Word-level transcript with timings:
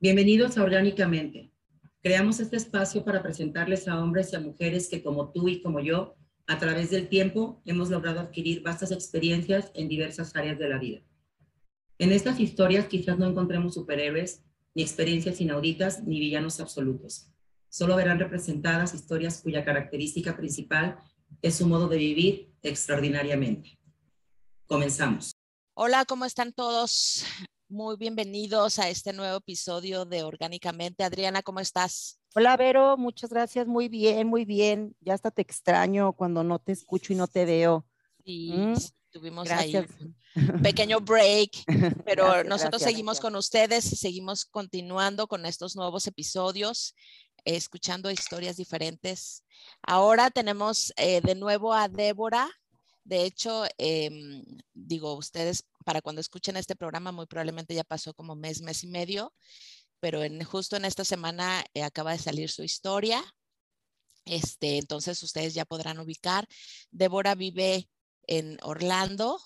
Bienvenidos 0.00 0.56
a 0.56 0.62
Orgánicamente. 0.62 1.50
Creamos 2.04 2.38
este 2.38 2.56
espacio 2.56 3.04
para 3.04 3.20
presentarles 3.20 3.88
a 3.88 4.00
hombres 4.00 4.32
y 4.32 4.36
a 4.36 4.40
mujeres 4.40 4.88
que 4.88 5.02
como 5.02 5.32
tú 5.32 5.48
y 5.48 5.60
como 5.60 5.80
yo, 5.80 6.14
a 6.46 6.56
través 6.60 6.90
del 6.90 7.08
tiempo, 7.08 7.60
hemos 7.64 7.90
logrado 7.90 8.20
adquirir 8.20 8.62
vastas 8.62 8.92
experiencias 8.92 9.72
en 9.74 9.88
diversas 9.88 10.36
áreas 10.36 10.56
de 10.56 10.68
la 10.68 10.78
vida. 10.78 11.00
En 11.98 12.12
estas 12.12 12.38
historias 12.38 12.86
quizás 12.86 13.18
no 13.18 13.26
encontremos 13.26 13.74
superhéroes, 13.74 14.44
ni 14.72 14.82
experiencias 14.82 15.40
inauditas, 15.40 16.04
ni 16.04 16.20
villanos 16.20 16.60
absolutos. 16.60 17.32
Solo 17.68 17.96
verán 17.96 18.20
representadas 18.20 18.94
historias 18.94 19.42
cuya 19.42 19.64
característica 19.64 20.36
principal 20.36 21.00
es 21.42 21.56
su 21.56 21.66
modo 21.66 21.88
de 21.88 21.96
vivir 21.96 22.52
extraordinariamente. 22.62 23.80
Comenzamos. 24.68 25.32
Hola, 25.74 26.04
¿cómo 26.04 26.24
están 26.24 26.52
todos? 26.52 27.24
Muy 27.70 27.96
bienvenidos 27.96 28.78
a 28.78 28.88
este 28.88 29.12
nuevo 29.12 29.36
episodio 29.36 30.06
de 30.06 30.22
Orgánicamente. 30.22 31.04
Adriana, 31.04 31.42
¿cómo 31.42 31.60
estás? 31.60 32.18
Hola, 32.34 32.56
Vero, 32.56 32.96
muchas 32.96 33.28
gracias. 33.28 33.66
Muy 33.66 33.90
bien, 33.90 34.26
muy 34.26 34.46
bien. 34.46 34.96
Ya 35.00 35.12
hasta 35.12 35.30
te 35.30 35.42
extraño 35.42 36.14
cuando 36.14 36.42
no 36.42 36.58
te 36.58 36.72
escucho 36.72 37.12
y 37.12 37.16
no 37.16 37.26
te 37.26 37.44
veo. 37.44 37.84
Y 38.24 38.52
mm, 38.52 38.74
tuvimos 39.10 39.50
ahí 39.50 39.76
un 39.76 40.62
pequeño 40.62 40.98
break, 41.00 41.50
pero 42.06 42.42
nosotros 42.42 42.80
seguimos 42.80 43.20
con 43.20 43.36
ustedes, 43.36 43.84
seguimos 43.84 44.46
continuando 44.46 45.26
con 45.26 45.44
estos 45.44 45.76
nuevos 45.76 46.06
episodios, 46.06 46.94
escuchando 47.44 48.10
historias 48.10 48.56
diferentes. 48.56 49.44
Ahora 49.82 50.30
tenemos 50.30 50.94
eh, 50.96 51.20
de 51.20 51.34
nuevo 51.34 51.74
a 51.74 51.86
Débora. 51.88 52.48
De 53.04 53.24
hecho, 53.24 53.64
em, 53.76 54.42
digo, 54.72 55.14
ustedes 55.14 55.64
para 55.88 56.02
cuando 56.02 56.20
escuchen 56.20 56.58
este 56.58 56.76
programa 56.76 57.12
muy 57.12 57.24
probablemente 57.24 57.74
ya 57.74 57.82
pasó 57.82 58.12
como 58.12 58.36
mes, 58.36 58.60
mes 58.60 58.84
y 58.84 58.88
medio, 58.88 59.32
pero 60.00 60.22
en, 60.22 60.44
justo 60.44 60.76
en 60.76 60.84
esta 60.84 61.02
semana 61.02 61.64
eh, 61.72 61.82
acaba 61.82 62.12
de 62.12 62.18
salir 62.18 62.50
su 62.50 62.62
historia. 62.62 63.24
Este, 64.26 64.76
entonces 64.76 65.22
ustedes 65.22 65.54
ya 65.54 65.64
podrán 65.64 65.98
ubicar. 65.98 66.46
Débora 66.90 67.34
vive 67.34 67.88
en 68.26 68.58
Orlando, 68.60 69.40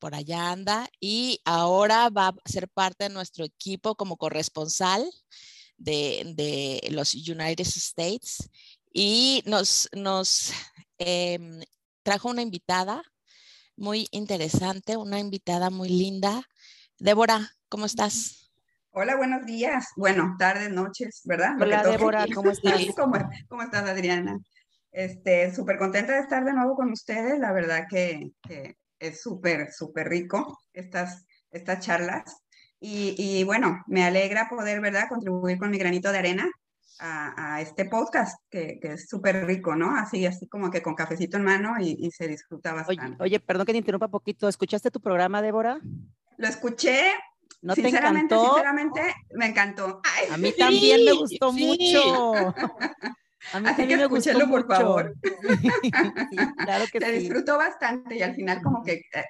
por 0.00 0.16
allá 0.16 0.50
anda, 0.50 0.88
y 0.98 1.40
ahora 1.44 2.10
va 2.10 2.30
a 2.30 2.34
ser 2.44 2.68
parte 2.68 3.04
de 3.04 3.10
nuestro 3.10 3.44
equipo 3.44 3.94
como 3.94 4.16
corresponsal 4.16 5.08
de, 5.76 6.80
los 6.90 7.14
United 7.14 7.68
States. 7.68 8.50
Y 8.92 9.44
nos, 9.46 9.88
nos 9.92 10.50
em, 10.98 11.62
trajo 12.02 12.30
una 12.30 12.42
invitada 12.42 13.00
muy 13.76 14.08
interesante, 14.10 14.96
una 14.96 15.18
invitada 15.18 15.70
muy 15.70 15.88
linda. 15.88 16.42
Débora, 16.98 17.50
¿cómo 17.68 17.86
estás? 17.86 18.50
Hola, 18.90 19.16
buenos 19.16 19.44
días. 19.44 19.88
Bueno, 19.96 20.36
tardes, 20.38 20.70
noches, 20.70 21.22
¿verdad? 21.24 21.60
Hola, 21.60 21.82
Débora, 21.82 22.26
¿cómo 22.32 22.50
estás? 22.52 22.80
¿Cómo, 23.48 23.62
estás, 23.62 23.88
Adriana? 23.88 24.38
Este, 24.92 25.52
súper 25.52 25.78
contenta 25.78 26.12
de 26.12 26.20
estar 26.20 26.44
de 26.44 26.52
nuevo 26.52 26.76
con 26.76 26.92
ustedes. 26.92 27.38
La 27.38 27.52
verdad 27.52 27.86
que, 27.90 28.30
es 28.98 29.20
súper, 29.20 29.72
súper 29.72 30.08
rico 30.08 30.60
estas, 30.72 31.26
estas 31.50 31.80
charlas. 31.80 32.42
Y, 32.78 33.14
y, 33.18 33.44
bueno, 33.44 33.82
me 33.86 34.04
alegra 34.04 34.48
poder, 34.48 34.80
¿verdad?, 34.80 35.08
contribuir 35.08 35.58
con 35.58 35.70
mi 35.70 35.78
granito 35.78 36.12
de 36.12 36.18
arena 36.18 36.50
a, 37.00 37.60
este 37.60 37.84
podcast, 37.86 38.40
que, 38.50 38.78
es 38.82 39.08
súper 39.08 39.46
rico, 39.46 39.74
¿no? 39.74 39.96
Así, 39.96 40.26
así 40.26 40.46
como 40.46 40.70
que 40.70 40.82
con 40.82 40.94
cafecito 40.94 41.36
en 41.36 41.44
mano 41.44 41.74
y, 41.80 42.10
se 42.10 42.28
disfruta 42.28 42.72
bastante. 42.72 43.22
Oye, 43.22 43.40
perdón 43.40 43.66
que 43.66 43.72
te 43.72 43.78
interrumpa 43.78 44.06
un 44.06 44.12
poquito. 44.12 44.48
¿Escuchaste 44.48 44.90
tu 44.90 45.00
programa, 45.00 45.42
Débora? 45.42 45.80
Lo 46.36 46.48
escuché. 46.48 47.12
¿No 47.62 47.74
sinceramente, 47.74 48.34
te 48.34 48.34
encantó? 48.34 48.54
Sinceramente, 48.54 49.14
me 49.32 49.46
encantó. 49.46 50.02
a 50.30 50.36
mí 50.36 50.52
también 50.52 51.04
me 51.04 51.12
gustó 51.12 51.52
mucho. 51.52 52.54
A 53.52 53.60
mí 53.60 53.68
Así 53.68 53.86
que 53.86 53.96
me 53.96 54.06
gustó 54.06 54.48
por 54.48 54.66
favor. 54.66 55.14
claro 56.58 56.84
que 56.90 57.00
Se 57.00 57.12
disfrutó 57.12 57.58
bastante 57.58 58.16
y 58.16 58.22
al 58.22 58.34
final 58.34 58.62
como 58.62 58.82
que 58.82 59.02
eh, 59.12 59.24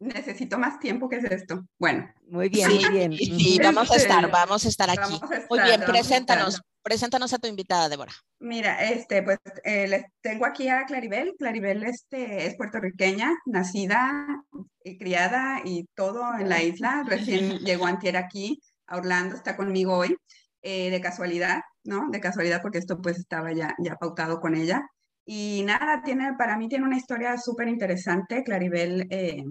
necesito 0.00 0.58
más 0.58 0.78
tiempo 0.78 1.08
que 1.08 1.16
es 1.16 1.24
esto. 1.24 1.64
Bueno. 1.78 2.08
Muy 2.28 2.48
bien, 2.48 2.70
muy 2.72 2.88
bien. 2.90 3.12
Sí, 3.12 3.58
vamos 3.62 3.90
a 3.90 3.96
estar, 3.96 4.30
vamos 4.30 4.64
a 4.64 4.68
estar 4.68 4.90
aquí. 4.90 5.20
muy 5.50 5.60
bien, 5.60 5.80
preséntanos, 5.84 6.62
preséntanos 6.88 7.34
a 7.34 7.38
tu 7.38 7.48
invitada, 7.48 7.90
Débora. 7.90 8.12
Mira, 8.38 8.82
este, 8.82 9.22
pues 9.22 9.36
eh, 9.62 9.86
les 9.86 10.06
tengo 10.22 10.46
aquí 10.46 10.70
a 10.70 10.86
Claribel. 10.86 11.34
Claribel 11.38 11.82
este, 11.82 12.46
es 12.46 12.56
puertorriqueña, 12.56 13.30
nacida 13.44 14.42
y 14.82 14.96
criada 14.96 15.60
y 15.62 15.86
todo 15.94 16.34
en 16.38 16.48
la 16.48 16.62
isla. 16.62 17.04
Recién 17.06 17.58
llegó 17.58 17.84
antier 17.84 18.16
aquí 18.16 18.58
a 18.86 18.96
Orlando, 18.96 19.36
está 19.36 19.54
conmigo 19.54 19.98
hoy, 19.98 20.16
eh, 20.62 20.90
de 20.90 21.00
casualidad, 21.02 21.60
¿no? 21.84 22.08
De 22.08 22.20
casualidad 22.20 22.62
porque 22.62 22.78
esto 22.78 22.98
pues 23.02 23.18
estaba 23.18 23.52
ya, 23.52 23.74
ya 23.78 23.96
pautado 23.96 24.40
con 24.40 24.54
ella. 24.54 24.88
Y 25.26 25.64
nada, 25.66 26.02
tiene, 26.02 26.36
para 26.38 26.56
mí 26.56 26.68
tiene 26.68 26.86
una 26.86 26.96
historia 26.96 27.36
súper 27.36 27.68
interesante. 27.68 28.42
Claribel 28.42 29.06
eh, 29.10 29.44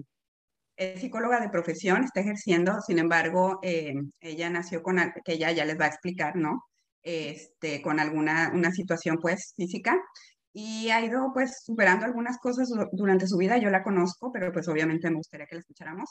es 0.74 1.00
psicóloga 1.00 1.38
de 1.38 1.50
profesión, 1.50 2.02
está 2.02 2.18
ejerciendo, 2.18 2.80
sin 2.80 2.98
embargo, 2.98 3.60
eh, 3.62 3.94
ella 4.20 4.50
nació 4.50 4.82
con, 4.82 4.96
que 5.24 5.34
ella 5.34 5.52
ya 5.52 5.64
les 5.64 5.78
va 5.78 5.84
a 5.84 5.88
explicar, 5.88 6.34
¿no? 6.34 6.64
Este, 7.10 7.80
con 7.80 8.00
alguna 8.00 8.52
una 8.52 8.70
situación 8.70 9.16
pues 9.18 9.54
física. 9.56 9.98
Y 10.52 10.90
ha 10.90 11.02
ido 11.02 11.30
pues 11.32 11.62
superando 11.64 12.04
algunas 12.04 12.36
cosas 12.38 12.68
durante 12.92 13.26
su 13.26 13.38
vida, 13.38 13.56
yo 13.56 13.70
la 13.70 13.82
conozco, 13.82 14.30
pero 14.30 14.52
pues 14.52 14.68
obviamente 14.68 15.08
me 15.08 15.16
gustaría 15.16 15.46
que 15.46 15.54
la 15.54 15.60
escucháramos. 15.60 16.10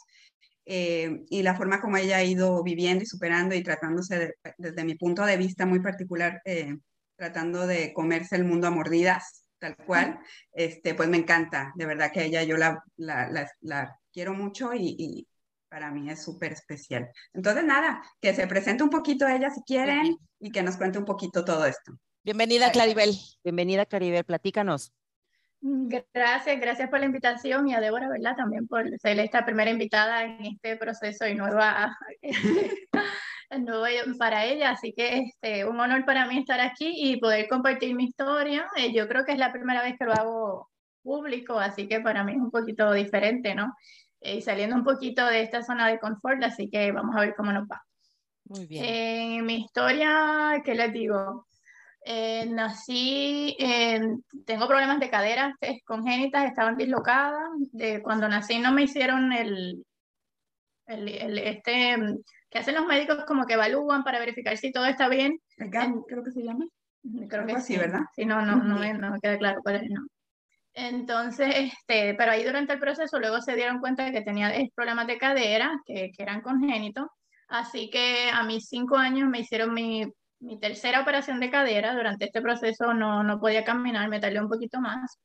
Eh, 0.66 1.24
y 1.30 1.44
la 1.44 1.56
forma 1.56 1.82
como 1.82 1.98
ella 1.98 2.18
ha 2.18 2.24
ido 2.24 2.64
viviendo 2.64 3.04
y 3.04 3.08
superando 3.08 3.54
y 3.54 3.62
tratándose 3.62 4.34
desde 4.58 4.84
mi 4.86 4.96
punto 4.96 5.24
de 5.24 5.38
vista 5.38 5.68
muy 5.68 5.82
particular, 5.82 6.42
eh, 6.46 6.76
tratando 7.16 7.68
de 7.68 7.94
comerse 7.94 8.36
el 8.36 8.46
mundo 8.46 8.66
a 8.68 8.72
mordidas, 8.72 9.44
tal 9.60 9.76
cual, 9.78 10.20
este, 10.52 10.96
pues 10.96 11.10
me 11.10 11.18
encanta, 11.18 11.74
de 11.76 11.86
verdad 11.86 12.12
que 12.12 12.26
ella 12.26 12.44
yo 12.44 12.58
la, 12.58 12.84
la, 12.96 13.48
la 13.62 14.00
quiero 14.12 14.34
mucho 14.34 14.72
y, 14.74 15.28
para 15.70 15.92
mí 15.92 16.10
es 16.10 16.24
súper 16.24 16.54
especial. 16.54 17.10
Entonces, 17.34 17.64
nada, 17.64 18.02
que 18.22 18.34
se 18.34 18.48
presente 18.48 18.84
un 18.84 18.90
poquito 18.90 19.28
ella 19.28 19.50
si 19.50 19.62
quieren 19.62 20.18
y 20.40 20.52
que 20.52 20.64
nos 20.64 20.78
cuente 20.78 20.98
un 20.98 21.06
poquito 21.06 21.44
todo 21.44 21.66
esto. 21.66 21.94
Bienvenida, 22.24 22.72
Claribel. 22.72 23.16
Bienvenida, 23.44 23.86
Claribel, 23.86 24.24
platícanos. 24.24 24.94
Gracias, 25.60 26.60
gracias 26.60 26.90
por 26.90 27.00
la 27.00 27.08
invitación 27.08 27.68
y 27.68 27.74
a 27.74 27.80
Débora, 27.80 28.08
¿verdad? 28.10 28.36
También 28.36 28.68
por 28.68 28.86
ser 29.00 29.20
esta 29.20 29.44
primera 29.44 29.72
invitada 29.72 30.24
en 30.24 30.46
este 30.46 30.78
proceso 30.78 31.28
y 31.28 31.36
nueva, 31.36 31.98
nuevo 33.58 34.18
para 34.20 34.46
ella. 34.46 34.72
Así 34.72 34.94
que 34.96 35.20
este, 35.20 35.66
un 35.66 35.80
honor 35.80 36.06
para 36.06 36.28
mí 36.28 36.38
estar 36.40 36.60
aquí 36.60 36.94
y 36.96 37.18
poder 37.18 37.48
compartir 37.50 37.96
mi 37.96 38.06
historia. 38.06 38.68
Eh, 38.78 38.94
yo 38.94 39.08
creo 39.08 39.26
que 39.26 39.32
es 39.32 39.40
la 39.40 39.52
primera 39.52 39.82
vez 39.82 39.96
que 39.98 40.06
lo 40.06 40.14
hago 40.14 40.70
público, 41.02 41.58
así 41.58 41.88
que 41.88 42.02
para 42.02 42.24
mí 42.24 42.34
es 42.34 42.38
un 42.40 42.52
poquito 42.52 42.92
diferente, 42.92 43.56
¿no? 43.56 43.74
Y 44.22 44.42
saliendo 44.42 44.76
un 44.76 44.84
poquito 44.84 45.26
de 45.26 45.42
esta 45.42 45.64
zona 45.64 45.88
de 45.88 46.00
confort, 46.00 46.44
así 46.44 46.70
que 46.70 46.92
vamos 46.92 47.16
a 47.16 47.22
ver 47.22 47.36
cómo 47.36 47.52
nos 47.52 47.68
va. 47.68 47.82
Muy 48.46 48.66
bien. 48.66 48.86
En 48.86 49.46
mi 49.46 49.66
historia, 49.66 50.62
¿qué 50.64 50.74
les 50.74 50.94
digo? 50.94 51.48
Eh, 52.10 52.46
nací, 52.46 53.58
tengo 54.46 54.68
problemas 54.68 55.00
de 55.00 55.10
cadera 55.10 55.54
congénitas, 55.86 56.46
estaban 56.46 56.78
dislocadas. 56.78 57.50
De, 57.74 58.02
cuando 58.02 58.30
nací 58.30 58.60
no 58.60 58.72
me 58.72 58.84
hicieron 58.84 59.34
el, 59.34 59.84
el, 60.86 61.38
este, 61.40 61.98
que 62.50 62.60
hacen 62.60 62.76
los 62.76 62.86
médicos 62.86 63.26
como 63.26 63.46
que 63.46 63.56
evalúan 63.56 64.04
para 64.04 64.20
verificar 64.20 64.56
si 64.58 64.72
todo 64.72 64.86
está 64.86 65.10
bien. 65.10 65.40
creo 66.08 66.24
que 66.24 66.32
se 66.32 66.44
llama. 66.44 66.66
Creo 67.28 67.46
que 67.46 67.62
sí, 67.62 67.78
¿verdad? 67.78 68.02
Sí, 68.16 68.26
no, 68.26 68.46
no, 68.46 68.56
no, 68.56 68.80
me, 68.80 68.94
no 68.94 69.12
me 69.12 69.20
queda 69.20 69.38
claro 69.38 69.62
cuál 69.62 69.76
es 69.76 69.84
el 69.84 69.94
nombre. 69.94 70.17
Entonces, 70.80 71.56
este, 71.56 72.14
pero 72.14 72.32
ahí 72.34 72.44
durante 72.44 72.74
el 72.74 72.80
proceso 72.80 73.20
luego 73.20 73.42
se 73.42 73.56
dieron 73.56 73.80
cuenta 73.80 74.06
de 74.06 74.12
que 74.12 74.22
tenía 74.22 74.54
problemas 74.76 75.08
de 75.08 75.18
cadera, 75.18 75.72
que, 75.88 76.12
que 76.16 76.22
eran 76.22 76.42
congénitos. 76.42 77.08
Así 77.48 77.90
que 77.90 78.30
a 78.32 78.44
mis 78.44 78.68
cinco 78.68 78.96
años 78.96 79.28
me 79.28 79.40
hicieron 79.40 79.74
mi, 79.74 80.06
mi 80.40 80.60
tercera 80.60 81.02
operación 81.02 81.40
de 81.40 81.50
cadera. 81.50 81.96
Durante 81.96 82.26
este 82.26 82.44
proceso 82.44 82.94
no, 82.94 83.24
no 83.24 83.40
podía 83.40 83.64
caminar, 83.66 84.08
me 84.08 84.20
tardé 84.20 84.40
un 84.40 84.50
poquito 84.50 84.80
más. 84.80 85.18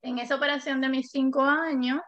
En 0.00 0.20
esa 0.20 0.36
operación 0.36 0.80
de 0.80 0.90
mis 0.90 1.10
cinco 1.10 1.42
años, 1.42 2.00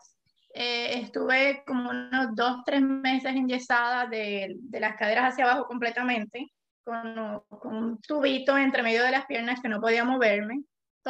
eh, 0.55 1.01
estuve 1.01 1.65
como 1.67 1.91
unos 1.91 2.37
dos, 2.37 2.59
tres 2.65 2.83
meses 2.83 3.35
enyesada 3.35 4.07
de, 4.07 4.55
de 4.61 4.79
las 4.79 4.97
caderas 4.97 5.33
hacia 5.33 5.47
abajo 5.47 5.67
completamente, 5.67 6.53
con, 6.85 7.43
con 7.49 7.75
un 7.75 8.01
tubito 8.01 8.57
entre 8.57 8.85
medio 8.85 9.03
de 9.03 9.11
las 9.11 9.27
piernas 9.27 9.61
que 9.61 9.69
no 9.69 9.81
podía 9.81 10.05
moverme 10.05 10.63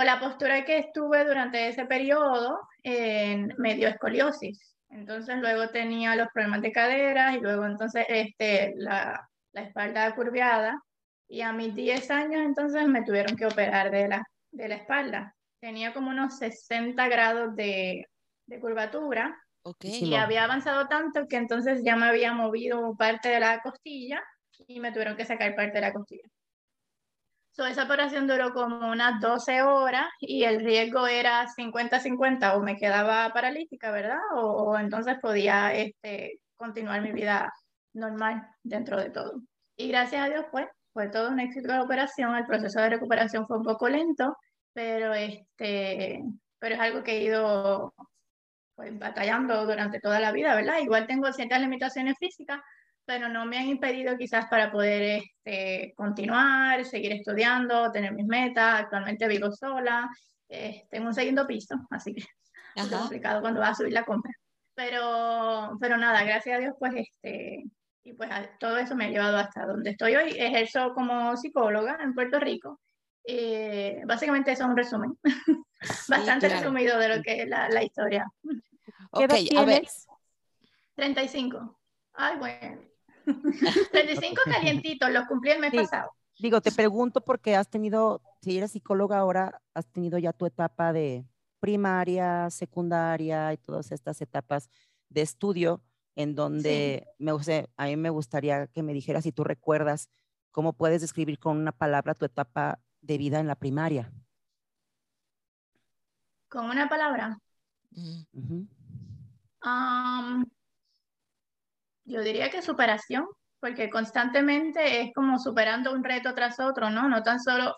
la 0.02 0.18
postura 0.18 0.64
que 0.64 0.78
estuve 0.78 1.24
durante 1.24 1.68
ese 1.68 1.86
periodo 1.86 2.58
en 2.82 3.54
medio 3.58 3.88
escoliosis. 3.88 4.74
Entonces 4.88 5.36
luego 5.36 5.68
tenía 5.68 6.16
los 6.16 6.28
problemas 6.32 6.62
de 6.62 6.72
cadera 6.72 7.34
y 7.34 7.40
luego 7.40 7.66
entonces 7.66 8.04
este, 8.08 8.74
la, 8.76 9.28
la 9.52 9.62
espalda 9.62 10.14
curviada. 10.14 10.80
Y 11.28 11.40
a 11.40 11.52
mis 11.52 11.74
10 11.74 12.10
años 12.10 12.42
entonces 12.44 12.86
me 12.86 13.02
tuvieron 13.02 13.36
que 13.36 13.46
operar 13.46 13.90
de 13.90 14.08
la, 14.08 14.24
de 14.50 14.68
la 14.68 14.74
espalda. 14.74 15.34
Tenía 15.60 15.94
como 15.94 16.10
unos 16.10 16.38
60 16.38 17.08
grados 17.08 17.54
de, 17.54 18.06
de 18.46 18.60
curvatura. 18.60 19.36
Okay. 19.62 20.04
Y 20.04 20.14
había 20.14 20.44
avanzado 20.44 20.88
tanto 20.88 21.26
que 21.26 21.36
entonces 21.36 21.82
ya 21.84 21.96
me 21.96 22.06
había 22.06 22.34
movido 22.34 22.94
parte 22.96 23.30
de 23.30 23.40
la 23.40 23.60
costilla 23.62 24.22
y 24.66 24.78
me 24.80 24.92
tuvieron 24.92 25.16
que 25.16 25.24
sacar 25.24 25.54
parte 25.54 25.74
de 25.74 25.80
la 25.80 25.92
costilla. 25.92 26.28
So, 27.56 27.64
esa 27.66 27.84
operación 27.84 28.26
duró 28.26 28.52
como 28.52 28.90
unas 28.90 29.20
12 29.20 29.62
horas 29.62 30.08
y 30.18 30.42
el 30.42 30.64
riesgo 30.64 31.06
era 31.06 31.46
50-50, 31.46 32.56
o 32.56 32.60
me 32.60 32.76
quedaba 32.76 33.32
paralítica, 33.32 33.92
¿verdad? 33.92 34.18
O, 34.34 34.76
entonces 34.76 35.18
podía 35.22 35.72
este, 35.72 36.40
continuar 36.56 37.00
mi 37.00 37.12
vida 37.12 37.52
normal 37.92 38.44
dentro 38.64 38.96
de 38.96 39.10
todo. 39.10 39.40
Y 39.76 39.86
gracias 39.86 40.24
a 40.24 40.28
Dios, 40.28 40.46
pues, 40.50 40.66
fue 40.92 41.08
todo 41.10 41.30
un 41.30 41.38
éxito 41.38 41.68
de 41.68 41.78
la 41.78 41.84
operación. 41.84 42.34
El 42.34 42.44
proceso 42.44 42.80
de 42.80 42.90
recuperación 42.90 43.46
fue 43.46 43.58
un 43.58 43.64
poco 43.64 43.88
lento, 43.88 44.36
pero, 44.72 45.14
este, 45.14 46.24
pero 46.58 46.74
es 46.74 46.80
algo 46.80 47.04
que 47.04 47.18
he 47.18 47.22
ido 47.22 47.94
pues, 48.74 48.98
batallando 48.98 49.64
durante 49.64 50.00
toda 50.00 50.18
la 50.18 50.32
vida, 50.32 50.56
¿verdad? 50.56 50.78
Igual 50.80 51.06
tengo 51.06 51.32
ciertas 51.32 51.60
limitaciones 51.60 52.16
físicas, 52.18 52.60
pero 53.04 53.28
no 53.28 53.44
me 53.44 53.58
han 53.58 53.68
impedido 53.68 54.16
quizás 54.16 54.46
para 54.46 54.70
poder 54.72 55.22
este, 55.22 55.92
continuar, 55.96 56.84
seguir 56.84 57.12
estudiando, 57.12 57.90
tener 57.92 58.12
mis 58.12 58.26
metas. 58.26 58.80
Actualmente 58.80 59.28
vivo 59.28 59.50
sola, 59.52 60.08
eh, 60.48 60.86
tengo 60.90 61.08
un 61.08 61.14
segundo 61.14 61.46
piso, 61.46 61.76
así 61.90 62.14
que 62.14 62.24
es 62.74 62.88
complicado 62.88 63.40
cuando 63.40 63.60
va 63.60 63.68
a 63.68 63.74
subir 63.74 63.92
la 63.92 64.04
compra. 64.04 64.32
Pero, 64.74 65.76
pero 65.80 65.96
nada, 65.96 66.24
gracias 66.24 66.56
a 66.56 66.60
Dios, 66.60 66.74
pues 66.78 66.94
este, 66.96 67.64
y 68.02 68.12
pues 68.14 68.30
todo 68.58 68.76
eso 68.78 68.96
me 68.96 69.06
ha 69.06 69.10
llevado 69.10 69.36
hasta 69.36 69.66
donde 69.66 69.90
estoy 69.90 70.16
hoy. 70.16 70.30
Ejerzo 70.36 70.92
como 70.94 71.36
psicóloga 71.36 71.98
en 72.02 72.14
Puerto 72.14 72.40
Rico. 72.40 72.80
Eh, 73.26 74.02
básicamente 74.04 74.52
eso 74.52 74.64
es 74.64 74.68
un 74.68 74.76
resumen, 74.76 75.18
bastante 76.08 76.48
resumido 76.48 76.98
de 76.98 77.16
lo 77.16 77.22
que 77.22 77.42
es 77.42 77.48
la, 77.48 77.68
la 77.68 77.82
historia. 77.82 78.26
Ok, 79.10 79.32
a 79.56 79.64
ver. 79.64 79.84
35. 80.96 81.80
Ay, 82.14 82.36
bueno. 82.38 82.93
35 83.24 84.40
calientitos, 84.44 85.10
los 85.10 85.26
cumplí 85.26 85.50
el 85.52 85.60
mes 85.60 85.74
pasado. 85.74 86.10
Digo, 86.38 86.60
te 86.60 86.72
pregunto 86.72 87.20
porque 87.24 87.56
has 87.56 87.68
tenido, 87.68 88.20
si 88.42 88.58
eres 88.58 88.72
psicóloga 88.72 89.18
ahora, 89.18 89.60
has 89.72 89.86
tenido 89.86 90.18
ya 90.18 90.32
tu 90.32 90.46
etapa 90.46 90.92
de 90.92 91.24
primaria, 91.60 92.50
secundaria 92.50 93.52
y 93.52 93.56
todas 93.56 93.92
estas 93.92 94.20
etapas 94.20 94.68
de 95.08 95.22
estudio 95.22 95.82
en 96.16 96.34
donde 96.34 97.06
me, 97.18 97.32
a 97.76 97.86
mí 97.86 97.96
me 97.96 98.10
gustaría 98.10 98.66
que 98.66 98.82
me 98.82 98.92
dijeras 98.92 99.24
si 99.24 99.32
tú 99.32 99.44
recuerdas 99.44 100.10
cómo 100.50 100.72
puedes 100.72 101.00
describir 101.00 101.38
con 101.38 101.56
una 101.56 101.72
palabra 101.72 102.14
tu 102.14 102.24
etapa 102.24 102.80
de 103.00 103.18
vida 103.18 103.40
en 103.40 103.46
la 103.46 103.56
primaria. 103.56 104.12
¿Con 106.48 106.66
una 106.66 106.88
palabra? 106.88 107.38
Yo 112.04 112.20
diría 112.20 112.50
que 112.50 112.62
superación, 112.62 113.26
porque 113.60 113.88
constantemente 113.88 115.00
es 115.00 115.12
como 115.14 115.38
superando 115.38 115.92
un 115.92 116.04
reto 116.04 116.34
tras 116.34 116.60
otro, 116.60 116.90
¿no? 116.90 117.08
No 117.08 117.22
tan 117.22 117.40
solo, 117.40 117.74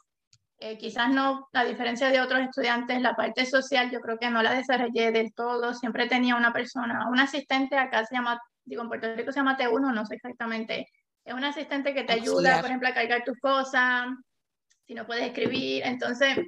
eh, 0.58 0.78
quizás 0.78 1.10
no, 1.10 1.48
a 1.52 1.64
diferencia 1.64 2.08
de 2.10 2.20
otros 2.20 2.40
estudiantes, 2.40 3.00
la 3.00 3.14
parte 3.14 3.46
social 3.46 3.90
yo 3.90 4.00
creo 4.00 4.18
que 4.18 4.30
no 4.30 4.42
la 4.42 4.54
desarrollé 4.54 5.12
del 5.12 5.32
todo, 5.34 5.74
siempre 5.74 6.08
tenía 6.08 6.34
una 6.34 6.52
persona, 6.52 7.08
un 7.08 7.20
asistente, 7.20 7.76
acá 7.78 8.04
se 8.04 8.16
llama, 8.16 8.40
digo, 8.64 8.82
en 8.82 8.88
Puerto 8.88 9.14
Rico 9.14 9.32
se 9.32 9.38
llama 9.38 9.56
T1, 9.56 9.94
no 9.94 10.06
sé 10.06 10.16
exactamente, 10.16 10.88
es 11.24 11.34
un 11.34 11.44
asistente 11.44 11.94
que 11.94 12.04
te 12.04 12.14
ayuda, 12.14 12.56
por 12.60 12.66
ejemplo, 12.66 12.88
a 12.88 12.94
cargar 12.94 13.22
tus 13.24 13.38
cosas, 13.38 14.06
si 14.86 14.94
no 14.94 15.06
puedes 15.06 15.24
escribir, 15.26 15.82
entonces, 15.84 16.38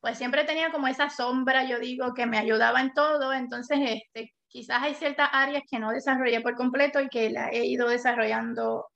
pues 0.00 0.16
siempre 0.16 0.44
tenía 0.44 0.70
como 0.70 0.86
esa 0.86 1.10
sombra, 1.10 1.64
yo 1.64 1.78
digo, 1.78 2.14
que 2.14 2.26
me 2.26 2.38
ayudaba 2.38 2.80
en 2.80 2.92
todo, 2.92 3.32
entonces, 3.32 3.78
este, 3.82 4.32
quizás 4.48 4.82
hay 4.82 4.94
ciertas 4.94 5.28
áreas 5.32 5.62
que 5.70 5.78
no 5.78 5.90
desarrollé 5.90 6.40
por 6.40 6.56
completo 6.56 7.00
y 7.00 7.08
que 7.08 7.30
la 7.30 7.50
he 7.50 7.66
ido 7.66 7.88
desarrollando 7.88 8.86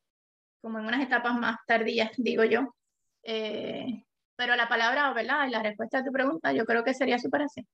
como 0.60 0.78
en 0.78 0.87
unas 0.87 1.02
etapas 1.02 1.34
más 1.34 1.56
tardías, 1.66 2.10
digo 2.16 2.44
yo. 2.44 2.75
Eh, 3.22 4.04
pero 4.37 4.56
la 4.56 4.69
palabra, 4.69 5.12
¿verdad? 5.12 5.49
La 5.50 5.62
respuesta 5.62 5.99
a 5.99 6.04
tu 6.04 6.12
pregunta, 6.12 6.52
yo 6.52 6.64
creo 6.64 6.84
que 6.84 6.94
sería 6.94 7.19
superación. 7.19 7.66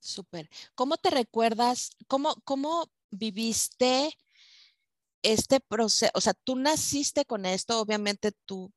Súper. 0.00 0.48
¿Cómo 0.74 0.96
te 0.96 1.10
recuerdas, 1.10 1.90
cómo, 2.06 2.34
cómo 2.44 2.90
viviste 3.10 4.10
este 5.22 5.60
proceso? 5.60 6.12
O 6.14 6.20
sea, 6.20 6.34
tú 6.34 6.56
naciste 6.56 7.24
con 7.24 7.46
esto, 7.46 7.80
obviamente 7.80 8.32
tú 8.44 8.70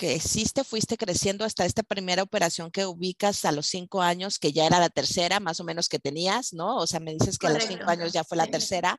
que 0.00 0.14
hiciste, 0.14 0.64
fuiste 0.64 0.96
creciendo 0.96 1.44
hasta 1.44 1.66
esta 1.66 1.82
primera 1.82 2.22
operación 2.22 2.70
que 2.70 2.86
ubicas 2.86 3.44
a 3.44 3.52
los 3.52 3.66
cinco 3.66 4.00
años, 4.00 4.38
que 4.38 4.50
ya 4.50 4.64
era 4.64 4.80
la 4.80 4.88
tercera 4.88 5.40
más 5.40 5.60
o 5.60 5.64
menos 5.64 5.90
que 5.90 5.98
tenías, 5.98 6.54
¿no? 6.54 6.78
O 6.78 6.86
sea, 6.86 7.00
me 7.00 7.12
dices 7.12 7.36
que 7.36 7.48
a 7.48 7.50
los 7.50 7.64
cinco 7.64 7.84
años 7.86 8.10
ya 8.10 8.24
fue 8.24 8.38
la 8.38 8.46
tercera, 8.46 8.98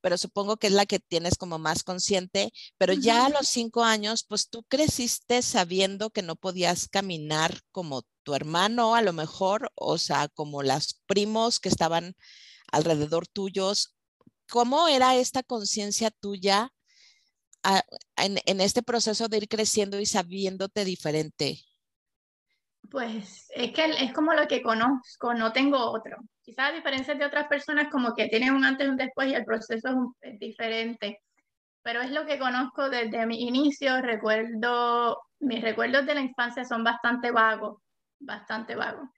pero 0.00 0.18
supongo 0.18 0.56
que 0.56 0.66
es 0.66 0.72
la 0.72 0.86
que 0.86 0.98
tienes 0.98 1.36
como 1.36 1.60
más 1.60 1.84
consciente, 1.84 2.52
pero 2.78 2.94
ya 2.94 3.26
a 3.26 3.28
los 3.28 3.46
cinco 3.46 3.84
años, 3.84 4.24
pues 4.28 4.48
tú 4.48 4.64
creciste 4.64 5.40
sabiendo 5.40 6.10
que 6.10 6.22
no 6.22 6.34
podías 6.34 6.88
caminar 6.88 7.60
como 7.70 8.02
tu 8.24 8.34
hermano 8.34 8.96
a 8.96 9.02
lo 9.02 9.12
mejor, 9.12 9.70
o 9.76 9.98
sea, 9.98 10.26
como 10.26 10.64
las 10.64 11.00
primos 11.06 11.60
que 11.60 11.68
estaban 11.68 12.16
alrededor 12.72 13.28
tuyos. 13.28 13.94
¿Cómo 14.50 14.88
era 14.88 15.14
esta 15.14 15.44
conciencia 15.44 16.10
tuya 16.10 16.72
en, 18.16 18.60
este 18.60 18.82
proceso 18.82 19.28
de 19.28 19.38
ir 19.38 19.48
creciendo 19.48 20.00
y 20.00 20.06
sabiéndote 20.06 20.84
diferente? 20.84 21.58
Pues 22.90 23.48
es 23.54 23.72
que 23.72 23.84
es 23.84 24.12
como 24.12 24.34
lo 24.34 24.46
que 24.46 24.62
conozco, 24.62 25.34
no 25.34 25.52
tengo 25.52 25.78
otro. 25.78 26.18
Quizás 26.42 26.70
a 26.70 26.74
diferencia 26.74 27.14
de 27.14 27.24
otras 27.24 27.48
personas 27.48 27.88
como 27.90 28.14
que 28.14 28.28
tienen 28.28 28.54
un 28.54 28.64
antes 28.64 28.86
y 28.86 28.90
un 28.90 28.96
después 28.96 29.28
y 29.28 29.34
el 29.34 29.44
proceso 29.44 30.14
es, 30.20 30.38
diferente, 30.38 31.20
pero 31.82 32.02
es 32.02 32.10
lo 32.10 32.26
que 32.26 32.38
conozco 32.38 32.90
desde 32.90 33.24
mi 33.26 33.42
inicio. 33.42 34.00
Recuerdo, 34.02 35.18
mis 35.40 35.62
recuerdos 35.62 36.04
de 36.06 36.14
la 36.14 36.20
infancia 36.20 36.64
son 36.64 36.84
bastante 36.84 37.30
vagos, 37.30 37.78
bastante 38.18 38.74
vagos, 38.74 39.08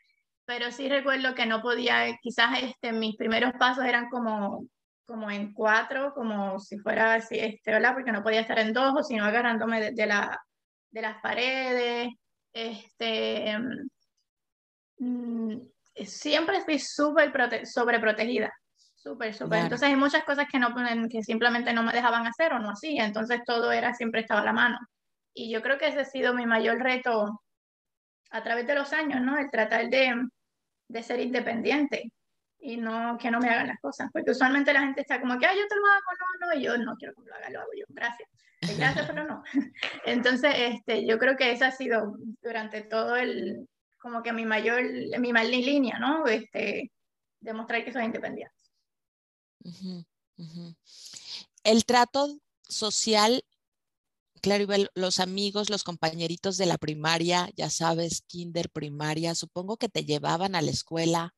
pero 0.44 0.70
sí 0.70 0.88
recuerdo 0.88 1.34
que 1.34 1.46
no 1.46 1.60
podía, 1.60 2.16
quizás 2.22 2.62
este, 2.62 2.92
mis 2.92 3.16
primeros 3.16 3.52
pasos 3.58 3.84
eran 3.84 4.08
como 4.08 4.64
como 5.06 5.30
en 5.30 5.52
cuatro, 5.52 6.12
como 6.12 6.58
si 6.58 6.78
fuera 6.78 7.14
así, 7.14 7.38
este, 7.38 7.70
¿verdad? 7.70 7.94
Porque 7.94 8.12
no 8.12 8.22
podía 8.22 8.40
estar 8.40 8.58
en 8.58 8.72
dos, 8.72 8.92
o 8.98 9.02
sino 9.02 9.24
agarrándome 9.24 9.92
de, 9.92 10.06
la, 10.06 10.38
de 10.90 11.02
las 11.02 11.20
paredes. 11.22 12.08
Este, 12.52 13.56
mm, 14.98 15.58
siempre 16.04 16.60
fui 16.62 16.78
súper 16.78 17.32
sobreprotegida, 17.66 18.52
súper, 18.74 19.32
súper. 19.32 19.60
Entonces 19.60 19.88
hay 19.88 19.96
muchas 19.96 20.24
cosas 20.24 20.46
que, 20.50 20.58
no, 20.58 20.74
que 21.08 21.22
simplemente 21.22 21.72
no 21.72 21.82
me 21.82 21.92
dejaban 21.92 22.26
hacer 22.26 22.52
o 22.52 22.58
no 22.58 22.70
hacía, 22.70 23.04
entonces 23.06 23.40
todo 23.46 23.70
era, 23.72 23.94
siempre 23.94 24.22
estaba 24.22 24.40
a 24.40 24.44
la 24.44 24.52
mano. 24.52 24.78
Y 25.32 25.52
yo 25.52 25.62
creo 25.62 25.78
que 25.78 25.88
ese 25.88 26.00
ha 26.00 26.04
sido 26.04 26.34
mi 26.34 26.46
mayor 26.46 26.78
reto 26.82 27.42
a 28.30 28.42
través 28.42 28.66
de 28.66 28.74
los 28.74 28.92
años, 28.92 29.20
¿no? 29.20 29.38
El 29.38 29.50
tratar 29.50 29.88
de, 29.88 30.14
de 30.88 31.02
ser 31.02 31.20
independiente 31.20 32.10
y 32.58 32.76
no 32.76 33.16
que 33.18 33.30
no 33.30 33.38
me 33.40 33.48
hagan 33.48 33.68
las 33.68 33.80
cosas, 33.80 34.10
porque 34.12 34.30
usualmente 34.30 34.72
la 34.72 34.80
gente 34.80 35.02
está 35.02 35.20
como 35.20 35.38
que, 35.38 35.46
ah, 35.46 35.54
yo 35.54 35.66
te 35.68 35.76
lo 35.76 35.86
hago, 35.86 36.06
no, 36.40 36.46
no, 36.46 36.60
y 36.60 36.62
yo 36.64 36.78
no 36.78 36.96
quiero 36.96 37.14
que 37.14 37.28
lo 37.28 37.34
haga, 37.34 37.50
lo 37.50 37.60
hago 37.60 37.70
yo, 37.78 37.84
gracias, 37.88 38.28
gracias, 38.76 39.06
pero 39.06 39.24
no. 39.24 39.42
Entonces, 40.04 40.52
este, 40.56 41.06
yo 41.06 41.18
creo 41.18 41.36
que 41.36 41.52
esa 41.52 41.68
ha 41.68 41.72
sido 41.72 42.16
durante 42.42 42.82
todo 42.82 43.16
el, 43.16 43.68
como 43.98 44.22
que 44.22 44.32
mi 44.32 44.44
mayor, 44.44 44.82
mi 45.18 45.32
mayor 45.32 45.52
línea, 45.52 45.98
¿no? 45.98 46.26
Este, 46.26 46.92
demostrar 47.40 47.84
que 47.84 47.92
soy 47.92 48.04
independiente. 48.04 48.54
El 51.64 51.84
trato 51.84 52.38
social, 52.68 53.44
claro, 54.40 54.66
los 54.94 55.20
amigos, 55.20 55.70
los 55.70 55.84
compañeritos 55.84 56.56
de 56.56 56.66
la 56.66 56.78
primaria, 56.78 57.50
ya 57.56 57.70
sabes, 57.70 58.22
kinder, 58.26 58.70
primaria, 58.70 59.34
supongo 59.34 59.76
que 59.76 59.88
te 59.88 60.04
llevaban 60.04 60.54
a 60.54 60.62
la 60.62 60.70
escuela 60.70 61.34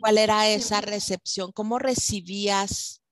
¿Cuál 0.00 0.18
era 0.18 0.48
esa 0.48 0.80
recepción? 0.80 1.52
¿Cómo 1.52 1.78
recibías 1.78 3.02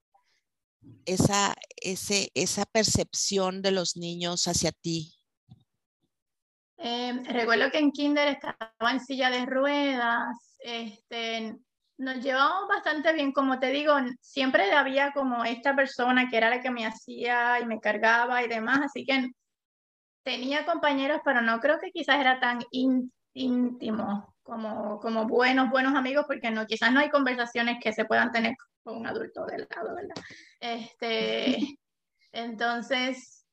esa, 1.06 1.54
ese, 1.76 2.30
esa 2.34 2.66
percepción 2.66 3.62
de 3.62 3.70
los 3.70 3.96
niños 3.96 4.46
hacia 4.46 4.72
ti? 4.72 5.14
Eh, 6.76 7.22
recuerdo 7.24 7.70
que 7.70 7.78
en 7.78 7.92
Kinder 7.92 8.28
estaba 8.28 8.90
en 8.90 9.00
silla 9.00 9.30
de 9.30 9.46
ruedas, 9.46 10.56
este, 10.58 11.56
nos 11.96 12.22
llevábamos 12.22 12.68
bastante 12.68 13.12
bien, 13.14 13.32
como 13.32 13.58
te 13.58 13.70
digo, 13.70 13.94
siempre 14.20 14.70
había 14.72 15.12
como 15.12 15.44
esta 15.44 15.74
persona 15.74 16.28
que 16.28 16.36
era 16.36 16.50
la 16.50 16.60
que 16.60 16.70
me 16.70 16.84
hacía 16.84 17.58
y 17.60 17.66
me 17.66 17.80
cargaba 17.80 18.42
y 18.42 18.48
demás, 18.48 18.80
así 18.82 19.06
que 19.06 19.30
tenía 20.24 20.66
compañeros, 20.66 21.20
pero 21.24 21.40
no 21.40 21.58
creo 21.60 21.78
que 21.78 21.90
quizás 21.90 22.20
era 22.20 22.38
tan 22.38 22.60
íntimo 23.32 24.33
como, 24.44 25.00
como 25.00 25.26
buenos, 25.26 25.70
buenos 25.70 25.94
amigos, 25.94 26.26
porque 26.28 26.50
no, 26.50 26.66
quizás 26.66 26.92
no 26.92 27.00
hay 27.00 27.10
conversaciones 27.10 27.78
que 27.82 27.92
se 27.92 28.04
puedan 28.04 28.30
tener 28.30 28.54
con 28.82 28.98
un 28.98 29.06
adulto 29.06 29.44
del 29.46 29.66
lado, 29.74 29.96
¿verdad? 29.96 30.14
Este, 30.60 31.56
entonces, 32.32 33.46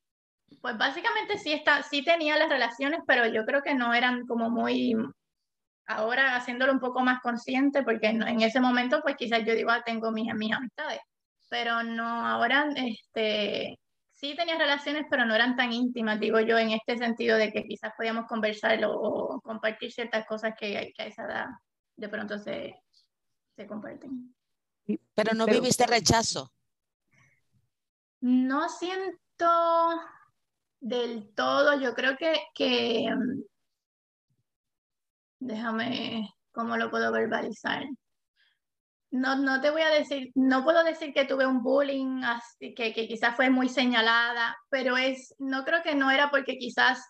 pues 0.62 0.78
básicamente 0.78 1.38
sí, 1.38 1.54
está, 1.54 1.82
sí 1.82 2.04
tenía 2.04 2.38
las 2.38 2.50
relaciones, 2.50 3.00
pero 3.08 3.26
yo 3.26 3.46
creo 3.46 3.64
que 3.64 3.74
no 3.74 3.94
eran 3.94 4.28
como 4.28 4.50
muy, 4.50 4.94
ahora 5.88 6.36
haciéndolo 6.36 6.74
un 6.74 6.80
poco 6.80 7.00
más 7.00 7.22
consciente, 7.22 7.84
porque 7.84 8.08
en 8.08 8.42
ese 8.42 8.60
momento, 8.60 9.02
pues 9.02 9.16
quizás 9.16 9.44
yo 9.46 9.56
digo, 9.56 9.72
ah, 9.72 9.82
tengo 9.86 10.12
mis, 10.12 10.34
mis 10.36 10.54
amistades, 10.54 11.00
pero 11.50 11.84
no, 11.84 12.28
ahora, 12.28 12.70
este, 12.76 13.80
sí 14.22 14.36
tenía 14.36 14.56
relaciones, 14.56 15.08
pero 15.10 15.26
no 15.26 15.34
eran 15.34 15.56
tan 15.56 15.74
íntimas, 15.74 16.20
digo 16.20 16.40
yo, 16.40 16.58
en 16.60 16.70
este 16.70 16.96
sentido 16.96 17.38
de 17.38 17.52
que 17.52 17.64
quizás 17.64 17.92
podíamos 17.98 18.28
conversar 18.28 18.80
o, 18.86 19.42
compartir 19.44 19.92
ciertas 19.92 20.28
cosas 20.28 20.54
que, 20.58 20.94
que, 20.96 21.02
a 21.02 21.08
esa 21.08 21.26
edad 21.26 21.46
de 21.98 22.08
pronto 22.08 22.38
se, 22.38 22.76
se 23.56 23.66
comparten. 23.66 24.34
Pero 25.16 25.34
no 25.34 25.48
viviste 25.48 25.88
rechazo. 25.88 26.54
No 28.20 28.70
siento 28.70 30.00
del 30.80 31.34
todo, 31.34 31.80
yo 31.82 31.96
creo 31.96 32.16
que, 32.16 32.36
que 32.54 33.10
mm, 33.10 33.42
déjame, 35.40 36.30
¿cómo 36.52 36.78
lo 36.78 36.92
puedo 36.92 37.12
verbalizar? 37.12 37.86
No, 39.12 39.36
no 39.36 39.60
te 39.62 39.70
voy 39.70 39.82
a 39.82 39.90
decir, 39.90 40.32
no 40.36 40.64
puedo 40.64 40.84
decir 40.84 41.14
que 41.14 41.26
tuve 41.26 41.46
un 41.46 41.62
bullying, 41.62 42.24
así, 42.24 42.74
que, 42.74 42.94
que 42.94 43.08
quizás 43.08 43.36
fue 43.36 43.50
muy 43.50 43.68
señalada, 43.68 44.56
pero 44.70 44.98
es, 44.98 45.36
no 45.38 45.66
creo 45.66 45.84
que 45.84 45.96
no 45.96 46.10
era 46.10 46.32
porque 46.32 46.58
quizás 46.58 47.04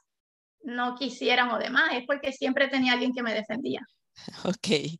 no 0.64 0.96
quisieran 0.96 1.50
o 1.52 1.60
demás, 1.60 1.92
es 1.94 2.04
porque 2.06 2.32
siempre 2.32 2.68
tenía 2.68 2.94
alguien 2.94 3.14
que 3.14 3.24
me 3.24 3.34
defendía. 3.34 3.82
Ok. 4.46 4.98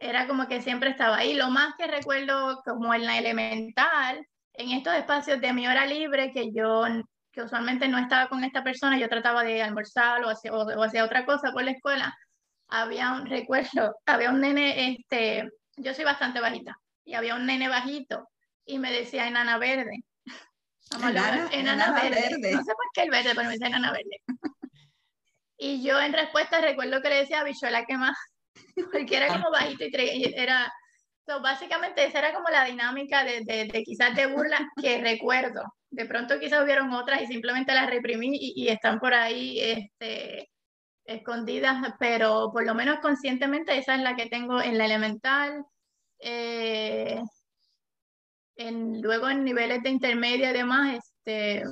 Era 0.00 0.28
como 0.28 0.46
que 0.46 0.62
siempre 0.62 0.90
estaba 0.90 1.16
ahí. 1.16 1.34
Lo 1.34 1.50
más 1.50 1.74
que 1.76 1.88
recuerdo 1.88 2.60
como 2.64 2.94
en 2.94 3.04
la 3.04 3.18
elemental, 3.18 4.24
en 4.52 4.70
estos 4.70 4.94
espacios 4.94 5.40
de 5.40 5.52
mi 5.52 5.66
hora 5.66 5.86
libre, 5.86 6.30
que 6.32 6.52
yo 6.52 6.84
que 7.32 7.42
usualmente 7.42 7.88
no 7.88 7.98
estaba 7.98 8.28
con 8.28 8.42
esta 8.42 8.64
persona, 8.64 8.98
yo 8.98 9.08
trataba 9.08 9.44
de 9.44 9.62
almorzar 9.62 10.24
o 10.24 10.28
hacer, 10.28 10.50
o, 10.52 10.82
hacer 10.82 11.02
otra 11.02 11.24
cosa 11.24 11.52
por 11.52 11.62
la 11.62 11.72
escuela, 11.72 12.14
había 12.68 13.12
un 13.12 13.26
recuerdo, 13.26 13.94
había 14.06 14.30
un 14.30 14.40
nene, 14.40 14.92
este, 14.92 15.48
yo 15.78 15.94
soy 15.94 16.04
bastante 16.04 16.40
bajita, 16.40 16.76
y 17.04 17.14
había 17.14 17.34
un 17.34 17.46
nene 17.46 17.68
bajito, 17.68 18.28
y 18.64 18.78
me 18.78 18.92
decía 18.92 19.26
enana 19.26 19.58
verde. 19.58 20.04
enana, 21.02 21.48
enana, 21.52 21.92
verde. 21.92 22.52
No 22.52 22.62
sé 22.62 22.72
por 22.72 22.86
qué 22.94 23.02
el 23.02 23.10
verde, 23.10 23.30
pero 23.34 23.46
me 23.46 23.52
decía 23.52 23.68
enana 23.68 23.92
verde. 23.92 24.22
y 25.58 25.82
yo 25.82 26.00
en 26.00 26.12
respuesta 26.12 26.60
recuerdo 26.60 27.00
que 27.02 27.08
le 27.08 27.16
decía 27.16 27.44
bichuela 27.44 27.84
que 27.84 27.96
más, 27.96 28.16
porque 28.92 29.16
era 29.16 29.28
como 29.28 29.50
bajito 29.50 29.84
y 29.84 30.34
era 30.36 30.72
básicamente 31.42 32.04
esa 32.04 32.20
era 32.20 32.32
como 32.32 32.48
la 32.48 32.64
dinámica 32.64 33.24
de, 33.24 33.42
de, 33.44 33.82
quizás 33.84 34.14
de 34.14 34.26
burla 34.26 34.66
que 34.80 35.00
recuerdo. 35.00 35.62
De 35.90 36.06
pronto 36.06 36.38
quizás 36.40 36.62
hubieron 36.64 36.92
otras 36.92 37.22
y 37.22 37.26
simplemente 37.26 37.74
las 37.74 37.88
reprimí 37.88 38.30
y, 38.32 38.68
están 38.68 38.98
por 38.98 39.14
ahí 39.14 39.60
este, 39.60 40.50
escondidas, 41.08 41.94
pero 41.98 42.50
por 42.52 42.64
lo 42.64 42.74
menos 42.74 43.00
conscientemente 43.00 43.76
esa 43.76 43.96
es 43.96 44.02
la 44.02 44.14
que 44.14 44.26
tengo 44.26 44.60
en 44.60 44.78
la 44.78 44.84
elemental. 44.84 45.64
Eh, 46.20 47.20
en, 48.56 49.00
luego 49.02 49.28
en 49.28 49.44
niveles 49.44 49.82
de 49.82 49.90
intermedia 49.90 50.50
y 50.50 50.52
demás, 50.52 50.98
este, 50.98 51.62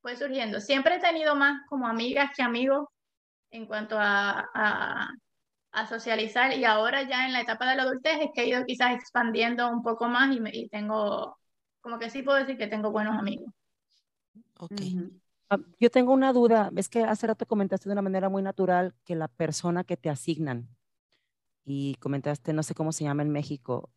fue 0.00 0.16
surgiendo. 0.16 0.60
Siempre 0.60 0.96
he 0.96 1.00
tenido 1.00 1.34
más 1.34 1.60
como 1.68 1.86
amigas 1.86 2.30
que 2.36 2.42
amigos 2.42 2.88
en 3.50 3.66
cuanto 3.66 3.96
a 3.98 5.08
a 5.76 5.86
socializar 5.86 6.56
y 6.56 6.64
ahora 6.64 7.02
ya 7.02 7.26
en 7.26 7.34
la 7.34 7.42
etapa 7.42 7.68
de 7.68 7.76
la 7.76 7.82
adultez 7.82 8.18
es 8.18 8.30
que 8.34 8.40
he 8.40 8.48
ido 8.48 8.64
quizás 8.64 8.94
expandiendo 8.94 9.70
un 9.70 9.82
poco 9.82 10.08
más 10.08 10.34
y, 10.34 10.40
y 10.50 10.68
tengo, 10.70 11.36
como 11.82 11.98
que 11.98 12.08
sí 12.08 12.22
puedo 12.22 12.38
decir 12.38 12.56
que 12.56 12.66
tengo 12.66 12.90
buenos 12.90 13.14
amigos. 13.14 13.52
Ok. 14.58 14.80
Yo 15.78 15.90
tengo 15.90 16.12
una 16.12 16.32
duda, 16.32 16.70
es 16.76 16.88
que 16.88 17.04
hace 17.04 17.26
rato 17.26 17.46
comentaste 17.46 17.88
de 17.88 17.92
una 17.92 18.02
manera 18.02 18.28
muy 18.28 18.42
natural 18.42 18.94
que 19.04 19.14
la 19.14 19.28
persona 19.28 19.84
que 19.84 19.96
te 19.96 20.10
asignan 20.10 20.68
y 21.64 21.96
comentaste, 21.96 22.52
no 22.52 22.62
sé 22.62 22.74
cómo 22.74 22.92
se 22.92 23.04
llama 23.04 23.22
en 23.22 23.30
México, 23.30 23.90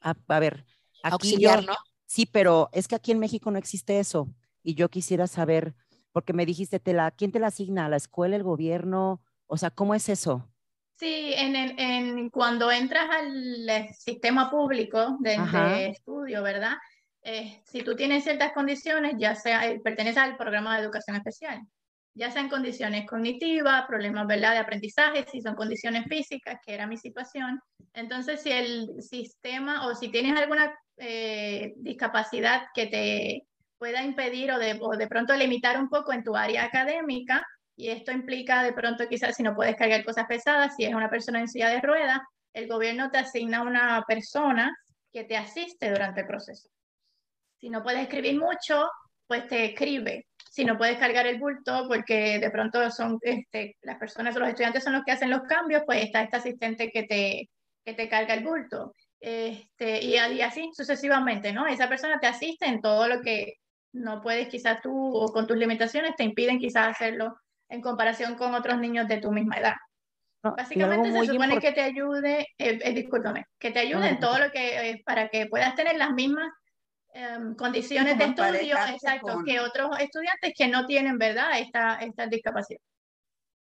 a, 0.00 0.14
a, 0.28 0.38
ver, 0.38 0.66
auxiliar, 1.02 1.64
¿no? 1.64 1.74
Sí, 2.06 2.26
pero 2.26 2.68
es 2.72 2.86
que 2.86 2.94
aquí 2.94 3.12
en 3.12 3.18
México 3.18 3.50
no 3.50 3.58
existe 3.58 3.98
eso 3.98 4.28
y 4.62 4.74
yo 4.74 4.88
quisiera 4.88 5.26
saber, 5.26 5.74
porque 6.12 6.32
me 6.32 6.46
dijiste, 6.46 6.78
te 6.78 6.92
la, 6.92 7.10
¿quién 7.10 7.32
te 7.32 7.38
la 7.38 7.48
asigna? 7.48 7.88
¿La 7.88 7.96
escuela, 7.96 8.36
el 8.36 8.42
gobierno? 8.42 9.22
O 9.46 9.56
sea, 9.56 9.70
¿cómo 9.70 9.94
es 9.94 10.08
eso? 10.08 10.48
Sí, 10.96 11.34
en, 11.36 11.56
el, 11.56 11.78
en 11.78 12.30
cuando 12.30 12.70
entras 12.70 13.08
al 13.10 13.68
eh, 13.68 13.92
sistema 13.98 14.50
público 14.50 15.16
de, 15.20 15.88
estudio, 15.88 16.42
¿verdad? 16.42 16.76
Eh, 17.24 17.62
si 17.64 17.82
tú 17.82 17.96
tienes 17.96 18.22
ciertas 18.22 18.52
condiciones, 18.52 19.14
ya 19.18 19.34
sea, 19.34 19.66
eh, 19.66 19.80
perteneces 19.80 20.18
al 20.18 20.36
programa 20.36 20.76
de 20.76 20.84
educación 20.84 21.16
especial, 21.16 21.60
ya 22.14 22.30
sean 22.30 22.48
condiciones 22.48 23.06
cognitivas, 23.06 23.86
problemas, 23.86 24.26
¿verdad?, 24.26 24.52
de 24.52 24.58
aprendizaje, 24.58 25.24
si 25.32 25.40
son 25.40 25.54
condiciones 25.54 26.04
físicas, 26.06 26.60
que 26.64 26.74
era 26.74 26.86
mi 26.86 26.96
situación. 26.98 27.60
Entonces, 27.94 28.42
si 28.42 28.52
el 28.52 29.02
sistema 29.02 29.86
o 29.86 29.94
si 29.94 30.10
tienes 30.10 30.38
alguna 30.38 30.72
discapacidad 31.76 32.66
que 32.72 32.86
te 32.86 33.48
pueda 33.78 34.04
impedir 34.04 34.52
o 34.52 34.58
de, 34.60 34.78
o 34.80 34.96
de 34.96 35.08
pronto 35.08 35.34
limitar 35.34 35.76
un 35.76 35.88
poco 35.88 36.12
en 36.12 36.22
tu 36.22 36.36
área 36.36 36.64
académica, 36.64 37.44
y 37.76 37.88
esto 37.88 38.12
implica 38.12 38.62
de 38.62 38.72
pronto 38.72 39.08
quizás 39.08 39.34
si 39.34 39.42
no 39.42 39.56
puedes 39.56 39.76
cargar 39.76 40.04
cosas 40.04 40.26
pesadas, 40.26 40.76
si 40.76 40.84
es 40.84 40.94
una 40.94 41.10
persona 41.10 41.40
en 41.40 41.48
silla 41.48 41.68
de 41.68 41.80
ruedas, 41.80 42.20
el 42.52 42.68
gobierno 42.68 43.10
te 43.10 43.18
asigna 43.18 43.62
una 43.62 44.04
persona 44.06 44.72
que 45.12 45.24
te 45.24 45.36
asiste 45.36 45.90
durante 45.90 46.20
el 46.20 46.26
proceso. 46.26 46.68
Si 47.64 47.70
no 47.70 47.82
puedes 47.82 48.02
escribir 48.02 48.38
mucho, 48.38 48.90
pues 49.26 49.48
te 49.48 49.64
escribe. 49.64 50.26
Si 50.50 50.66
no 50.66 50.76
puedes 50.76 50.98
cargar 50.98 51.26
el 51.26 51.38
bulto, 51.38 51.86
porque 51.88 52.38
de 52.38 52.50
pronto 52.50 52.90
son 52.90 53.16
este, 53.22 53.78
las 53.80 53.96
personas 53.96 54.36
o 54.36 54.40
los 54.40 54.50
estudiantes 54.50 54.84
son 54.84 54.92
los 54.92 55.02
que 55.02 55.12
hacen 55.12 55.30
los 55.30 55.44
cambios, 55.44 55.82
pues 55.86 56.04
está 56.04 56.20
este 56.20 56.36
asistente 56.36 56.90
que 56.90 57.04
te, 57.04 57.48
que 57.82 57.94
te 57.94 58.06
carga 58.10 58.34
el 58.34 58.44
bulto. 58.44 58.92
Este, 59.18 60.04
y, 60.04 60.16
y 60.16 60.42
así 60.42 60.68
sucesivamente, 60.76 61.54
¿no? 61.54 61.66
Esa 61.66 61.88
persona 61.88 62.20
te 62.20 62.26
asiste 62.26 62.66
en 62.66 62.82
todo 62.82 63.08
lo 63.08 63.22
que 63.22 63.54
no 63.94 64.20
puedes 64.20 64.48
quizás 64.48 64.82
tú 64.82 64.92
o 64.92 65.32
con 65.32 65.46
tus 65.46 65.56
limitaciones 65.56 66.16
te 66.16 66.24
impiden 66.24 66.58
quizás 66.58 66.88
hacerlo 66.88 67.34
en 67.70 67.80
comparación 67.80 68.34
con 68.34 68.54
otros 68.54 68.78
niños 68.78 69.08
de 69.08 69.22
tu 69.22 69.32
misma 69.32 69.56
edad. 69.56 69.76
Básicamente 70.42 71.10
se 71.12 71.32
supone 71.32 71.58
que 71.58 71.72
te 71.72 71.80
ayude, 71.80 72.40
eh, 72.58 72.78
eh, 72.82 72.92
discúlpame, 72.92 73.46
que 73.58 73.70
te 73.70 73.78
ayude 73.78 74.10
en 74.10 74.20
todo 74.20 74.38
lo 74.38 74.50
que, 74.50 74.90
eh, 74.90 75.02
para 75.06 75.30
que 75.30 75.46
puedas 75.46 75.74
tener 75.74 75.96
las 75.96 76.12
mismas 76.12 76.52
em, 77.14 77.54
condiciones 77.54 78.18
de 78.18 78.24
estudio, 78.24 78.76
exacto, 78.92 79.42
que 79.44 79.60
otros 79.60 79.98
estudiantes 80.00 80.52
que 80.56 80.68
no 80.68 80.84
tienen, 80.86 81.16
¿verdad?, 81.16 81.58
esta, 81.58 81.94
esta 81.96 82.26
discapacidad. 82.26 82.80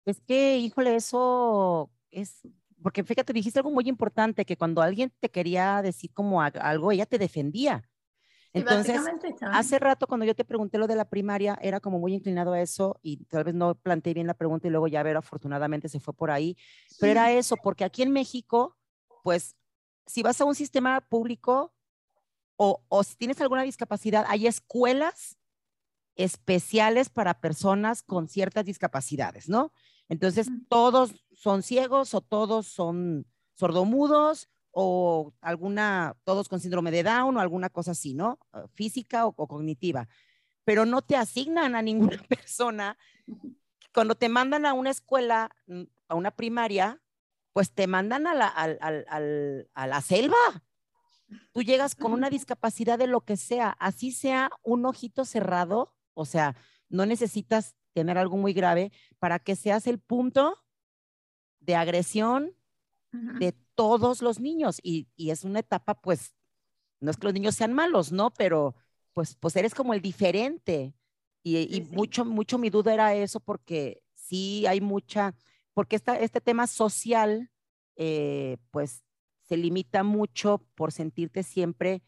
Es 0.05 0.21
que, 0.21 0.59
híjole, 0.59 0.97
eso 0.97 1.91
es, 2.11 2.41
porque 2.83 3.05
fíjate, 3.05 3.33
dijiste 3.33 3.61
algo 3.61 3.71
muy 3.71 3.89
importante, 3.89 4.45
que 4.45 4.57
cuando 4.57 4.83
alguien 4.83 5.13
te 5.21 5.31
quería 5.31 5.81
decir 5.83 6.13
como 6.13 6.43
algo, 6.43 6.91
ella 6.91 7.07
te 7.07 7.19
defendía. 7.19 7.89
Entonces, 8.55 9.01
hace 9.51 9.79
rato 9.79 10.07
cuando 10.07 10.27
yo 10.27 10.35
te 10.35 10.45
pregunté 10.45 10.77
lo 10.77 10.87
de 10.87 10.97
la 10.97 11.09
primaria, 11.09 11.59
era 11.63 11.81
como 11.81 11.99
muy 11.99 12.13
inclinado 12.13 12.53
a 12.53 12.61
eso 12.61 12.99
y 13.01 13.25
tal 13.25 13.45
vez 13.45 13.55
no 13.55 13.75
planteé 13.75 14.13
bien 14.13 14.27
la 14.27 14.35
pregunta 14.35 14.69
y 14.69 14.71
luego 14.71 14.89
ya 14.89 15.03
ver, 15.03 15.17
afortunadamente 15.17 15.89
se 15.89 16.01
fue 16.01 16.13
por 16.13 16.31
ahí, 16.31 16.57
pero 17.01 17.13
era 17.13 17.33
eso, 17.33 17.57
porque 17.57 17.85
aquí 17.85 18.03
en 18.03 18.13
México, 18.13 18.77
pues, 19.23 19.57
si 20.07 20.23
vas 20.23 20.41
a 20.41 20.45
un 20.45 20.55
sistema 20.55 21.01
público 21.01 21.73
o, 22.57 22.83
o 22.89 23.03
si 23.05 23.17
tienes 23.17 23.41
alguna 23.41 23.63
discapacidad, 23.63 24.25
hay 24.29 24.47
escuelas 24.47 25.39
especiales 26.17 27.09
para 27.09 27.41
personas 27.41 28.03
con 28.03 28.29
ciertas 28.29 28.65
discapacidades, 28.65 29.49
¿no? 29.49 29.73
Entonces, 30.09 30.49
todos 30.69 31.13
son 31.35 31.63
ciegos 31.63 32.15
o 32.15 32.21
todos 32.21 32.67
son 32.67 33.27
sordomudos 33.55 34.49
o 34.71 35.33
alguna, 35.41 36.17
todos 36.25 36.49
con 36.49 36.61
síndrome 36.61 36.91
de 36.91 37.03
Down 37.03 37.37
o 37.37 37.41
alguna 37.41 37.71
cosa 37.71 37.93
así, 37.93 38.15
¿no? 38.15 38.39
Ah, 38.53 38.67
física 38.75 39.27
o, 39.27 39.33
cognitiva. 39.33 40.09
Pero 40.65 40.85
no 40.87 41.03
te 41.03 41.17
asignan 41.17 41.75
a 41.75 41.83
ninguna 41.83 42.23
persona. 42.29 42.99
Cuando 43.95 44.15
te 44.15 44.29
mandan 44.29 44.67
a 44.67 44.73
una 44.73 44.91
escuela, 44.91 45.51
mm, 45.67 45.83
a 46.09 46.15
una 46.15 46.31
primaria, 46.31 47.01
pues 47.53 47.73
te 47.73 47.87
mandan 47.87 48.27
a 48.27 48.35
la, 48.35 48.49
a 48.49 49.87
la 49.87 50.01
selva. 50.01 50.37
Tú 51.53 51.63
llegas 51.63 51.95
con 51.95 52.13
una 52.13 52.31
discapacidad 52.31 52.99
de 52.99 53.07
lo 53.07 53.23
que 53.23 53.37
sea, 53.37 53.71
así 53.79 54.13
sea 54.13 54.51
un 54.63 54.85
ojito 54.87 55.25
cerrado, 55.25 55.95
o 56.15 56.25
sea, 56.25 56.57
no 56.89 57.07
necesitas 57.07 57.75
tener 57.93 58.19
algo 58.19 58.37
muy 58.37 58.53
grave 58.53 58.93
para 59.19 59.39
que 59.39 59.57
seas 59.57 59.87
el 59.87 59.99
punto 59.99 60.59
de 61.61 61.77
agresión, 61.77 62.55
de 63.13 63.53
todos 63.75 64.23
los 64.23 64.41
niños 64.41 64.79
y, 64.83 65.07
es 65.19 65.45
una 65.45 65.59
etapa, 65.59 66.01
pues, 66.01 66.35
no 67.01 67.11
es 67.11 67.17
que 67.17 67.27
los 67.27 67.35
niños 67.35 67.55
sean 67.55 67.73
malos, 67.75 68.11
¿no? 68.11 68.33
Pero 68.33 68.75
pues, 69.13 69.37
pues 69.37 69.55
eres 69.57 69.75
como 69.75 69.93
el 69.93 70.01
diferente. 70.01 70.95
Y, 71.43 71.83
mucho, 71.91 72.25
mucho 72.25 72.57
mi 72.57 72.71
duda 72.71 72.95
era 72.95 73.15
eso 73.15 73.41
porque 73.41 74.03
sí 74.15 74.65
hay 74.67 74.81
mucha, 74.81 75.35
porque 75.75 75.97
esta, 75.97 76.19
este 76.19 76.41
tema 76.41 76.67
social, 76.67 77.51
eh, 77.97 78.59
pues, 78.71 79.03
se 79.53 79.59
limita 79.59 80.03
mucho 80.03 80.65
por 80.75 80.93
sentirte 80.93 81.43
siempre 81.43 82.03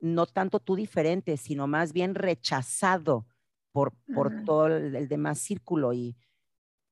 no 0.00 0.24
tanto 0.24 0.60
tú 0.60 0.76
diferente, 0.76 1.36
sino 1.36 1.66
más 1.66 1.92
bien 1.92 2.14
rechazado 2.14 3.26
por, 3.70 3.92
por 4.14 4.44
todo 4.46 4.68
el, 4.68 4.96
el, 4.96 5.06
demás 5.06 5.38
círculo. 5.38 5.92
Y 5.92 6.16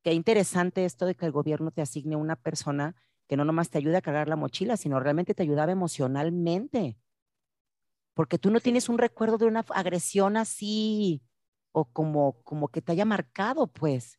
qué 0.02 0.12
interesante 0.12 0.84
esto 0.84 1.06
de 1.06 1.14
que 1.14 1.25
el 1.25 1.32
gobierno 1.32 1.70
te 1.70 1.80
asigne 1.80 2.16
una 2.16 2.37
persona 2.37 2.94
que 3.26 3.38
no 3.38 3.46
nomás 3.46 3.70
te 3.70 3.78
ayuda 3.78 3.96
a 3.96 4.02
cargar 4.02 4.28
la 4.28 4.37
mochila, 4.37 4.76
sino 4.76 5.00
realmente 5.00 5.32
te 5.32 5.42
ayudaba 5.42 5.73
emocionalmente. 5.73 6.99
Porque 8.12 8.37
tú 8.38 8.50
no 8.50 8.61
tienes 8.61 8.90
un 8.90 8.99
recuerdo 8.99 9.38
de 9.38 9.46
una 9.46 9.64
agresión 9.70 10.37
así 10.37 11.23
o 11.73 11.87
como, 11.87 12.42
como 12.42 12.68
que 12.68 12.82
te 12.82 12.92
haya 12.92 13.06
marcado, 13.06 13.68
pues. 13.68 14.18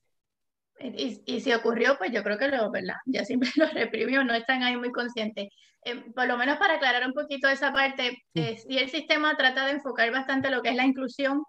Y, 0.80 1.22
y, 1.26 1.40
si 1.40 1.54
ocurrió, 1.54 1.98
pues 1.98 2.12
yo 2.12 2.22
creo 2.22 2.38
que 2.38 2.50
lo, 2.50 2.70
¿verdad? 2.70 2.96
Ya 3.06 3.24
siempre 3.24 3.50
lo 3.56 3.68
reprimió, 3.68 4.24
no 4.24 4.34
están 4.34 4.64
ahí 4.64 4.76
muy 4.76 4.92
conscientes. 4.92 5.50
Eh, 5.86 6.04
por 6.14 6.28
lo 6.28 6.38
menos 6.38 6.58
para 6.58 6.76
aclarar 6.76 7.06
un 7.06 7.14
poquito 7.14 7.48
esa 7.48 7.72
parte, 7.72 8.18
eh, 8.34 8.58
si 8.58 8.78
el 8.78 8.90
sistema 8.90 9.38
trata 9.38 9.66
de 9.66 9.74
enfocar 9.74 10.12
bastante 10.12 10.50
lo 10.50 10.62
que 10.62 10.70
es 10.70 10.76
la 10.76 10.86
inclusión, 10.86 11.44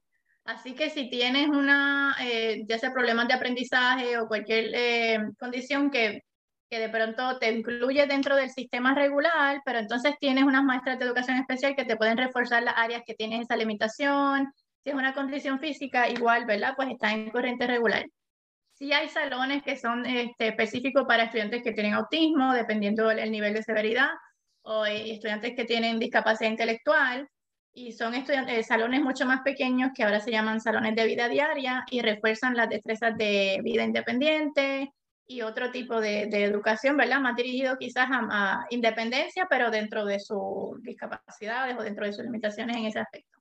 así 0.45 0.75
que 0.75 0.91
si 0.91 1.09
tienes 1.09 1.49
una, 1.49 2.15
eh, 2.21 2.63
ya 2.69 2.79
sea 2.79 2.93
problemas 2.93 3.29
de 3.29 3.35
aprendizaje 3.35 4.19
o 4.19 4.29
cualquier 4.29 5.33
condición 5.39 5.91
que, 5.91 6.21
que 6.69 6.79
de 6.79 6.89
pronto 6.89 7.39
te 7.39 7.51
incluye 7.51 8.07
dentro 8.07 8.37
del 8.37 8.51
sistema 8.51 8.95
regular, 8.95 9.61
pero 9.65 9.79
entonces 9.79 10.15
tienes 10.21 10.45
unas 10.45 10.65
maestras 10.65 10.99
de 10.99 11.07
educación 11.07 11.39
especial 11.39 11.75
que 11.75 11.85
te 11.85 11.97
pueden 11.97 12.19
reforzar 12.19 12.63
las 12.63 12.75
áreas 12.77 13.03
que 13.07 13.15
tienes 13.15 13.41
esa 13.41 13.57
limitación, 13.57 14.53
si 14.85 14.91
es 14.91 14.95
una 14.95 15.15
condición 15.15 15.61
física, 15.61 16.09
igual, 16.09 16.45
¿verdad? 16.45 16.75
Pues 16.77 16.91
está 16.91 17.13
en 17.13 17.31
corriente 17.31 17.67
regular. 17.67 18.05
Sí 18.79 18.93
hay 18.93 19.09
salones 19.09 19.63
que 19.63 19.77
son 19.77 20.05
este, 20.05 20.49
específicos 20.49 21.05
para 21.09 21.25
estudiantes 21.25 21.63
que 21.63 21.73
tienen 21.73 21.95
autismo, 21.95 22.53
dependiendo 22.53 23.09
del 23.09 23.31
nivel 23.31 23.55
de 23.55 23.63
severidad, 23.63 24.11
o 24.61 24.85
estudiantes 24.85 25.55
que 25.57 25.65
tienen 25.65 25.99
discapacidad 25.99 26.51
intelectual, 26.51 27.27
y 27.73 27.93
son 27.93 28.15
eh, 28.15 28.63
salones 28.63 29.01
mucho 29.01 29.25
más 29.25 29.41
pequeños 29.43 29.91
que 29.95 30.03
ahora 30.03 30.21
se 30.21 30.31
llaman 30.31 30.61
salones 30.61 30.95
de 30.95 31.07
vida 31.07 31.29
diaria 31.29 31.85
y 31.91 32.03
refuerzan 32.03 32.55
las 32.55 32.69
destrezas 32.69 33.17
de 33.17 33.61
vida 33.63 33.83
independiente 33.83 34.93
y 35.27 35.41
otro 35.41 35.71
tipo 35.71 36.01
de, 36.01 36.23
educación, 36.45 36.99
¿verdad? 36.99 37.21
Más 37.21 37.35
dirigido 37.35 37.79
quizás 37.79 38.09
a, 38.11 38.29
a, 38.31 38.67
independencia, 38.71 39.47
pero 39.49 39.71
dentro 39.71 40.05
de 40.05 40.21
sus 40.21 40.83
discapacidades 40.83 41.77
o 41.79 41.83
dentro 41.83 42.05
de 42.05 42.13
sus 42.13 42.25
limitaciones 42.25 42.77
en 42.77 42.87
ese 42.87 42.99
aspecto. 42.99 43.39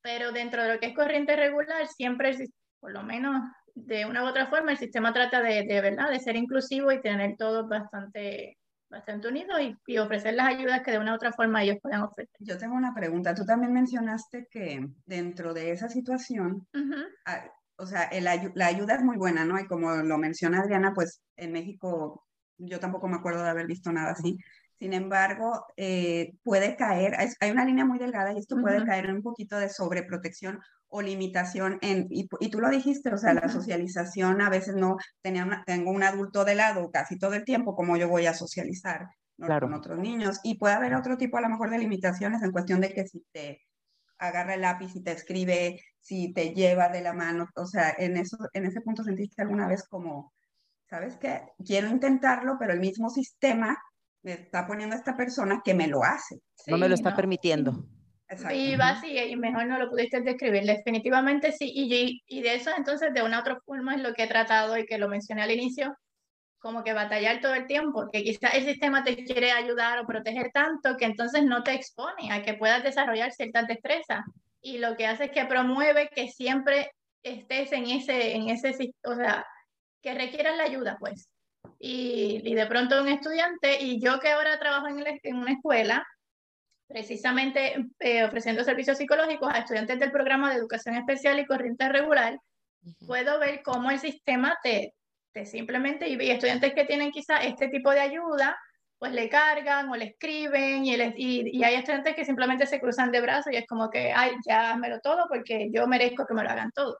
Pero 0.00 0.32
dentro 0.32 0.62
de 0.62 0.74
lo 0.74 0.80
que 0.80 0.86
es 0.86 0.94
corriente 0.94 1.36
regular, 1.36 1.86
siempre, 1.86 2.34
por 2.80 2.92
lo 2.92 3.02
menos 3.02 3.42
de 3.86 4.06
una 4.06 4.24
u 4.24 4.26
otra 4.26 4.46
forma, 4.48 4.72
el 4.72 4.78
sistema 4.78 5.12
trata 5.12 5.40
de, 5.42 5.64
de 5.64 5.80
¿verdad? 5.80 6.10
de 6.10 6.20
ser 6.20 6.36
inclusivo 6.36 6.92
y 6.92 7.00
tener 7.00 7.36
todo 7.36 7.68
bastante, 7.68 8.58
bastante 8.88 9.28
unido 9.28 9.60
y, 9.60 9.76
y, 9.86 9.98
ofrecer 9.98 10.34
las 10.34 10.48
ayudas 10.48 10.82
que 10.82 10.92
de 10.92 10.98
una 10.98 11.12
u 11.12 11.16
otra 11.16 11.32
forma 11.32 11.62
ellos 11.62 11.78
puedan 11.82 12.02
ofrecer. 12.02 12.36
Yo 12.40 12.58
tengo 12.58 12.74
una 12.74 12.94
pregunta. 12.94 13.34
Tú 13.34 13.44
también 13.44 13.72
mencionaste 13.72 14.48
que 14.50 14.86
dentro 15.06 15.54
de 15.54 15.70
esa 15.70 15.88
situación, 15.88 16.66
o 17.76 17.86
sea, 17.86 18.04
el, 18.04 18.24
la 18.24 18.66
ayuda 18.66 18.94
es 18.94 19.02
muy 19.02 19.16
buena, 19.16 19.44
¿no? 19.44 19.58
Y 19.58 19.66
como 19.66 19.94
lo 19.96 20.18
menciona 20.18 20.60
Adriana, 20.60 20.92
pues 20.94 21.22
en 21.36 21.52
México 21.52 22.26
yo 22.60 22.78
tampoco 22.78 23.08
me 23.08 23.16
acuerdo 23.16 23.42
de 23.42 23.50
haber 23.50 23.66
visto 23.66 23.90
nada 23.92 24.12
así. 24.12 24.38
Sin 24.80 24.94
embargo, 24.94 25.66
eh, 25.76 26.32
puede 26.42 26.74
caer, 26.74 27.14
hay 27.38 27.50
una 27.50 27.66
línea 27.66 27.84
muy 27.84 27.98
delgada 27.98 28.32
y 28.32 28.38
esto 28.38 28.56
puede 28.56 28.82
caer 28.86 29.04
en 29.04 29.16
un 29.16 29.22
poquito 29.22 29.58
de 29.58 29.68
sobreprotección 29.68 30.58
o 30.88 31.02
limitación 31.02 31.78
en, 31.82 32.06
y, 32.08 32.28
tú 32.48 32.60
lo 32.60 32.70
dijiste, 32.70 33.12
o 33.12 33.18
sea, 33.18 33.34
la 33.34 33.50
socialización 33.50 34.40
a 34.40 34.48
veces 34.48 34.76
no, 34.76 34.96
tenía 35.20 35.62
tengo 35.66 35.90
un 35.90 36.02
adulto 36.02 36.46
de 36.46 36.54
lado 36.54 36.90
casi 36.90 37.18
todo 37.18 37.34
el 37.34 37.44
tiempo, 37.44 37.76
como 37.76 37.98
yo 37.98 38.08
voy 38.08 38.24
a 38.24 38.32
socializar 38.32 39.10
con 39.36 39.74
otros 39.74 39.98
niños. 39.98 40.40
Y 40.44 40.56
puede 40.56 40.72
haber 40.72 40.94
otro 40.94 41.18
tipo 41.18 41.36
a 41.36 41.42
lo 41.42 41.50
mejor 41.50 41.68
de 41.68 41.76
limitaciones 41.76 42.42
en 42.42 42.50
cuestión 42.50 42.80
de 42.80 42.94
que 42.94 43.06
si 43.06 43.22
te 43.32 43.60
agarra 44.16 44.54
el 44.54 44.62
lápiz, 44.62 44.92
si 44.92 45.02
te 45.02 45.12
escribe, 45.12 45.78
si 46.00 46.32
te 46.32 46.54
lleva 46.54 46.88
de 46.88 47.02
la 47.02 47.12
mano, 47.12 47.50
o 47.54 47.66
sea, 47.66 47.94
en, 47.98 48.16
eso, 48.16 48.38
en 48.54 48.64
ese 48.64 48.80
punto 48.80 49.04
sentiste 49.04 49.42
alguna 49.42 49.68
vez 49.68 49.86
como, 49.86 50.32
¿sabes 50.88 51.18
qué? 51.18 51.42
Quiero 51.66 51.88
intentarlo, 51.88 52.56
pero 52.58 52.72
el 52.72 52.80
mismo 52.80 53.10
sistema 53.10 53.76
me 54.22 54.32
está 54.32 54.66
poniendo 54.66 54.96
esta 54.96 55.16
persona 55.16 55.62
que 55.64 55.74
me 55.74 55.88
lo 55.88 56.02
hace. 56.02 56.40
no 56.66 56.78
me 56.78 56.88
lo 56.88 56.94
está 56.94 57.14
permitiendo. 57.14 57.84
Y 58.52 58.76
va 58.76 58.90
así, 58.90 59.18
y 59.18 59.34
mejor 59.36 59.66
no 59.66 59.78
lo 59.78 59.90
pudiste 59.90 60.20
describir. 60.20 60.64
Definitivamente 60.64 61.50
sí, 61.50 61.70
y, 61.74 62.22
y 62.26 62.42
de 62.42 62.54
eso 62.54 62.70
entonces 62.76 63.12
de 63.12 63.22
una 63.22 63.38
u 63.38 63.40
otra 63.40 63.58
forma 63.64 63.96
es 63.96 64.02
lo 64.02 64.14
que 64.14 64.24
he 64.24 64.28
tratado 64.28 64.78
y 64.78 64.86
que 64.86 64.98
lo 64.98 65.08
mencioné 65.08 65.42
al 65.42 65.50
inicio, 65.50 65.96
como 66.60 66.84
que 66.84 66.92
batallar 66.92 67.40
todo 67.40 67.54
el 67.54 67.66
tiempo, 67.66 68.08
que 68.12 68.22
quizás 68.22 68.54
el 68.54 68.64
sistema 68.64 69.02
te 69.02 69.16
quiere 69.24 69.50
ayudar 69.50 69.98
o 69.98 70.06
proteger 70.06 70.50
tanto 70.52 70.96
que 70.96 71.06
entonces 71.06 71.42
no 71.42 71.64
te 71.64 71.72
expone 71.72 72.30
a 72.30 72.42
que 72.42 72.54
puedas 72.54 72.84
desarrollar 72.84 73.32
ciertas 73.32 73.66
destrezas. 73.66 74.20
Y 74.62 74.78
lo 74.78 74.96
que 74.96 75.06
hace 75.06 75.24
es 75.24 75.30
que 75.32 75.46
promueve 75.46 76.10
que 76.14 76.28
siempre 76.28 76.92
estés 77.22 77.72
en 77.72 77.86
ese, 77.86 78.36
en 78.36 78.48
ese, 78.48 78.74
o 79.04 79.14
sea, 79.14 79.44
que 80.02 80.14
requieras 80.14 80.56
la 80.56 80.64
ayuda, 80.64 80.96
pues 81.00 81.28
y, 81.82 82.42
y, 82.44 82.54
de 82.54 82.66
pronto 82.66 83.00
un 83.00 83.08
estudiante, 83.08 83.80
y 83.82 84.00
yo 84.00 84.20
que 84.20 84.28
ahora 84.28 84.58
trabajo 84.58 84.86
en, 84.86 85.02
en 85.22 85.36
una 85.36 85.52
escuela, 85.52 86.06
precisamente 86.86 87.74
eh, 88.00 88.24
ofreciendo 88.24 88.62
servicios 88.64 88.98
psicológicos 88.98 89.50
a 89.50 89.60
estudiantes 89.60 89.98
del 89.98 90.12
programa 90.12 90.50
de 90.50 90.56
educación 90.56 90.94
especial 90.96 91.38
y 91.38 91.46
corriente 91.46 91.88
regular, 91.88 92.38
puedo 93.06 93.38
ver 93.38 93.62
cómo 93.62 93.90
el 93.90 93.98
sistema 93.98 94.58
te, 94.62 94.92
te 95.32 95.46
simplemente, 95.46 96.06
y, 96.06 96.30
estudiantes 96.30 96.74
que 96.74 96.84
tienen 96.84 97.12
quizá 97.12 97.38
este 97.38 97.68
tipo 97.68 97.90
de 97.92 98.00
ayuda, 98.00 98.58
pues 98.98 99.12
le 99.12 99.30
cargan 99.30 99.88
o 99.88 99.96
le 99.96 100.04
escriben 100.06 100.84
y, 100.84 100.94
y, 100.94 101.58
y, 101.58 101.64
hay 101.64 101.76
estudiantes 101.76 102.14
que 102.14 102.26
simplemente 102.26 102.66
se 102.66 102.78
cruzan 102.78 103.10
de 103.10 103.22
brazos 103.22 103.54
y 103.54 103.56
es 103.56 103.66
como 103.66 103.88
que, 103.88 104.12
ay, 104.12 104.32
ya 104.46 104.76
lo 104.76 105.00
todo 105.00 105.26
porque 105.30 105.70
yo 105.72 105.86
merezco 105.86 106.26
que 106.26 106.34
me 106.34 106.42
lo 106.42 106.50
hagan 106.50 106.70
todo. 106.74 106.98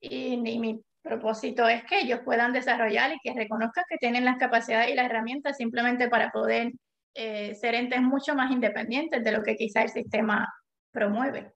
Y 0.00 0.36
ni 0.36 0.58
mi 0.58 0.80
propósito 1.04 1.68
es 1.68 1.84
que 1.84 2.00
ellos 2.00 2.20
puedan 2.24 2.52
desarrollar 2.52 3.12
y 3.12 3.20
que 3.22 3.34
reconozcan 3.34 3.84
que 3.88 3.98
tienen 3.98 4.24
las 4.24 4.38
capacidades 4.38 4.90
y 4.90 4.94
las 4.94 5.06
herramientas 5.06 5.56
simplemente 5.56 6.08
para 6.08 6.32
poder 6.32 6.72
eh, 7.14 7.54
ser 7.54 7.74
entes 7.74 8.02
mucho 8.02 8.34
más 8.34 8.50
independientes 8.50 9.22
de 9.22 9.30
lo 9.30 9.42
que 9.42 9.56
quizá 9.56 9.82
el 9.82 9.90
sistema 9.90 10.52
promueve. 10.90 11.52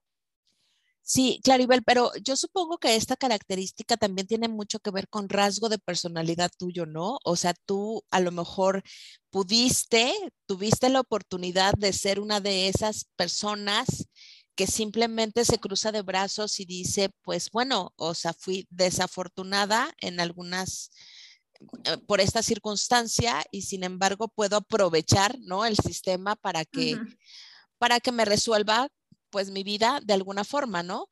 Sí, 1.01 1.41
Claribel, 1.43 1.81
pero 1.83 2.11
yo 2.23 2.35
supongo 2.35 2.77
que 2.77 2.95
esta 2.95 3.15
característica 3.15 3.97
también 3.97 4.27
tiene 4.27 4.47
mucho 4.47 4.79
que 4.79 4.91
ver 4.91 5.09
con 5.09 5.27
rasgo 5.27 5.67
de 5.67 5.79
personalidad 5.79 6.51
tuyo, 6.55 6.85
¿no? 6.85 7.17
O 7.25 7.35
sea, 7.35 7.55
tú 7.65 8.03
a 8.11 8.19
lo 8.19 8.31
mejor 8.31 8.83
pudiste, 9.31 10.13
tuviste 10.45 10.87
la 10.89 10.99
oportunidad 10.99 11.73
de 11.75 11.93
ser 11.93 12.19
una 12.19 12.41
de 12.41 12.67
esas 12.67 13.05
personas 13.15 14.07
que 14.59 14.67
simplemente 14.67 15.45
se 15.45 15.57
cruza 15.57 15.93
de 15.93 16.01
brazos 16.01 16.59
y 16.59 16.65
dice, 16.65 17.11
pues 17.21 17.49
bueno, 17.49 17.93
o 17.95 18.13
sea, 18.13 18.33
fui 18.33 18.67
desafortunada 18.69 19.95
en 20.01 20.19
algunas 20.19 20.91
eh, 21.85 21.95
por 22.05 22.19
esta 22.19 22.43
circunstancia 22.43 23.41
y 23.51 23.61
sin 23.61 23.85
embargo 23.85 24.27
puedo 24.27 24.57
aprovechar, 24.57 25.39
¿no? 25.39 25.65
El 25.65 25.77
sistema 25.77 26.35
para 26.35 26.65
que, 26.65 26.99
para 27.77 28.01
que 28.01 28.11
me 28.11 28.25
resuelva 28.25 28.89
pues 29.29 29.49
mi 29.49 29.63
vida 29.63 30.01
de 30.03 30.13
alguna 30.13 30.43
forma, 30.43 30.83
¿no? 30.83 31.07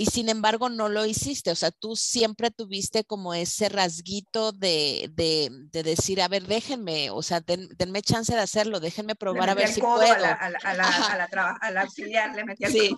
Y 0.00 0.06
sin 0.06 0.28
embargo 0.28 0.68
no 0.68 0.88
lo 0.88 1.04
hiciste, 1.04 1.50
o 1.50 1.56
sea, 1.56 1.72
tú 1.72 1.96
siempre 1.96 2.52
tuviste 2.52 3.02
como 3.02 3.34
ese 3.34 3.68
rasguito 3.68 4.52
de, 4.52 5.10
de, 5.12 5.50
de 5.72 5.82
decir, 5.82 6.22
a 6.22 6.28
ver, 6.28 6.46
déjenme, 6.46 7.10
o 7.10 7.20
sea, 7.20 7.40
denme 7.40 8.00
chance 8.02 8.32
de 8.32 8.40
hacerlo, 8.40 8.78
déjenme 8.78 9.16
probar 9.16 9.50
a 9.50 9.54
ver 9.54 9.66
si 9.66 9.80
puedo. 9.80 10.00
A 10.00 10.16
la, 10.16 10.32
a 10.32 10.50
la, 10.50 10.58
a 10.60 11.16
la, 11.16 11.58
a 11.60 11.70
la, 11.72 11.80
auxiliar 11.80 12.32
le 12.36 12.44
metí 12.44 12.64
el 12.64 12.72
sí. 12.72 12.96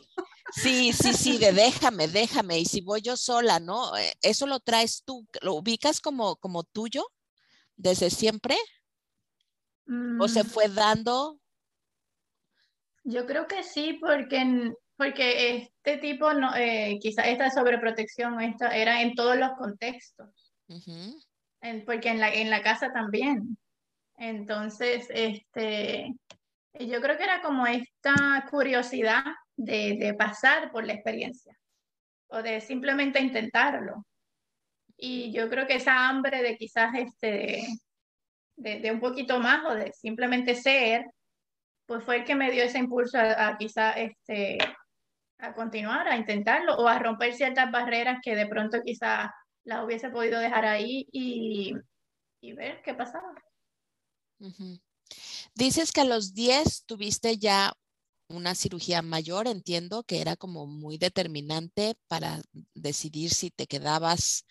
Sí, 0.52 0.92
sí, 0.92 1.14
sí, 1.14 1.38
de 1.38 1.52
déjame, 1.52 2.06
déjame, 2.06 2.58
y 2.58 2.66
si 2.66 2.82
voy 2.82 3.00
yo 3.00 3.16
sola, 3.16 3.60
¿no? 3.60 3.96
Eh, 3.96 4.12
eso 4.20 4.46
lo 4.46 4.60
traes 4.60 5.02
tú, 5.02 5.26
¿lo 5.40 5.54
ubicas 5.54 6.00
como, 6.02 6.36
como 6.36 6.64
tuyo 6.64 7.06
desde 7.76 8.10
siempre? 8.10 8.58
¿O 10.20 10.28
se 10.28 10.44
mm. 10.44 10.46
fue 10.46 10.68
dando 10.68 11.40
yo 13.04 13.26
creo 13.26 13.46
que 13.46 13.62
sí, 13.62 13.98
porque, 14.00 14.72
porque 15.00 15.56
este 15.56 15.96
tipo, 15.96 16.34
no, 16.34 16.54
eh, 16.54 16.98
quizás 17.00 17.26
esta 17.26 17.50
sobreprotección 17.50 18.38
esta, 18.42 18.76
era 18.76 19.00
en 19.00 19.14
todos 19.14 19.34
los 19.34 19.52
contextos, 19.52 20.28
porque 21.86 22.10
en 22.10 22.20
la, 22.20 22.30
en 22.30 22.50
la 22.50 22.62
casa 22.62 22.92
también. 22.92 23.56
Entonces, 24.18 25.06
este, 25.08 26.12
yo 26.74 27.00
creo 27.00 27.16
que 27.16 27.24
era 27.24 27.40
como 27.40 27.66
esta 27.66 28.46
curiosidad 28.50 29.24
de, 29.56 29.96
de 29.98 30.12
pasar 30.12 30.70
por 30.70 30.84
la 30.84 30.92
experiencia 30.92 31.58
o 32.28 32.42
de 32.42 32.60
simplemente 32.60 33.20
intentarlo. 33.20 34.04
Y 34.98 35.32
yo 35.32 35.48
creo 35.48 35.66
que 35.66 35.76
esa 35.76 36.10
hambre 36.10 36.42
de 36.42 36.58
quizás 36.58 36.90
este, 36.94 37.66
de, 38.56 38.80
de 38.80 38.90
un 38.90 39.00
poquito 39.00 39.38
más 39.38 39.64
o 39.64 39.74
de 39.74 39.94
simplemente 39.94 40.54
ser, 40.54 41.06
pues 41.86 42.04
fue 42.04 42.16
el 42.18 42.24
que 42.24 42.34
me 42.34 42.50
dio 42.50 42.64
ese 42.64 42.78
impulso 42.78 43.16
a, 43.18 43.56
quizá 43.56 43.92
este, 43.92 44.58
a 45.42 45.55
continuar, 45.55 46.09
a 46.09 46.16
intentarlo 46.16 46.74
o 46.76 46.88
a 46.88 46.98
romper 46.98 47.35
ciertas 47.35 47.70
barreras 47.70 48.18
que 48.22 48.35
de 48.35 48.46
pronto 48.46 48.79
quizá 48.85 49.33
las 49.64 49.85
hubiese 49.85 50.11
podido 50.11 50.38
dejar 50.38 50.64
ahí 50.64 51.07
y, 51.12 51.74
y 52.40 52.53
ver 52.53 52.81
qué 52.85 52.94
pasaba. 52.94 53.35
Dices 55.55 55.92
que 55.92 56.00
a 56.00 56.05
los 56.05 56.35
10 56.35 56.85
tuviste 56.87 57.37
ya 57.38 57.72
una 58.29 58.55
cirugía 58.55 59.03
mayor, 59.03 59.48
entiendo 59.48 60.05
que 60.05 60.20
era 60.20 60.37
como 60.37 60.66
muy 60.66 60.98
determinante 60.98 61.96
para 62.07 62.40
decidir 62.74 63.35
si 63.35 63.50
te 63.50 63.66
quedabas 63.66 64.44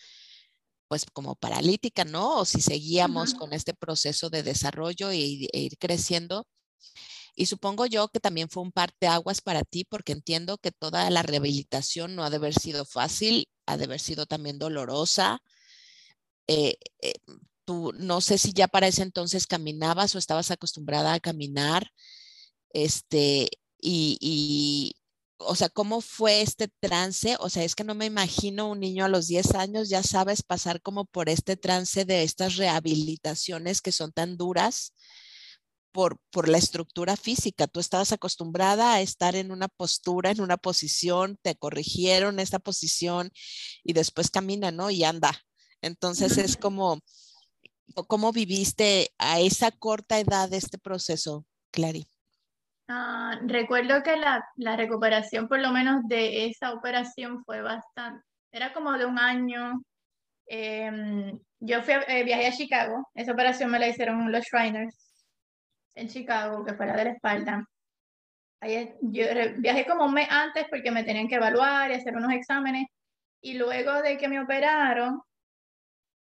pues 0.88 1.06
como 1.12 1.36
paralítica, 1.36 2.04
¿no? 2.04 2.40
O 2.40 2.44
si 2.44 2.60
seguíamos 2.60 3.34
con 3.34 3.52
este 3.52 3.74
proceso 3.74 4.28
de 4.28 4.42
desarrollo 4.42 5.10
e, 5.10 5.48
e 5.52 5.60
ir 5.60 5.78
creciendo. 5.78 6.46
Y 7.34 7.46
supongo 7.46 7.86
yo 7.86 8.08
que 8.08 8.20
también 8.20 8.48
fue 8.48 8.62
un 8.62 8.72
aguas 9.08 9.40
para 9.40 9.62
ti, 9.62 9.84
porque 9.84 10.12
entiendo 10.12 10.58
que 10.58 10.72
toda 10.72 11.08
la 11.10 11.22
rehabilitación 11.22 12.16
no 12.16 12.24
ha 12.24 12.30
de 12.30 12.36
haber 12.36 12.54
sido 12.54 12.84
fácil, 12.84 13.48
ha 13.66 13.76
de 13.76 13.84
haber 13.84 14.00
sido 14.00 14.26
también 14.26 14.58
dolorosa. 14.58 15.40
Eh, 16.46 16.76
eh, 17.02 17.14
tú 17.64 17.92
no 17.98 18.20
sé 18.20 18.38
si 18.38 18.52
ya 18.52 18.68
para 18.68 18.88
ese 18.88 19.02
entonces 19.02 19.46
caminabas 19.46 20.14
o 20.14 20.18
estabas 20.18 20.50
acostumbrada 20.50 21.14
a 21.14 21.20
caminar. 21.20 21.90
Este, 22.72 23.50
y, 23.80 24.94
o 25.38 25.54
sea, 25.56 25.68
¿cómo 25.70 26.00
fue 26.00 26.42
este 26.42 26.68
trance? 26.80 27.36
O 27.40 27.48
sea, 27.48 27.64
es 27.64 27.74
que 27.74 27.84
no 27.84 27.94
me 27.94 28.06
imagino 28.06 28.70
un 28.70 28.80
niño 28.80 29.04
a 29.04 29.08
los 29.08 29.26
10 29.28 29.54
años, 29.54 29.88
ya 29.88 30.02
sabes, 30.02 30.42
pasar 30.42 30.82
como 30.82 31.04
por 31.06 31.28
este 31.28 31.56
trance 31.56 32.04
de 32.04 32.22
estas 32.24 32.56
rehabilitaciones 32.56 33.80
que 33.80 33.92
son 33.92 34.12
tan 34.12 34.36
duras 34.36 34.92
por, 35.92 36.18
por 36.30 36.48
la 36.48 36.58
estructura 36.58 37.16
física. 37.16 37.66
Tú 37.66 37.80
estabas 37.80 38.12
acostumbrada 38.12 38.94
a 38.94 39.00
estar 39.00 39.36
en 39.36 39.50
una 39.50 39.68
postura, 39.68 40.30
en 40.30 40.40
una 40.40 40.56
posición, 40.56 41.38
te 41.42 41.54
corrigieron 41.56 42.38
esta 42.38 42.58
posición 42.58 43.30
y 43.82 43.92
después 43.92 44.30
camina, 44.30 44.70
¿no? 44.70 44.90
Y 44.90 45.04
anda. 45.04 45.32
Entonces 45.82 46.38
es 46.38 46.56
como, 46.56 47.00
¿cómo 48.06 48.32
viviste 48.32 49.10
a 49.18 49.40
esa 49.40 49.70
corta 49.70 50.18
edad 50.18 50.52
este 50.52 50.78
proceso, 50.78 51.46
Clary? 51.70 52.06
Ah, 52.88 53.38
recuerdo 53.44 54.02
que 54.02 54.16
la, 54.16 54.44
la, 54.56 54.76
recuperación, 54.76 55.46
por 55.46 55.60
lo 55.60 55.70
menos 55.70 56.08
de 56.08 56.46
esa 56.46 56.72
operación, 56.72 57.44
fue 57.44 57.62
bastante, 57.62 58.24
era 58.50 58.72
como 58.72 58.98
de 58.98 59.06
un 59.06 59.18
año. 59.18 59.80
Em, 60.46 61.38
yo 61.60 61.82
fui 61.82 61.94
eh, 62.08 62.24
viajé 62.24 62.48
a 62.48 62.52
Chicago, 62.52 63.08
esa 63.14 63.30
operación 63.30 63.70
me 63.70 63.78
la 63.78 63.86
hicieron 63.86 64.32
los 64.32 64.44
Shriners 64.44 65.09
en 65.94 66.08
Chicago, 66.08 66.64
que 66.64 66.74
fuera 66.74 66.96
de 66.96 67.04
la 67.04 67.10
espalda. 67.10 67.66
Ahí, 68.60 68.94
yo 69.00 69.24
viajé 69.58 69.86
como 69.86 70.04
un 70.04 70.14
mes 70.14 70.28
antes 70.30 70.66
porque 70.70 70.90
me 70.90 71.04
tenían 71.04 71.28
que 71.28 71.36
evaluar 71.36 71.90
y 71.90 71.94
hacer 71.94 72.14
unos 72.16 72.32
exámenes. 72.32 72.86
Y 73.40 73.54
luego 73.54 74.02
de 74.02 74.18
que 74.18 74.28
me 74.28 74.40
operaron, 74.40 75.22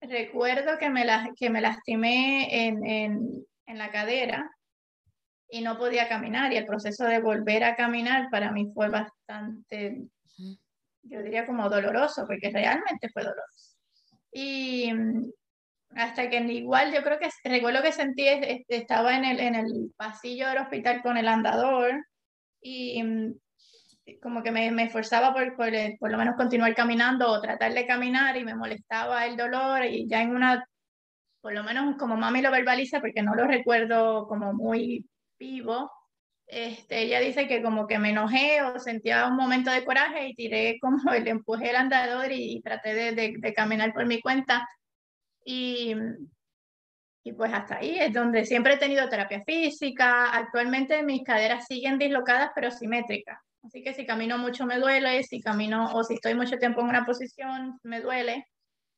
recuerdo 0.01 0.77
que 0.77 0.89
me, 0.89 1.05
la, 1.05 1.31
que 1.35 1.49
me 1.49 1.61
lastimé 1.61 2.67
en, 2.67 2.85
en, 2.85 3.45
en 3.65 3.77
la 3.77 3.91
cadera 3.91 4.49
y 5.49 5.61
no 5.61 5.77
podía 5.77 6.09
caminar 6.09 6.51
y 6.51 6.57
el 6.57 6.65
proceso 6.65 7.05
de 7.05 7.19
volver 7.19 7.63
a 7.63 7.75
caminar 7.75 8.29
para 8.29 8.51
mí 8.51 8.69
fue 8.73 8.89
bastante, 8.89 10.03
yo 11.03 11.23
diría 11.23 11.45
como 11.45 11.69
doloroso, 11.69 12.25
porque 12.27 12.49
realmente 12.51 13.09
fue 13.09 13.23
doloroso. 13.23 13.77
Y 14.31 14.91
hasta 15.95 16.29
que 16.29 16.37
igual 16.37 16.93
yo 16.93 17.01
creo 17.03 17.19
que 17.19 17.29
recuerdo 17.43 17.81
que 17.81 17.91
sentí, 17.91 18.27
estaba 18.67 19.15
en 19.15 19.25
el, 19.25 19.39
en 19.39 19.55
el 19.55 19.91
pasillo 19.95 20.47
del 20.49 20.59
hospital 20.59 21.01
con 21.01 21.17
el 21.17 21.27
andador 21.27 22.05
y 22.61 23.01
mm, 23.01 23.33
como 24.21 24.43
que 24.43 24.51
me, 24.51 24.71
me 24.71 24.83
esforzaba 24.83 25.33
por, 25.33 25.55
por, 25.55 25.71
por, 25.99 26.11
lo 26.11 26.17
menos 26.17 26.35
continuar 26.35 26.73
caminando 26.75 27.29
o 27.29 27.41
tratar 27.41 27.73
de 27.73 27.87
caminar 27.87 28.37
y 28.37 28.43
me 28.43 28.55
molestaba 28.55 29.25
el 29.25 29.37
dolor 29.37 29.85
y 29.85 30.07
ya 30.07 30.21
en 30.21 30.35
una, 30.35 30.65
por 31.41 31.53
lo 31.53 31.63
menos 31.63 31.95
como 31.97 32.17
mami 32.17 32.41
lo 32.41 32.51
verbaliza 32.51 32.99
porque 32.99 33.23
no 33.23 33.35
lo 33.35 33.45
recuerdo 33.45 34.27
como 34.27 34.53
muy 34.53 35.05
vivo, 35.39 35.91
este, 36.47 37.01
ella 37.01 37.19
dice 37.19 37.45
que 37.47 37.61
como 37.61 37.87
que 37.87 37.99
me 37.99 38.11
enojé 38.11 38.61
o 38.61 38.79
sentía 38.79 39.27
un 39.27 39.35
momento 39.35 39.69
de 39.69 39.83
coraje 39.83 40.29
y 40.29 40.35
tiré 40.35 40.77
como 40.79 41.11
el 41.13 41.27
empujé 41.27 41.71
el 41.71 41.75
andador 41.75 42.31
y, 42.31 42.61
traté 42.61 42.93
de, 42.93 43.35
de, 43.37 43.53
caminar 43.53 43.93
por 43.93 44.05
mi 44.05 44.21
cuenta. 44.21 44.67
Y, 45.49 45.95
y 47.23 47.31
pues 47.31 47.53
hasta 47.53 47.77
ahí 47.77 47.97
es 47.97 48.11
donde 48.13 48.43
siempre 48.43 48.73
he 48.73 48.77
tenido 48.77 49.07
terapia 49.07 49.43
física. 49.45 50.29
Actualmente 50.31 51.03
mis 51.03 51.23
caderas 51.23 51.65
siguen 51.67 51.97
dislocadas 51.97 52.51
pero 52.53 52.69
simétricas. 52.69 53.39
Así 53.63 53.81
que 53.81 53.93
si 53.93 54.05
camino 54.05 54.37
mucho 54.37 54.65
me 54.65 54.77
duele, 54.77 55.23
si 55.23 55.39
camino 55.39 55.93
o 55.93 56.03
si 56.03 56.15
estoy 56.15 56.35
mucho 56.35 56.57
tiempo 56.57 56.81
en 56.81 56.87
una 56.87 57.05
posición 57.05 57.79
me 57.83 58.01
duele. 58.01 58.45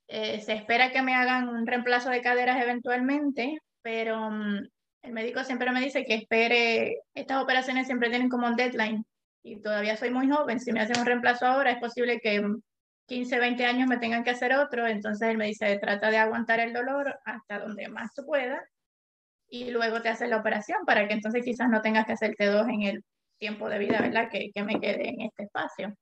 Eh, 0.07 0.41
se 0.41 0.53
espera 0.53 0.91
que 0.91 1.03
me 1.03 1.13
hagan 1.13 1.49
un 1.49 1.67
reemplazo 1.67 2.09
de 2.09 2.21
caderas 2.21 2.59
eventualmente, 2.59 3.59
pero 3.83 4.31
mm, 4.31 4.57
el 5.03 5.13
médico 5.13 5.43
siempre 5.43 5.71
me 5.71 5.81
dice 5.81 6.03
que 6.03 6.15
espere, 6.15 6.97
estas 7.13 7.43
operaciones 7.43 7.85
siempre 7.85 8.09
tienen 8.09 8.27
como 8.29 8.47
un 8.47 8.55
deadline 8.55 9.05
y 9.43 9.61
todavía 9.61 9.97
soy 9.97 10.09
muy 10.09 10.27
joven, 10.27 10.59
si 10.59 10.71
me 10.71 10.81
hacen 10.81 10.99
un 10.99 11.05
reemplazo 11.05 11.45
ahora 11.45 11.71
es 11.71 11.79
posible 11.79 12.19
que 12.19 12.41
15, 13.09 13.39
20 13.39 13.65
años 13.65 13.87
me 13.87 13.97
tengan 13.97 14.23
que 14.23 14.29
hacer 14.29 14.53
otro, 14.53 14.87
entonces 14.87 15.27
él 15.27 15.37
me 15.37 15.47
dice, 15.47 15.77
trata 15.79 16.09
de 16.09 16.17
aguantar 16.17 16.59
el 16.59 16.71
dolor 16.71 17.19
hasta 17.25 17.59
donde 17.59 17.89
más 17.89 18.13
tú 18.13 18.25
puedas 18.25 18.61
y 19.49 19.71
luego 19.71 20.01
te 20.01 20.09
haces 20.09 20.29
la 20.29 20.37
operación 20.37 20.85
para 20.85 21.07
que 21.07 21.15
entonces 21.15 21.43
quizás 21.43 21.69
no 21.69 21.81
tengas 21.81 22.05
que 22.05 22.13
hacerte 22.13 22.45
dos 22.45 22.67
en 22.69 22.83
el 22.83 23.03
tiempo 23.39 23.67
de 23.67 23.79
vida, 23.79 23.99
¿verdad? 23.99 24.29
Que, 24.31 24.51
que 24.53 24.63
me 24.63 24.79
quede 24.79 25.09
en 25.09 25.21
este 25.21 25.43
espacio. 25.43 25.93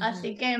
Así 0.00 0.36
que, 0.36 0.56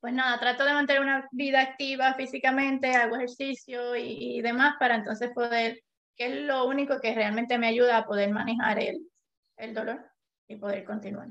pues 0.00 0.12
nada, 0.12 0.38
trato 0.38 0.64
de 0.64 0.74
mantener 0.74 1.02
una 1.02 1.26
vida 1.32 1.60
activa 1.60 2.14
físicamente, 2.14 2.94
hago 2.94 3.16
ejercicio 3.16 3.96
y, 3.96 4.36
y 4.36 4.42
demás 4.42 4.76
para 4.78 4.94
entonces 4.94 5.30
poder 5.34 5.80
que 6.18 6.26
es 6.26 6.42
lo 6.42 6.66
único 6.66 7.00
que 7.00 7.14
realmente 7.14 7.58
me 7.58 7.68
ayuda 7.68 7.96
a 7.96 8.04
poder 8.04 8.30
manejar 8.30 8.80
el, 8.80 9.08
el 9.56 9.72
dolor 9.72 10.04
y 10.48 10.56
poder 10.56 10.84
continuar. 10.84 11.28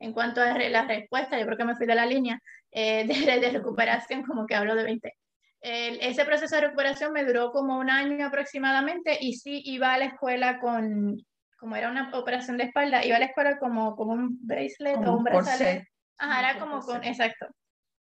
En 0.00 0.12
cuanto 0.12 0.40
a 0.40 0.56
la 0.56 0.84
respuesta, 0.84 1.38
yo 1.38 1.46
creo 1.46 1.58
que 1.58 1.64
me 1.64 1.76
fui 1.76 1.86
de 1.86 1.94
la 1.94 2.06
línea 2.06 2.40
eh, 2.70 3.06
de, 3.06 3.40
de, 3.40 3.50
recuperación, 3.50 4.22
como 4.22 4.46
que 4.46 4.54
hablo 4.54 4.74
de 4.74 4.84
20. 4.84 5.12
ese 5.60 6.24
proceso 6.24 6.54
de 6.54 6.62
recuperación 6.62 7.12
me 7.12 7.24
duró 7.24 7.50
como 7.50 7.78
un 7.78 7.90
año 7.90 8.26
aproximadamente 8.26 9.18
y 9.20 9.34
sí 9.34 9.62
iba 9.64 9.94
a 9.94 9.98
la 9.98 10.06
escuela 10.06 10.60
con, 10.60 11.16
como 11.58 11.76
era 11.76 11.90
una 11.90 12.10
operación 12.16 12.56
de 12.56 12.64
espalda, 12.64 13.04
iba 13.04 13.16
a 13.16 13.20
la 13.20 13.26
escuela 13.26 13.58
como, 13.58 13.96
como 13.96 14.12
un 14.12 14.38
bracelet 14.46 14.96
o 15.04 15.16
un 15.16 15.24
brazalete. 15.24 15.88
Ajá, 16.18 16.50
era 16.50 16.60
como 16.60 16.80
con, 16.80 17.04
exacto, 17.04 17.46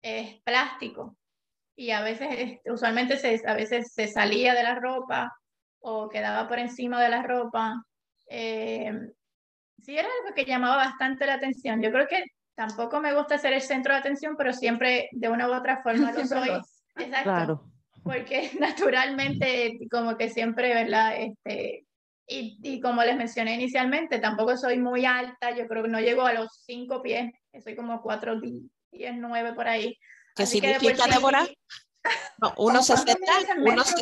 es 0.02 0.41
plástico 0.43 1.17
y 1.78 1.91
a 1.91 2.02
veces, 2.02 2.28
este, 2.32 2.71
usualmente 2.71 3.17
se, 3.17 3.39
a 3.45 3.54
veces 3.54 3.93
se 3.93 4.08
salía 4.08 4.56
de 4.56 4.63
la 4.63 4.76
ropa 4.76 5.32
o 5.80 6.10
quedaba 6.10 6.47
por 6.47 6.58
encima 6.58 7.02
de 7.02 7.10
la 7.10 7.21
ropa. 7.21 7.84
Eh, 8.30 8.91
sí, 9.83 9.97
era 9.97 10.07
algo 10.07 10.35
que 10.35 10.45
llamaba 10.45 10.77
bastante 10.77 11.25
la 11.25 11.35
atención. 11.35 11.81
Yo 11.81 11.91
creo 11.91 12.07
que 12.07 12.23
tampoco 12.55 12.99
me 12.99 13.13
gusta 13.13 13.37
ser 13.37 13.53
el 13.53 13.61
centro 13.61 13.93
de 13.93 13.99
atención, 13.99 14.35
pero 14.37 14.53
siempre 14.53 15.09
de 15.11 15.29
una 15.29 15.47
u 15.47 15.53
otra 15.53 15.81
forma 15.83 16.11
lo 16.11 16.25
soy. 16.25 16.49
Exacto. 16.95 17.23
Claro. 17.23 17.63
Porque 18.03 18.51
naturalmente, 18.59 19.79
como 19.91 20.17
que 20.17 20.29
siempre, 20.29 20.73
¿verdad? 20.73 21.13
Este, 21.17 21.85
y, 22.27 22.59
y, 22.61 22.81
como 22.81 23.03
les 23.03 23.15
mencioné 23.15 23.55
inicialmente, 23.55 24.19
tampoco 24.19 24.57
soy 24.57 24.77
muy 24.77 25.05
alta, 25.05 25.55
yo 25.55 25.65
creo 25.67 25.83
que 25.83 25.89
no 25.89 25.99
llego 25.99 26.23
a 26.23 26.33
los 26.33 26.61
cinco 26.65 27.01
pies, 27.01 27.31
soy 27.63 27.75
como 27.75 28.01
cuatro, 28.01 28.39
diez, 28.39 29.15
nueve 29.15 29.53
por 29.53 29.67
ahí. 29.67 29.97
¿Qué 30.35 30.45
significa, 30.45 31.07
Débora? 31.07 31.47
No, 32.41 32.53
unos 32.57 32.85
60, 32.85 33.19
unos... 33.57 33.93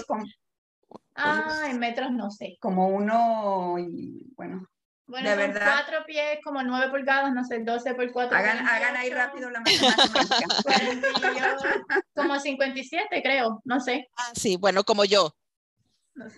Ah, 1.16 1.68
en 1.70 1.80
metros 1.80 2.12
no 2.12 2.30
sé. 2.30 2.58
Como 2.60 2.90
uno 2.90 3.78
y 3.80 4.32
bueno. 4.36 4.68
Bueno, 5.08 5.30
de 5.30 5.36
verdad. 5.36 5.84
cuatro 5.84 6.06
pies, 6.06 6.40
como 6.44 6.64
nueve 6.64 6.90
pulgadas, 6.90 7.32
no 7.32 7.44
sé, 7.44 7.60
12 7.60 7.94
por 7.94 8.12
cuatro. 8.12 8.36
Hagan, 8.36 8.68
hagan 8.68 8.96
ahí 8.98 9.12
rápido 9.12 9.52
la 9.52 9.62
matemática. 9.62 10.26
como 12.16 12.40
57, 12.40 13.22
creo, 13.22 13.62
no 13.66 13.80
sé. 13.80 14.08
Ah, 14.18 14.32
sí, 14.34 14.58
bueno, 14.58 14.84
como 14.84 15.06
yo. 15.06 15.36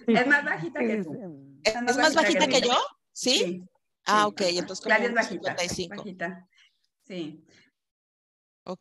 Es 0.07 0.27
más 0.27 0.43
bajita 0.43 0.79
que 0.79 1.03
tú. 1.03 1.59
¿Es, 1.63 1.81
más, 1.81 2.15
bajita, 2.15 2.47
que, 2.47 2.61
yo? 2.61 2.77
¿Sí? 3.13 3.63
Ah, 4.05 4.27
ok, 4.27 4.41
entonces 4.41 4.83
como 4.83 4.95
es 4.95 5.13
bajita, 5.13 5.57
55. 5.57 5.95
bajita. 5.95 6.47
Sí. 7.03 7.45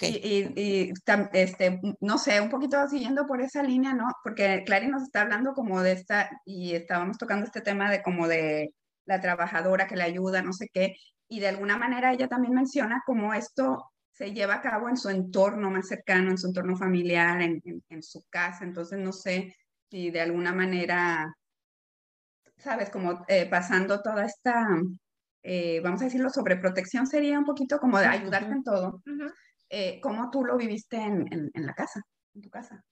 Y, 0.00 0.60
y, 0.60 0.92
este, 1.32 1.80
no 2.00 2.18
sé, 2.18 2.40
un 2.40 2.50
poquito 2.50 2.88
siguiendo 2.88 3.26
por 3.26 3.40
esa 3.40 3.62
línea, 3.62 3.94
¿no? 3.94 4.08
Porque 4.24 4.64
Clary 4.66 4.88
nos 4.88 5.04
está 5.04 5.22
hablando 5.22 5.54
como 5.54 5.80
de 5.80 5.92
esta, 5.92 6.28
y 6.44 6.74
estábamos 6.74 7.18
tocando 7.18 7.46
este 7.46 7.60
tema 7.60 7.88
de 7.90 8.02
como 8.02 8.26
de 8.26 8.74
la 9.06 9.20
trabajadora 9.20 9.86
que 9.86 9.96
le 9.96 10.02
ayuda, 10.02 10.42
no 10.42 10.52
sé 10.52 10.68
qué, 10.72 10.94
y 11.28 11.40
de 11.40 11.48
alguna 11.48 11.76
manera 11.76 12.12
ella 12.12 12.28
también 12.28 12.54
menciona 12.54 13.02
cómo 13.06 13.34
esto 13.34 13.90
se 14.12 14.32
lleva 14.32 14.54
a 14.54 14.62
cabo 14.62 14.88
en 14.88 14.96
su 14.96 15.10
entorno 15.10 15.70
más 15.70 15.88
cercano, 15.88 16.30
en 16.30 16.38
su 16.38 16.46
entorno 16.46 16.76
familiar, 16.76 17.40
en, 17.42 17.60
en, 17.88 18.02
su 18.02 18.24
casa, 18.30 18.64
entonces 18.64 18.98
no 18.98 19.12
sé 19.12 19.54
si 19.90 20.10
de 20.10 20.20
alguna 20.20 20.52
manera, 20.52 21.34
sabes, 22.56 22.90
como 22.90 23.24
eh, 23.28 23.46
pasando 23.48 24.00
toda 24.02 24.24
esta, 24.24 24.66
eh, 25.42 25.80
vamos 25.80 26.00
a 26.00 26.04
decirlo, 26.04 26.30
sobreprotección 26.30 27.06
sería 27.06 27.38
un 27.38 27.44
poquito 27.44 27.78
como 27.78 27.98
de 27.98 28.06
ayudarte 28.06 28.52
en 28.52 28.62
todo. 28.62 29.02
Eh, 29.68 30.00
¿cómo 30.00 30.30
tú 30.30 30.44
lo 30.44 30.56
viviste 30.56 30.96
en, 30.96 31.50
en, 31.52 31.66
la 31.66 31.74
casa, 31.74 32.00
en 32.34 32.40
tu 32.40 32.48
casa? 32.48 32.82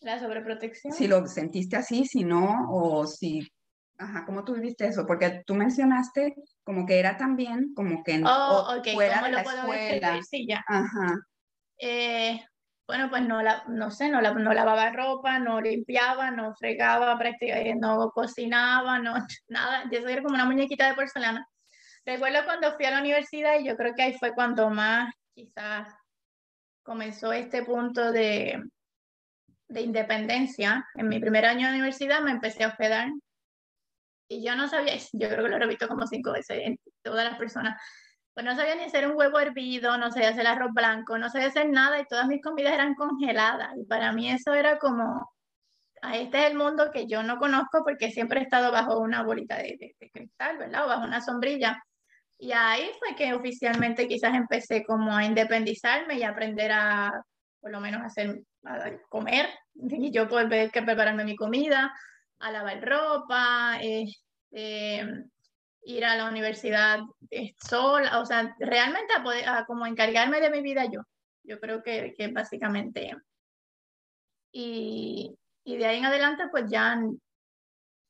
La 0.00 0.18
sobreprotección. 0.18 0.94
Si 0.94 1.08
lo 1.08 1.26
sentiste 1.26 1.76
así, 1.76 2.04
si 2.06 2.24
no, 2.24 2.68
o 2.70 3.06
si, 3.06 3.40
ajá, 3.98 4.24
¿cómo 4.24 4.44
tú 4.44 4.54
viviste 4.54 4.86
eso? 4.86 5.06
Porque 5.06 5.42
tú 5.46 5.54
mencionaste 5.54 6.34
como 6.64 6.86
que 6.86 6.98
era 6.98 7.16
también 7.16 7.72
como 7.74 8.02
que 8.02 8.22
oh, 8.24 8.76
okay. 8.78 8.94
fuera 8.94 9.22
de 9.22 9.30
la 9.30 9.42
escuela. 9.42 10.20
Sí, 10.22 10.46
ya. 10.48 10.64
Ajá. 10.66 11.14
Eh, 11.78 12.40
bueno, 12.86 13.10
pues 13.10 13.22
no, 13.22 13.42
la, 13.42 13.64
no 13.68 13.90
sé, 13.90 14.08
no, 14.08 14.20
la, 14.20 14.32
no 14.32 14.52
lavaba 14.52 14.90
ropa, 14.90 15.38
no 15.38 15.60
limpiaba, 15.60 16.30
no 16.30 16.54
fregaba, 16.54 17.18
prácticamente 17.18 17.74
no 17.74 18.10
cocinaba, 18.10 18.98
no, 18.98 19.14
nada. 19.48 19.84
Yo 19.90 20.02
soy 20.02 20.16
como 20.22 20.34
una 20.34 20.44
muñequita 20.44 20.88
de 20.88 20.94
porcelana. 20.94 21.46
Recuerdo 22.04 22.44
cuando 22.44 22.72
fui 22.76 22.84
a 22.84 22.92
la 22.92 23.00
universidad 23.00 23.58
y 23.58 23.66
yo 23.66 23.76
creo 23.76 23.94
que 23.94 24.02
ahí 24.02 24.12
fue 24.14 24.32
cuando 24.32 24.70
más 24.70 25.12
quizás 25.34 25.88
comenzó 26.84 27.32
este 27.32 27.64
punto 27.64 28.12
de, 28.12 28.62
de 29.68 29.80
independencia. 29.80 30.86
En 30.94 31.08
mi 31.08 31.18
primer 31.18 31.44
año 31.46 31.66
de 31.66 31.74
universidad 31.74 32.20
me 32.20 32.30
empecé 32.30 32.62
a 32.62 32.68
hospedar 32.68 33.08
y 34.28 34.44
yo 34.44 34.56
no 34.56 34.68
sabía, 34.68 34.94
yo 35.12 35.28
creo 35.28 35.44
que 35.44 35.58
lo 35.58 35.64
he 35.64 35.68
visto 35.68 35.88
como 35.88 36.06
cinco 36.06 36.32
veces 36.32 36.58
en 36.64 36.78
todas 37.02 37.24
las 37.24 37.38
personas, 37.38 37.80
pues 38.34 38.44
no 38.44 38.54
sabía 38.54 38.74
ni 38.74 38.84
hacer 38.84 39.08
un 39.08 39.16
huevo 39.16 39.40
hervido, 39.40 39.96
no 39.96 40.10
sabía 40.10 40.28
hacer 40.28 40.46
arroz 40.46 40.72
blanco, 40.74 41.16
no 41.16 41.30
sabía 41.30 41.48
hacer 41.48 41.70
nada 41.70 41.98
y 41.98 42.04
todas 42.04 42.26
mis 42.26 42.42
comidas 42.42 42.74
eran 42.74 42.94
congeladas. 42.94 43.70
Y 43.78 43.84
para 43.84 44.12
mí 44.12 44.30
eso 44.30 44.52
era 44.52 44.78
como, 44.78 45.32
ah, 46.02 46.16
este 46.16 46.40
es 46.40 46.50
el 46.50 46.58
mundo 46.58 46.90
que 46.92 47.06
yo 47.06 47.22
no 47.22 47.38
conozco 47.38 47.82
porque 47.82 48.10
siempre 48.10 48.40
he 48.40 48.42
estado 48.42 48.70
bajo 48.72 48.98
una 48.98 49.22
bolita 49.22 49.56
de, 49.56 49.78
de, 49.78 50.10
cristal, 50.10 50.58
¿verdad? 50.58 50.84
O 50.84 50.88
bajo 50.88 51.04
una 51.04 51.22
sombrilla. 51.22 51.82
Y 52.38 52.52
ahí 52.52 52.90
fue 52.98 53.16
que 53.16 53.32
oficialmente 53.32 54.06
quizás 54.06 54.34
empecé 54.34 54.84
como 54.84 55.16
a 55.16 55.24
independizarme 55.24 56.16
y 56.18 56.22
aprender 56.22 56.72
a, 56.72 57.10
por 57.58 57.70
lo 57.70 57.80
menos, 57.80 58.02
hacer, 58.02 58.42
a 58.64 58.90
comer, 59.08 59.48
y 59.74 60.10
yo 60.10 60.28
poder 60.28 60.70
que 60.70 60.82
prepararme 60.82 61.24
mi 61.24 61.36
comida, 61.36 61.90
a 62.38 62.50
lavar 62.50 62.84
ropa, 62.84 63.78
este, 63.80 65.04
ir 65.82 66.04
a 66.04 66.16
la 66.16 66.28
universidad 66.28 67.00
eh, 67.30 67.54
sola, 67.58 68.20
o 68.20 68.26
sea, 68.26 68.54
realmente 68.58 69.14
a, 69.14 69.22
poder, 69.22 69.48
a 69.48 69.64
como 69.66 69.86
encargarme 69.86 70.40
de 70.40 70.50
mi 70.50 70.60
vida 70.60 70.84
yo. 70.86 71.00
Yo 71.44 71.60
creo 71.60 71.82
que, 71.82 72.12
que 72.16 72.28
básicamente. 72.28 73.12
Y, 74.52 75.36
y 75.64 75.76
de 75.76 75.86
ahí 75.86 75.98
en 75.98 76.06
adelante, 76.06 76.44
pues 76.50 76.70
ya 76.70 76.98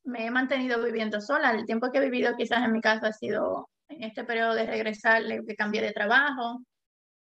me 0.05 0.27
he 0.27 0.31
mantenido 0.31 0.83
viviendo 0.83 1.21
sola. 1.21 1.51
El 1.51 1.67
tiempo 1.67 1.91
que 1.91 1.99
he 1.99 2.01
vivido 2.01 2.37
quizás 2.37 2.65
en 2.65 2.73
mi 2.73 2.81
casa 2.81 3.09
ha 3.09 3.13
sido 3.13 3.69
en 3.89 4.05
este 4.05 4.25
periodo 4.25 4.55
de 4.55 4.67
regresar, 4.67 5.23
que 5.47 5.57
cambié 5.57 5.83
de 5.83 5.93
trabajo, 5.93 6.63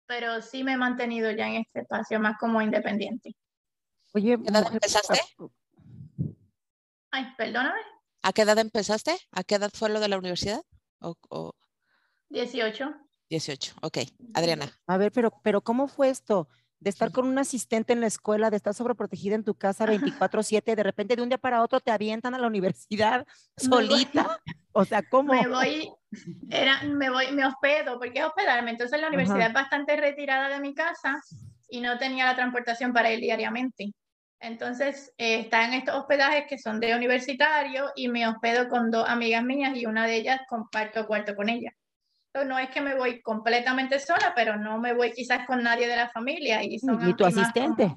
pero 0.05 0.41
sí 0.41 0.63
me 0.63 0.73
he 0.73 0.77
mantenido 0.77 1.31
ya 1.31 1.47
en 1.47 1.61
este 1.61 1.81
espacio 1.81 2.19
más 2.19 2.37
como 2.37 2.61
independiente. 2.61 3.35
Oye, 4.13 4.37
¿qué 4.41 4.49
edad 4.49 4.67
empezaste? 4.71 5.19
Ay, 7.11 7.27
perdóname. 7.37 7.79
¿A 8.23 8.33
qué 8.33 8.43
edad 8.43 8.57
empezaste? 8.57 9.17
¿A 9.31 9.43
qué 9.43 9.55
edad 9.55 9.71
fue 9.73 9.89
lo 9.89 9.99
de 9.99 10.07
la 10.07 10.17
universidad? 10.17 10.61
O, 10.99 11.53
18. 12.29 12.93
18, 13.29 13.75
ok. 13.81 13.97
Adriana. 14.33 14.71
A 14.87 14.97
ver, 14.97 15.11
pero, 15.11 15.31
pero 15.43 15.61
¿cómo 15.61 15.87
fue 15.87 16.09
esto? 16.09 16.47
De 16.79 16.89
estar 16.89 17.11
con 17.11 17.27
un 17.27 17.37
asistente 17.37 17.93
en 17.93 18.01
la 18.01 18.07
escuela, 18.07 18.49
de 18.49 18.57
estar 18.57 18.73
sobreprotegida 18.73 19.35
en 19.35 19.43
tu 19.43 19.55
casa 19.55 19.85
24/7, 19.85 20.75
de 20.75 20.83
repente 20.83 21.15
de 21.15 21.21
un 21.21 21.29
día 21.29 21.37
para 21.37 21.61
otro 21.61 21.79
te 21.79 21.91
avientan 21.91 22.33
a 22.33 22.39
la 22.39 22.47
universidad 22.47 23.25
solita. 23.57 24.39
O 24.71 24.85
sea, 24.85 25.03
¿cómo? 25.03 25.33
Me 25.33 25.47
voy, 25.47 25.91
era, 26.49 26.81
me 26.83 27.09
voy, 27.09 27.31
me 27.33 27.45
hospedo, 27.45 27.99
porque 27.99 28.19
es 28.19 28.25
hospedarme. 28.25 28.71
Entonces 28.71 28.99
la 28.99 29.07
universidad 29.07 29.47
es 29.47 29.53
bastante 29.53 29.95
retirada 29.95 30.49
de 30.49 30.59
mi 30.59 30.73
casa 30.73 31.21
y 31.69 31.81
no 31.81 31.97
tenía 31.97 32.25
la 32.25 32.35
transportación 32.35 32.93
para 32.93 33.11
ir 33.11 33.19
diariamente. 33.19 33.93
Entonces, 34.41 35.13
eh, 35.19 35.39
está 35.39 35.65
en 35.65 35.73
estos 35.73 35.95
hospedajes 35.95 36.45
que 36.49 36.57
son 36.57 36.79
de 36.79 36.95
universitario 36.95 37.91
y 37.95 38.07
me 38.07 38.27
hospedo 38.27 38.67
con 38.69 38.89
dos 38.89 39.07
amigas 39.07 39.43
mías 39.43 39.75
y 39.75 39.85
una 39.85 40.07
de 40.07 40.15
ellas 40.15 40.41
comparto 40.49 41.05
cuarto 41.05 41.35
con 41.35 41.47
ella. 41.47 41.71
Entonces, 42.33 42.49
no 42.49 42.57
es 42.57 42.69
que 42.71 42.81
me 42.81 42.95
voy 42.95 43.21
completamente 43.21 43.99
sola, 43.99 44.33
pero 44.35 44.57
no 44.57 44.79
me 44.79 44.93
voy 44.93 45.11
quizás 45.11 45.45
con 45.45 45.61
nadie 45.61 45.87
de 45.87 45.95
la 45.95 46.09
familia. 46.09 46.63
¿Y, 46.63 46.77
¿Y 46.77 47.13
tu 47.13 47.25
asistente? 47.25 47.95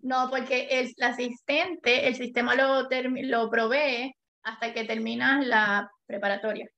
No, 0.00 0.28
porque 0.30 0.68
el, 0.70 0.92
asistente, 1.00 2.08
el 2.08 2.16
sistema 2.16 2.56
lo, 2.56 2.88
lo 3.22 3.50
provee 3.50 4.12
hasta 4.42 4.72
que 4.72 4.84
terminas 4.84 5.46
la 5.46 5.90
preparatoria, 6.06 6.68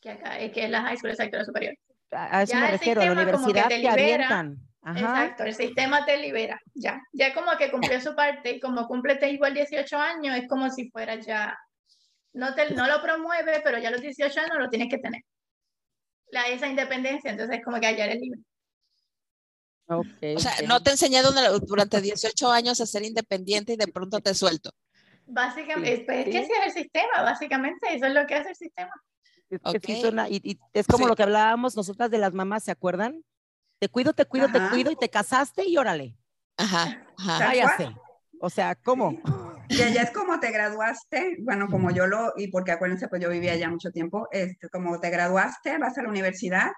que 0.00 0.10
acá 0.10 0.38
es 0.38 0.52
que 0.52 0.64
es 0.64 0.70
la 0.70 0.82
high 0.82 0.96
school, 0.96 1.10
exacto, 1.10 1.38
la 1.38 1.44
superior. 1.44 1.74
A 2.10 2.42
eso 2.42 2.56
me 2.56 2.70
refiero, 2.70 3.00
a 3.00 3.06
la 3.06 3.12
universidad 3.12 3.68
te, 3.68 3.80
avientan 4.82 5.22
Exacto, 5.22 5.44
el 5.44 5.54
sistema 5.54 6.04
te 6.04 6.16
libera, 6.18 6.60
ya. 6.74 7.00
Ya 7.12 7.32
como 7.34 7.56
que 7.56 7.70
cumplió 7.70 8.00
su 8.00 8.14
parte 8.14 8.52
y 8.52 8.60
como 8.60 8.86
cumplete 8.86 9.30
igual 9.30 9.54
18 9.54 9.96
años, 9.96 10.36
es 10.36 10.48
como 10.48 10.70
si 10.70 10.90
fuera 10.90 11.16
ya, 11.16 11.56
no, 12.32 12.54
te, 12.54 12.74
no 12.74 12.86
lo 12.86 13.00
promueve, 13.00 13.60
pero 13.62 13.78
ya 13.78 13.90
los 13.90 14.00
18 14.00 14.40
años 14.40 14.56
lo 14.58 14.68
tienes 14.68 14.88
que 14.88 14.98
tener. 14.98 15.22
La, 16.30 16.48
esa 16.48 16.66
independencia, 16.66 17.30
entonces 17.30 17.58
es 17.58 17.64
como 17.64 17.78
que 17.78 17.86
allá 17.86 18.04
eres 18.06 18.20
libre. 18.20 18.40
Okay, 19.86 20.36
o 20.36 20.38
sea, 20.38 20.52
no 20.66 20.82
te 20.82 20.90
enseñé 20.90 21.20
durante 21.66 22.00
18 22.00 22.50
años 22.50 22.80
a 22.80 22.86
ser 22.86 23.02
independiente 23.04 23.74
y 23.74 23.76
de 23.76 23.88
pronto 23.88 24.20
te 24.20 24.32
suelto. 24.32 24.70
Básicamente, 25.26 26.04
pues, 26.04 26.18
es 26.18 26.24
que 26.24 26.38
ese 26.38 26.52
es 26.52 26.66
el 26.66 26.82
sistema, 26.82 27.22
básicamente, 27.22 27.94
eso 27.94 28.06
es 28.06 28.14
lo 28.14 28.26
que 28.26 28.34
hace 28.34 28.50
el 28.50 28.56
sistema. 28.56 28.92
y, 30.30 30.58
es 30.72 30.86
como 30.86 31.06
lo 31.06 31.16
que 31.16 31.22
hablábamos 31.22 31.76
nosotras 31.76 32.10
de 32.10 32.18
las 32.18 32.32
mamás, 32.32 32.64
¿se 32.64 32.70
acuerdan? 32.70 33.22
Te 33.82 33.88
cuido, 33.88 34.12
te 34.12 34.26
cuido, 34.26 34.46
te 34.46 34.60
cuido 34.70 34.92
y 34.92 34.94
te 34.94 35.08
casaste 35.08 35.64
y 35.66 35.76
órale. 35.76 36.16
Ajá, 36.56 37.04
ajá. 37.18 37.46
Váyase. 37.46 37.92
O 38.40 38.48
sea, 38.48 38.76
¿cómo? 38.76 39.20
Y 39.68 39.76
ya 39.76 40.02
es 40.02 40.12
como 40.12 40.38
te 40.38 40.52
graduaste, 40.52 41.38
bueno, 41.40 41.66
como 41.68 41.90
yo 41.90 42.06
lo, 42.06 42.32
y 42.36 42.46
porque 42.46 42.70
acuérdense, 42.70 43.08
pues 43.08 43.20
yo 43.20 43.28
vivía 43.28 43.56
ya 43.56 43.68
mucho 43.68 43.90
tiempo, 43.90 44.28
este, 44.30 44.68
como 44.68 45.00
te 45.00 45.10
graduaste, 45.10 45.78
vas 45.78 45.98
a 45.98 46.02
la 46.02 46.10
universidad, 46.10 46.70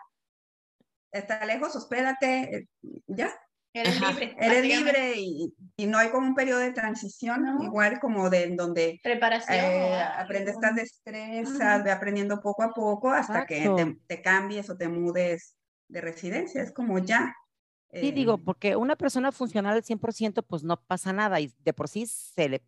está 1.12 1.44
lejos, 1.44 1.76
hospédate, 1.76 2.56
eh, 2.56 2.68
ya. 3.06 3.30
Eres 3.74 4.00
libre. 4.00 4.36
Eres 4.40 4.64
libre 4.64 5.12
y, 5.16 5.54
y, 5.76 5.86
no 5.86 5.98
hay 5.98 6.08
como 6.08 6.26
un 6.26 6.34
periodo 6.34 6.60
de 6.60 6.72
transición, 6.72 7.44
igual 7.60 8.00
como 8.00 8.30
de 8.30 8.44
en 8.44 8.56
donde 8.56 8.98
preparación. 9.02 9.58
Eh, 9.58 10.02
aprendes 10.16 10.54
estas 10.54 10.74
destrezas, 10.74 11.84
ve 11.84 11.90
aprendiendo 11.90 12.40
poco 12.40 12.62
a 12.62 12.72
poco 12.72 13.10
hasta 13.10 13.44
que 13.44 13.68
te, 13.76 13.98
te, 14.06 14.22
cambies 14.22 14.70
o 14.70 14.76
te 14.78 14.88
mudes 14.88 15.54
de 15.94 16.00
residencia, 16.00 16.60
es 16.60 16.72
como 16.72 16.98
ya. 16.98 17.34
Sí, 17.92 18.10
digo, 18.10 18.38
porque 18.38 18.74
una 18.74 18.96
persona 18.96 19.30
funcional 19.30 19.76
al 19.76 19.84
100%, 19.84 20.44
pues 20.44 20.64
no 20.64 20.82
pasa 20.82 21.12
nada 21.12 21.38
y 21.40 21.52
de 21.60 21.72
por 21.72 21.88
sí 21.88 22.06
se 22.06 22.48
le, 22.48 22.62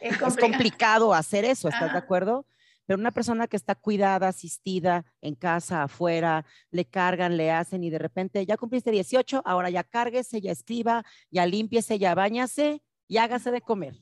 es, 0.00 0.18
complicado. 0.36 1.14
hacer 1.14 1.44
eso, 1.44 1.68
¿estás 1.68 1.92
de 1.92 1.98
acuerdo? 1.98 2.44
Pero 2.84 2.98
una 2.98 3.12
persona 3.12 3.46
que 3.46 3.56
está 3.56 3.76
cuidada, 3.76 4.26
asistida, 4.26 5.04
en 5.20 5.36
casa, 5.36 5.84
afuera, 5.84 6.44
le 6.72 6.84
cargan, 6.86 7.36
le 7.36 7.52
hacen 7.52 7.84
y 7.84 7.90
de 7.90 7.98
repente 7.98 8.44
ya 8.44 8.56
cumpliste 8.56 8.90
18, 8.90 9.42
ahora 9.44 9.70
ya 9.70 9.84
cárguese, 9.84 10.40
ya 10.40 10.50
escriba, 10.50 11.04
ya 11.30 11.46
limpiese, 11.46 12.00
ya 12.00 12.16
bañase 12.16 12.82
y 13.06 13.18
hágase 13.18 13.52
de 13.52 13.60
comer. 13.60 13.94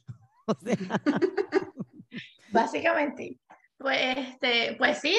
Básicamente. 2.51 3.39
Pues, 3.79 4.17
este, 4.17 4.75
pues 4.79 4.99
sí, 5.01 5.15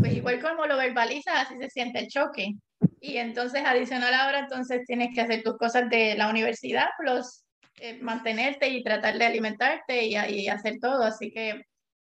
pues 0.00 0.12
igual 0.14 0.40
como 0.40 0.66
lo 0.66 0.76
verbalizas, 0.76 1.34
así 1.34 1.56
se 1.58 1.70
siente 1.70 2.00
el 2.00 2.08
choque. 2.08 2.52
Y 3.00 3.16
entonces, 3.16 3.62
adicional 3.64 4.12
ahora, 4.14 4.40
entonces 4.40 4.84
tienes 4.86 5.14
que 5.14 5.22
hacer 5.22 5.42
tus 5.42 5.56
cosas 5.56 5.88
de 5.88 6.14
la 6.16 6.28
universidad, 6.28 6.88
plus 6.98 7.44
eh, 7.80 7.98
mantenerte 8.02 8.68
y 8.68 8.82
tratar 8.82 9.18
de 9.18 9.24
alimentarte 9.24 10.04
y, 10.04 10.16
y, 10.16 10.48
hacer 10.48 10.78
todo. 10.80 11.02
Así 11.02 11.30
que, 11.30 11.62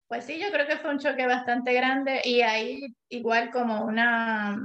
pues 0.08 0.26
sí, 0.26 0.40
yo 0.40 0.52
creo 0.52 0.68
que 0.68 0.78
fue 0.78 0.92
un 0.92 1.00
choque 1.00 1.26
bastante 1.28 1.74
grande 1.74 2.22
y 2.26 2.42
ahí 2.42 2.82
igual 3.10 3.52
como 3.52 3.86
una, 3.86 4.60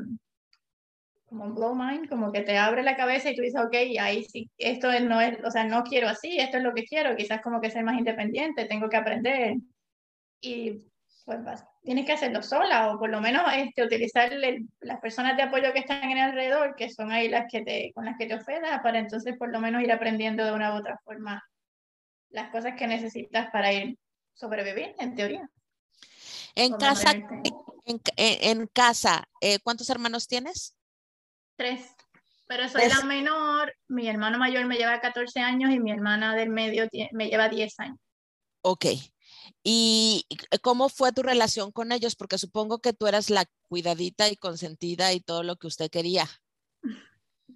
como 1.27 1.45
un 1.45 1.55
blow 1.55 1.75
mind, 1.75 2.09
como 2.09 2.33
que 2.33 2.43
te 2.43 2.57
abre 2.59 2.83
la 2.83 2.97
cabeza 2.97 3.31
y 3.31 3.37
tú 3.37 3.43
dices, 3.43 3.61
ok, 3.61 3.75
ahí 4.01 4.25
sí, 4.25 4.51
esto 4.59 4.89
no 5.01 5.21
es, 5.21 5.39
o 5.45 5.51
sea, 5.51 5.65
no 5.65 5.85
quiero 5.85 6.09
así, 6.09 6.39
esto 6.39 6.59
es 6.59 6.63
lo 6.65 6.75
que 6.75 6.85
quiero, 6.85 7.17
quizás 7.17 7.41
como 7.43 7.61
que 7.61 7.71
ser 7.71 7.85
más 7.85 7.99
independiente, 7.99 8.67
tengo 8.67 8.89
que 8.89 8.97
aprender. 8.97 9.57
Y 10.41 10.79
pues 11.25 11.39
tienes 11.83 12.05
que 12.05 12.13
hacerlo 12.13 12.43
sola 12.43 12.93
o 12.93 12.99
por 12.99 13.09
lo 13.09 13.21
menos 13.21 13.43
este, 13.55 13.83
utilizar 13.83 14.31
las 14.81 15.01
personas 15.01 15.37
de 15.37 15.43
apoyo 15.43 15.73
que 15.73 15.79
están 15.81 16.05
en 16.05 16.19
el 16.19 16.25
alrededor, 16.25 16.75
que 16.77 16.91
son 16.91 17.11
ahí 17.11 17.29
las 17.29 17.51
que 17.51 17.63
te, 17.63 17.93
con 17.95 18.05
las 18.05 18.17
que 18.19 18.27
te 18.27 18.35
ofendas, 18.35 18.81
para 18.83 18.99
entonces 18.99 19.37
por 19.39 19.49
lo 19.51 19.61
menos 19.61 19.83
ir 19.83 19.91
aprendiendo 19.91 20.45
de 20.45 20.53
una 20.53 20.75
u 20.75 20.79
otra 20.79 20.99
forma 21.05 21.43
las 22.29 22.51
cosas 22.51 22.75
que 22.77 22.87
necesitas 22.87 23.51
para 23.51 23.73
ir 23.73 23.99
sobrevivir, 24.35 24.95
en 24.99 25.15
teoría. 25.15 25.49
En 26.57 26.77
casa, 26.77 27.13
en, 27.13 28.01
en, 28.17 28.67
casa 28.69 29.27
eh, 29.41 29.59
¿cuántos 29.61 29.89
hermanos 29.91 30.29
tienes? 30.29 30.77
Tres, 31.57 31.95
pero 32.47 32.69
soy 32.69 32.89
la 32.89 33.03
menor, 33.05 33.75
mi 33.89 34.09
hermano 34.09 34.39
mayor 34.39 34.67
me 34.67 34.77
lleva 34.77 35.01
14 35.01 35.41
años 35.41 35.71
y 35.71 35.81
mi 35.81 35.91
hermana 35.91 36.35
del 36.35 36.51
medio 36.51 36.89
me 37.13 37.29
lleva 37.29 37.49
10 37.49 37.81
años. 37.81 37.99
Ok, 38.63 38.87
¿Y 39.67 40.27
cómo 40.63 40.91
fue 40.91 41.13
tu 41.13 41.23
relación 41.23 41.73
con 41.73 41.91
ellos? 41.91 42.17
Porque 42.17 42.37
supongo 42.37 42.81
que 42.81 42.93
tú 42.93 43.07
eras 43.07 43.31
la 43.31 43.47
cuidadita 43.69 44.29
y 44.29 44.37
consentida 44.37 45.15
y 45.15 45.21
todo 45.21 45.43
lo 45.43 45.57
que 45.57 45.67
usted 45.67 45.91
quería. 45.91 46.29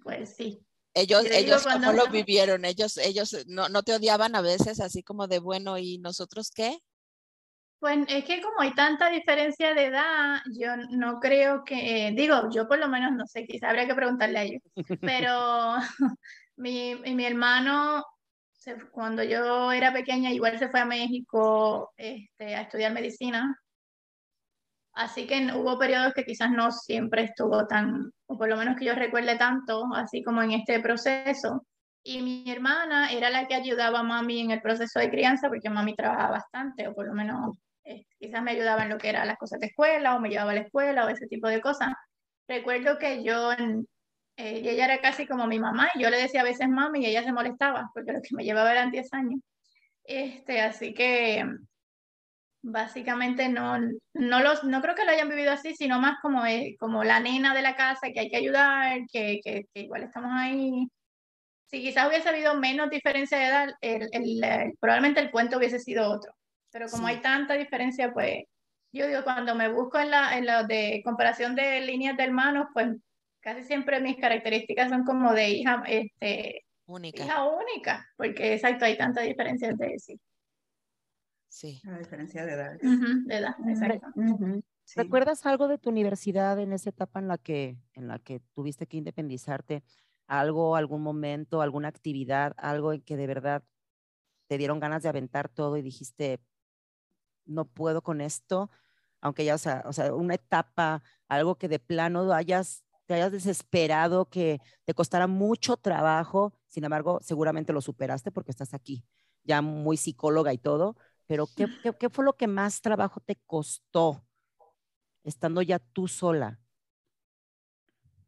Pues 0.01 0.35
sí. 0.35 0.59
Ellos, 0.95 1.23
ellos 1.29 1.67
cómo 1.71 1.93
lo 1.93 2.07
vivieron, 2.07 2.65
ellos, 2.65 2.97
ellos 2.97 3.45
no, 3.47 3.69
no 3.69 3.83
te 3.83 3.93
odiaban 3.93 4.35
a 4.35 4.41
veces 4.41 4.79
así 4.79 5.03
como 5.03 5.27
de 5.27 5.37
bueno, 5.37 5.77
¿y 5.77 5.99
nosotros 5.99 6.49
qué? 6.49 6.79
Pues 7.79 7.99
es 8.07 8.25
que 8.25 8.41
como 8.41 8.59
hay 8.59 8.73
tanta 8.73 9.09
diferencia 9.09 9.75
de 9.75 9.85
edad, 9.85 10.41
yo 10.51 10.75
no 10.89 11.19
creo 11.19 11.63
que, 11.63 12.11
digo, 12.17 12.49
yo 12.51 12.67
por 12.67 12.79
lo 12.79 12.89
menos 12.89 13.11
no 13.13 13.25
sé, 13.27 13.45
quizá 13.45 13.69
habría 13.69 13.87
que 13.87 13.95
preguntarle 13.95 14.39
a 14.39 14.43
ellos, 14.43 14.61
pero 14.99 15.75
mi, 16.57 16.95
mi 16.95 17.25
hermano, 17.25 18.03
cuando 18.91 19.23
yo 19.23 19.71
era 19.71 19.93
pequeña, 19.93 20.31
igual 20.31 20.59
se 20.59 20.69
fue 20.69 20.79
a 20.79 20.85
México 20.85 21.91
este, 21.97 22.55
a 22.55 22.61
estudiar 22.61 22.93
medicina, 22.93 23.55
así 24.93 25.27
que 25.27 25.51
hubo 25.53 25.77
periodos 25.77 26.13
que 26.13 26.25
quizás 26.25 26.51
no 26.51 26.71
siempre 26.71 27.23
estuvo 27.23 27.67
tan, 27.67 28.11
o 28.27 28.37
por 28.37 28.49
lo 28.49 28.57
menos 28.57 28.75
que 28.77 28.85
yo 28.85 28.95
recuerde 28.95 29.37
tanto, 29.37 29.85
así 29.95 30.23
como 30.23 30.41
en 30.43 30.51
este 30.51 30.79
proceso. 30.79 31.65
Y 32.03 32.21
mi 32.21 32.49
hermana 32.49 33.11
era 33.11 33.29
la 33.29 33.47
que 33.47 33.55
ayudaba 33.55 33.99
a 33.99 34.03
mami 34.03 34.39
en 34.41 34.51
el 34.51 34.61
proceso 34.61 34.99
de 34.99 35.09
crianza, 35.09 35.49
porque 35.49 35.69
mami 35.69 35.95
trabajaba 35.95 36.31
bastante, 36.31 36.87
o 36.87 36.93
por 36.93 37.07
lo 37.07 37.13
menos 37.13 37.57
eh, 37.83 38.05
quizás 38.19 38.41
me 38.43 38.51
ayudaba 38.51 38.83
en 38.83 38.89
lo 38.89 38.97
que 38.97 39.09
eran 39.09 39.27
las 39.27 39.37
cosas 39.37 39.59
de 39.59 39.67
escuela 39.67 40.15
o 40.15 40.19
me 40.19 40.29
llevaba 40.29 40.51
a 40.51 40.55
la 40.55 40.61
escuela 40.61 41.05
o 41.05 41.09
ese 41.09 41.27
tipo 41.27 41.47
de 41.47 41.61
cosas. 41.61 41.93
Recuerdo 42.47 42.97
que 42.97 43.23
yo, 43.23 43.51
eh, 44.39 44.61
ella 44.63 44.85
era 44.85 45.01
casi 45.01 45.27
como 45.27 45.47
mi 45.47 45.59
mamá 45.59 45.89
y 45.93 46.01
yo 46.01 46.09
le 46.09 46.15
decía 46.15 46.39
a 46.41 46.45
veces 46.45 46.69
mami 46.69 47.01
y 47.01 47.07
ella 47.07 47.23
se 47.23 47.33
molestaba 47.33 47.91
porque 47.93 48.13
lo 48.13 48.21
que 48.21 48.33
me 48.35 48.45
llevaba 48.45 48.71
eran 48.71 48.89
10 48.89 49.13
años. 49.13 49.41
Este, 50.05 50.61
así 50.61 50.93
que 50.93 51.45
básicamente 52.61 53.49
no, 53.49 53.77
no, 54.13 54.39
los, 54.39 54.63
no 54.63 54.81
creo 54.81 54.95
que 54.95 55.03
lo 55.03 55.11
hayan 55.11 55.27
vivido 55.27 55.51
así, 55.51 55.75
sino 55.75 55.99
más 55.99 56.19
como, 56.21 56.45
eh, 56.45 56.77
como 56.79 57.03
la 57.03 57.19
nena 57.19 57.53
de 57.53 57.61
la 57.61 57.75
casa 57.75 58.11
que 58.13 58.21
hay 58.21 58.29
que 58.29 58.37
ayudar, 58.37 59.01
que, 59.11 59.41
que, 59.43 59.65
igual 59.73 60.03
estamos 60.03 60.31
ahí. 60.33 60.87
Si 61.67 61.81
quizás 61.81 62.07
hubiese 62.07 62.29
habido 62.29 62.55
menos 62.55 62.89
diferencia 62.89 63.37
de 63.37 63.45
edad, 63.45 63.69
el, 63.81 64.07
el, 64.13 64.73
probablemente 64.79 65.19
el 65.19 65.31
cuento 65.31 65.57
hubiese 65.57 65.79
sido 65.79 66.09
otro. 66.09 66.31
Pero 66.71 66.87
como 66.87 67.07
hay 67.07 67.17
tanta 67.17 67.55
diferencia, 67.55 68.13
pues 68.13 68.43
yo 68.93 69.05
digo, 69.05 69.23
cuando 69.25 69.53
me 69.53 69.67
busco 69.67 69.99
en 69.99 70.11
la, 70.11 70.37
en 70.37 70.45
la 70.45 70.63
de 70.63 71.01
comparación 71.03 71.55
de 71.55 71.81
líneas 71.81 72.15
de 72.15 72.23
hermanos, 72.23 72.67
pues 72.73 72.87
casi 73.39 73.63
siempre 73.63 73.99
mis 74.01 74.17
características 74.17 74.89
son 74.89 75.03
como 75.03 75.33
de 75.33 75.49
hija, 75.49 75.83
este, 75.87 76.65
única. 76.85 77.23
hija 77.23 77.45
única, 77.45 78.07
porque 78.17 78.53
exacto, 78.53 78.85
hay 78.85 78.97
tanta 78.97 79.21
diferencia 79.21 79.73
de 79.73 79.87
decir. 79.87 80.19
Sí. 81.47 81.81
La 81.83 81.97
diferencia 81.97 82.45
de 82.45 82.53
edad. 82.53 82.79
de 82.79 83.35
edad, 83.35 83.55
exacto. 83.67 84.07
¿Recuerdas 84.95 85.45
algo 85.45 85.67
de 85.67 85.77
tu 85.77 85.89
universidad 85.89 86.59
en 86.59 86.73
esa 86.73 86.89
etapa 86.89 87.19
en 87.19 87.27
la 87.27 87.37
que, 87.37 87.77
en 87.93 88.07
la 88.07 88.19
que 88.19 88.41
tuviste 88.53 88.87
que 88.87 88.97
independizarte? 88.97 89.83
¿Algo, 90.27 90.75
algún 90.75 91.01
momento, 91.01 91.61
alguna 91.61 91.87
actividad, 91.87 92.53
algo 92.57 92.93
en 92.93 93.01
que 93.01 93.17
de 93.17 93.27
verdad 93.27 93.63
te 94.47 94.57
dieron 94.57 94.79
ganas 94.79 95.03
de 95.03 95.09
aventar 95.09 95.49
todo 95.49 95.77
y 95.77 95.81
dijiste, 95.81 96.39
no 97.45 97.65
puedo 97.65 98.01
con 98.01 98.21
esto, 98.21 98.69
aunque 99.21 99.45
ya, 99.45 99.55
o 99.55 99.57
sea, 99.57 99.83
o 99.85 99.93
sea, 99.93 100.13
una 100.13 100.35
etapa, 100.35 101.03
algo 101.27 101.55
que 101.55 101.67
de 101.67 101.79
plano 101.79 102.31
hayas, 102.33 102.83
te 103.09 103.15
hayas 103.15 103.31
desesperado, 103.31 104.29
que 104.29 104.61
te 104.85 104.93
costara 104.93 105.25
mucho 105.25 105.77
trabajo, 105.77 106.53
sin 106.67 106.83
embargo, 106.83 107.17
seguramente 107.23 107.73
lo 107.73 107.81
superaste 107.81 108.29
porque 108.29 108.51
estás 108.51 108.75
aquí, 108.75 109.03
ya 109.43 109.63
muy 109.63 109.97
psicóloga 109.97 110.53
y 110.53 110.59
todo, 110.59 110.95
pero 111.25 111.47
¿qué, 111.57 111.67
qué, 111.99 112.09
fue 112.11 112.23
lo 112.23 112.33
que 112.33 112.45
más 112.45 112.81
trabajo 112.81 113.19
te 113.19 113.35
costó 113.47 114.23
estando 115.23 115.63
ya 115.63 115.79
tú 115.79 116.07
sola? 116.07 116.59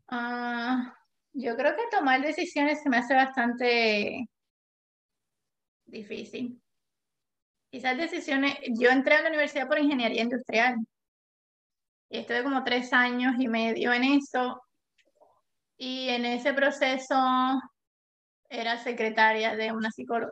Ah, 0.08 0.98
yo 1.34 1.56
creo 1.56 1.76
que 1.76 1.84
tomar 1.96 2.24
decisiones 2.24 2.82
se 2.82 2.90
me 2.90 2.98
hace 2.98 3.14
bastante 3.14 4.28
difícil 5.86 6.60
quizás 7.70 7.98
decisiones, 7.98 8.56
yo 8.80 8.90
entré 8.90 9.14
a 9.14 9.22
la 9.22 9.30
universidad 9.30 9.68
por 9.68 9.78
ingeniería 9.78 10.24
industrial 10.24 10.76
y 12.10 12.18
estuve 12.18 12.42
como 12.42 12.64
tres 12.64 12.92
años 12.94 13.36
y 13.38 13.48
medio 13.48 13.94
en 13.94 14.06
eso 14.06 14.60
y 15.84 16.10
en 16.10 16.26
ese 16.26 16.54
proceso 16.54 17.16
era 18.48 18.78
secretaria 18.78 19.56
de 19.56 19.72
una 19.72 19.90
psicóloga, 19.90 20.32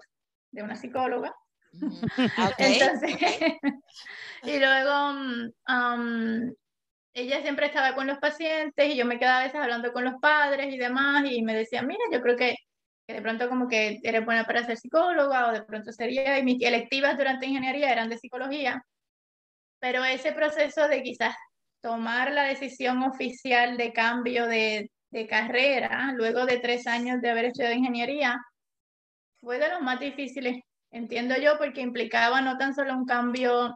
de 0.51 0.61
una 0.61 0.75
psicóloga. 0.75 1.33
Entonces, 2.59 3.17
y 4.43 4.59
luego 4.59 5.09
um, 5.67 6.53
ella 7.15 7.41
siempre 7.41 7.65
estaba 7.65 7.95
con 7.95 8.05
los 8.05 8.19
pacientes 8.19 8.93
y 8.93 8.95
yo 8.95 9.05
me 9.05 9.17
quedaba 9.17 9.39
a 9.39 9.43
veces 9.45 9.59
hablando 9.59 9.91
con 9.91 10.03
los 10.03 10.21
padres 10.21 10.71
y 10.71 10.77
demás 10.77 11.23
y 11.25 11.41
me 11.41 11.55
decía, 11.55 11.81
mira, 11.81 12.03
yo 12.11 12.21
creo 12.21 12.37
que 12.37 12.55
que 13.07 13.15
de 13.15 13.23
pronto 13.23 13.49
como 13.49 13.67
que 13.67 13.99
eres 14.03 14.23
buena 14.23 14.45
para 14.45 14.63
ser 14.63 14.77
psicóloga 14.77 15.47
o 15.47 15.51
de 15.51 15.63
pronto 15.63 15.91
sería, 15.91 16.37
y 16.37 16.43
mis 16.43 16.61
electivas 16.61 17.17
durante 17.17 17.47
ingeniería 17.47 17.91
eran 17.91 18.07
de 18.07 18.19
psicología, 18.19 18.83
pero 19.79 20.05
ese 20.05 20.31
proceso 20.31 20.87
de 20.87 21.01
quizás 21.01 21.35
tomar 21.81 22.31
la 22.33 22.43
decisión 22.43 23.01
oficial 23.01 23.77
de 23.77 23.93
cambio 23.93 24.45
de, 24.45 24.91
de 25.11 25.27
carrera, 25.27 26.13
luego 26.15 26.45
de 26.45 26.59
tres 26.59 26.87
años 26.87 27.21
de 27.21 27.29
haber 27.29 27.45
estudiado 27.45 27.75
ingeniería, 27.75 28.39
fue 29.41 29.57
de 29.59 29.69
los 29.69 29.81
más 29.81 29.99
difíciles, 29.99 30.63
entiendo 30.91 31.35
yo, 31.37 31.57
porque 31.57 31.81
implicaba 31.81 32.41
no 32.41 32.57
tan 32.57 32.73
solo 32.75 32.93
un 32.93 33.05
cambio 33.05 33.75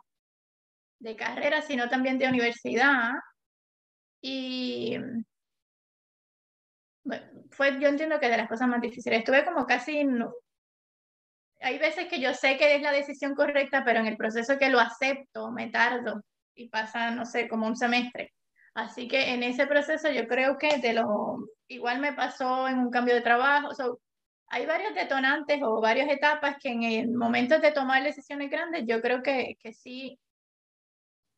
de 1.00 1.16
carrera, 1.16 1.62
sino 1.62 1.90
también 1.90 2.18
de 2.18 2.28
universidad. 2.28 3.12
Y 4.22 4.98
fue, 7.52 7.80
yo 7.80 7.88
entiendo 7.88 8.20
que 8.20 8.30
de 8.30 8.38
las 8.38 8.48
cosas 8.48 8.68
más 8.68 8.82
difíciles. 8.82 9.20
Estuve 9.20 9.46
como 9.46 9.66
casi, 9.66 10.04
no, 10.06 10.34
hay 11.64 11.78
veces 11.80 12.08
que 12.10 12.20
yo 12.20 12.34
sé 12.34 12.58
que 12.58 12.76
es 12.76 12.82
la 12.82 12.92
decisión 12.92 13.36
correcta, 13.36 13.84
pero 13.86 14.00
en 14.00 14.08
el 14.08 14.18
proceso 14.18 14.58
que 14.58 14.70
lo 14.70 14.80
acepto 14.80 15.52
me 15.52 15.70
tardo 15.70 16.22
y 16.56 16.70
pasa, 16.70 17.12
no 17.12 17.26
sé, 17.26 17.48
como 17.48 17.68
un 17.68 17.76
semestre. 17.76 18.34
Así 18.76 19.08
que 19.08 19.34
en 19.34 19.44
ese 19.44 19.68
proceso 19.68 20.10
yo 20.10 20.28
creo 20.28 20.58
que 20.58 20.80
de 20.80 20.94
lo, 20.94 21.38
igual 21.68 22.00
me 22.00 22.14
pasó 22.14 22.68
en 22.68 22.80
un 22.80 22.90
cambio 22.90 23.14
de 23.14 23.22
trabajo, 23.22 23.70
hay 24.48 24.66
varios 24.66 24.94
detonantes 24.94 25.60
o 25.64 25.82
varias 25.82 26.10
etapas 26.10 26.58
que 26.62 26.70
en 26.70 26.84
el 26.84 27.12
momento 27.12 27.60
de 27.60 27.72
tomar 27.72 28.04
decisiones 28.04 28.50
grandes 28.50 28.84
yo 28.86 29.02
creo 29.02 29.22
que, 29.24 29.56
que 29.60 29.74
sí 29.74 30.20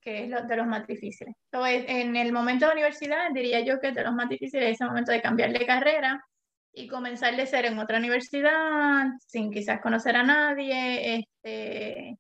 que 0.06 0.24
es 0.24 0.30
lo, 0.30 0.43
de 0.43 0.56
los 0.56 0.67
más 0.67 0.86
difíciles. 0.86 1.36
Entonces, 1.52 1.86
en 1.88 2.15
el 2.15 2.32
momento 2.32 2.67
de 2.67 2.74
universidad, 2.74 3.32
diría 3.34 3.62
yo 3.62 3.80
que 3.80 3.91
de 3.91 4.04
los 4.04 4.13
más 4.13 4.30
difíciles 4.30 4.74
es 4.74 4.82
el 4.82 4.88
momento 4.88 5.12
de 5.12 5.21
cambiar 5.21 5.52
de 5.52 5.65
carrera 5.65 6.24
y 6.71 6.88
comenzar 6.88 7.36
de 7.36 7.48
ser 7.48 7.65
en 7.65 7.80
otra 7.80 7.98
universidad, 7.98 9.08
sin 9.26 9.52
quizás 9.52 9.82
conocer 9.82 10.15
a 10.15 10.24
nadie, 10.24 11.15
este, 11.15 12.17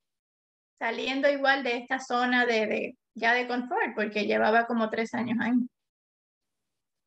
saliendo 0.79 1.29
igual 1.29 1.63
de 1.63 1.77
esta 1.77 1.99
zona 1.99 2.45
de, 2.47 2.65
de, 2.65 2.97
ya 3.15 3.33
de 3.33 3.47
confort, 3.47 3.95
porque 3.95 4.25
llevaba 4.25 4.67
como 4.67 4.89
tres 4.89 5.13
años 5.13 5.37
ahí. 5.41 5.53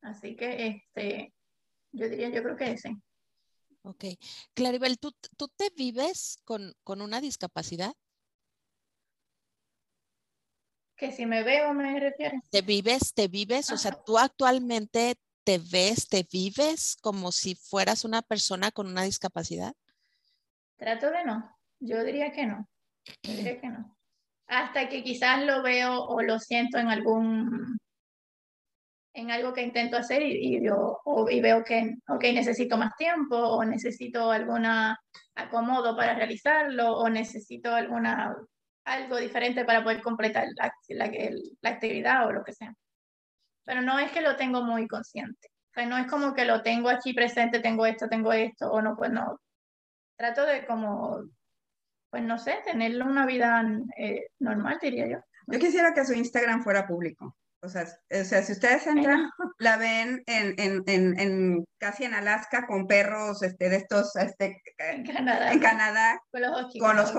Así 0.01 0.37
que, 0.37 0.67
este, 0.67 1.35
yo 1.93 2.09
diría, 2.09 2.31
yo 2.31 2.43
creo 2.43 2.57
que 2.57 2.73
ese. 2.73 2.97
Ok. 3.83 4.05
Claribel, 4.55 4.99
¿tú, 4.99 5.15
¿tú 5.37 5.49
te 5.49 5.71
vives 5.77 6.41
con, 6.45 6.75
con 6.83 7.01
una 7.01 7.21
discapacidad? 7.21 7.93
Que 10.97 11.13
si 11.13 11.27
me 11.27 11.45
veo, 11.45 11.73
me 11.75 12.01
refieres. 12.01 12.41
¿Te 12.51 12.63
vives, 12.63 13.15
te 13.15 13.29
vives? 13.29 13.71
O 13.71 13.77
sea, 13.77 13.93
tú 13.93 14.19
actualmente 14.19 15.17
te 15.45 15.59
ves, 15.59 16.09
te 16.09 16.27
vives 16.31 16.97
como 17.01 17.33
si 17.33 17.55
fueras 17.55 18.05
una 18.05 18.21
persona 18.21 18.71
con 18.71 18.87
una 18.87 19.05
discapacidad? 19.05 19.75
Trato 20.77 21.11
de 21.11 21.25
no. 21.25 21.57
Yo 21.81 22.05
diría 22.05 22.33
que 22.33 22.47
no. 22.47 22.69
Yo 23.23 23.33
diría 23.33 23.61
que 23.61 23.69
no. 23.69 23.98
Hasta 24.49 24.89
que 24.89 25.03
quizás 25.03 25.45
lo 25.45 25.63
veo 25.63 26.05
o 26.05 26.23
lo 26.23 26.39
siento 26.39 26.79
en 26.79 26.89
algún 26.89 27.79
en 29.15 29.31
algo 29.33 29.53
que 29.53 29.63
intento 29.63 29.97
hacer 29.97 30.23
y, 30.23 30.65
yo, 30.65 31.01
y 31.29 31.41
veo 31.41 31.65
que 31.65 31.97
okay, 32.07 32.33
necesito 32.33 32.77
más 32.77 32.95
tiempo 32.97 33.37
o 33.37 33.65
necesito 33.65 34.31
alguna 34.31 34.97
acomodo 35.35 35.97
para 35.97 36.15
realizarlo 36.15 36.97
o 36.97 37.09
necesito 37.09 37.75
alguna 37.75 38.37
algo 38.85 39.17
diferente 39.17 39.65
para 39.65 39.83
poder 39.83 40.03
completar 40.03 40.47
la, 40.57 40.73
la, 40.89 41.11
la, 41.61 41.71
actividad 41.71 42.27
o 42.27 42.33
lo 42.33 42.45
que 42.45 42.55
sea. 42.55 42.73
Pero 43.65 43.83
no 43.83 43.99
es 43.99 44.11
que 44.13 44.23
lo 44.23 44.37
tengo 44.37 44.63
muy 44.63 44.87
consciente. 44.89 45.49
O 45.71 45.75
sea, 45.75 45.87
no 45.87 45.99
es 45.99 46.07
como 46.07 46.33
que 46.33 46.45
lo 46.45 46.63
tengo 46.63 46.89
aquí 46.89 47.13
presente, 47.13 47.61
tengo 47.61 47.85
esto, 47.87 48.09
tengo 48.09 48.33
esto, 48.33 48.71
o 48.71 48.81
no, 48.81 48.97
pues 48.97 49.11
no. 49.11 49.41
Trato 50.17 50.47
de 50.47 50.67
como, 50.67 51.21
pues 52.11 52.23
no 52.23 52.39
sé, 52.39 52.57
tenerlo 52.65 53.07
una 53.07 53.27
vida 53.27 53.63
eh, 53.97 54.29
normal, 54.39 54.79
diría 54.81 55.09
yo. 55.09 55.19
Yo 55.47 55.59
quisiera 55.59 55.95
que 55.95 56.05
su 56.05 56.13
Instagram 56.13 56.63
fuera 56.63 56.87
público. 56.87 57.37
O 57.61 57.69
sea, 57.69 57.83
o 57.83 58.25
sea, 58.25 58.43
si 58.43 58.53
ustedes 58.53 58.87
entran, 58.87 59.31
la 59.59 59.77
ven 59.77 60.23
en, 60.27 60.55
en, 60.59 60.85
en, 60.87 61.19
en, 61.19 61.65
casi 61.79 62.05
en 62.05 62.15
Alaska 62.15 62.67
con 62.69 62.87
perros 62.87 63.43
este, 63.43 63.69
de 63.69 63.77
estos, 63.77 64.15
este, 64.15 64.63
en 64.79 65.05
Canadá, 65.05 65.53
en 65.53 65.59
Canadá 65.59 66.21
con 66.31 66.43
los, 66.43 66.67
husky, 66.67 66.79
con 66.79 66.97
los 66.97 67.13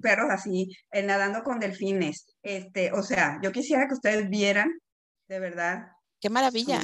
perros 0.00 0.30
así, 0.30 0.76
eh, 0.90 1.02
nadando 1.04 1.44
con 1.44 1.60
delfines. 1.60 2.26
Este, 2.42 2.92
o 2.92 3.02
sea, 3.02 3.38
yo 3.40 3.52
quisiera 3.52 3.86
que 3.86 3.94
ustedes 3.94 4.28
vieran, 4.28 4.72
de 5.28 5.38
verdad. 5.38 5.92
Qué 6.20 6.28
maravilla. 6.28 6.80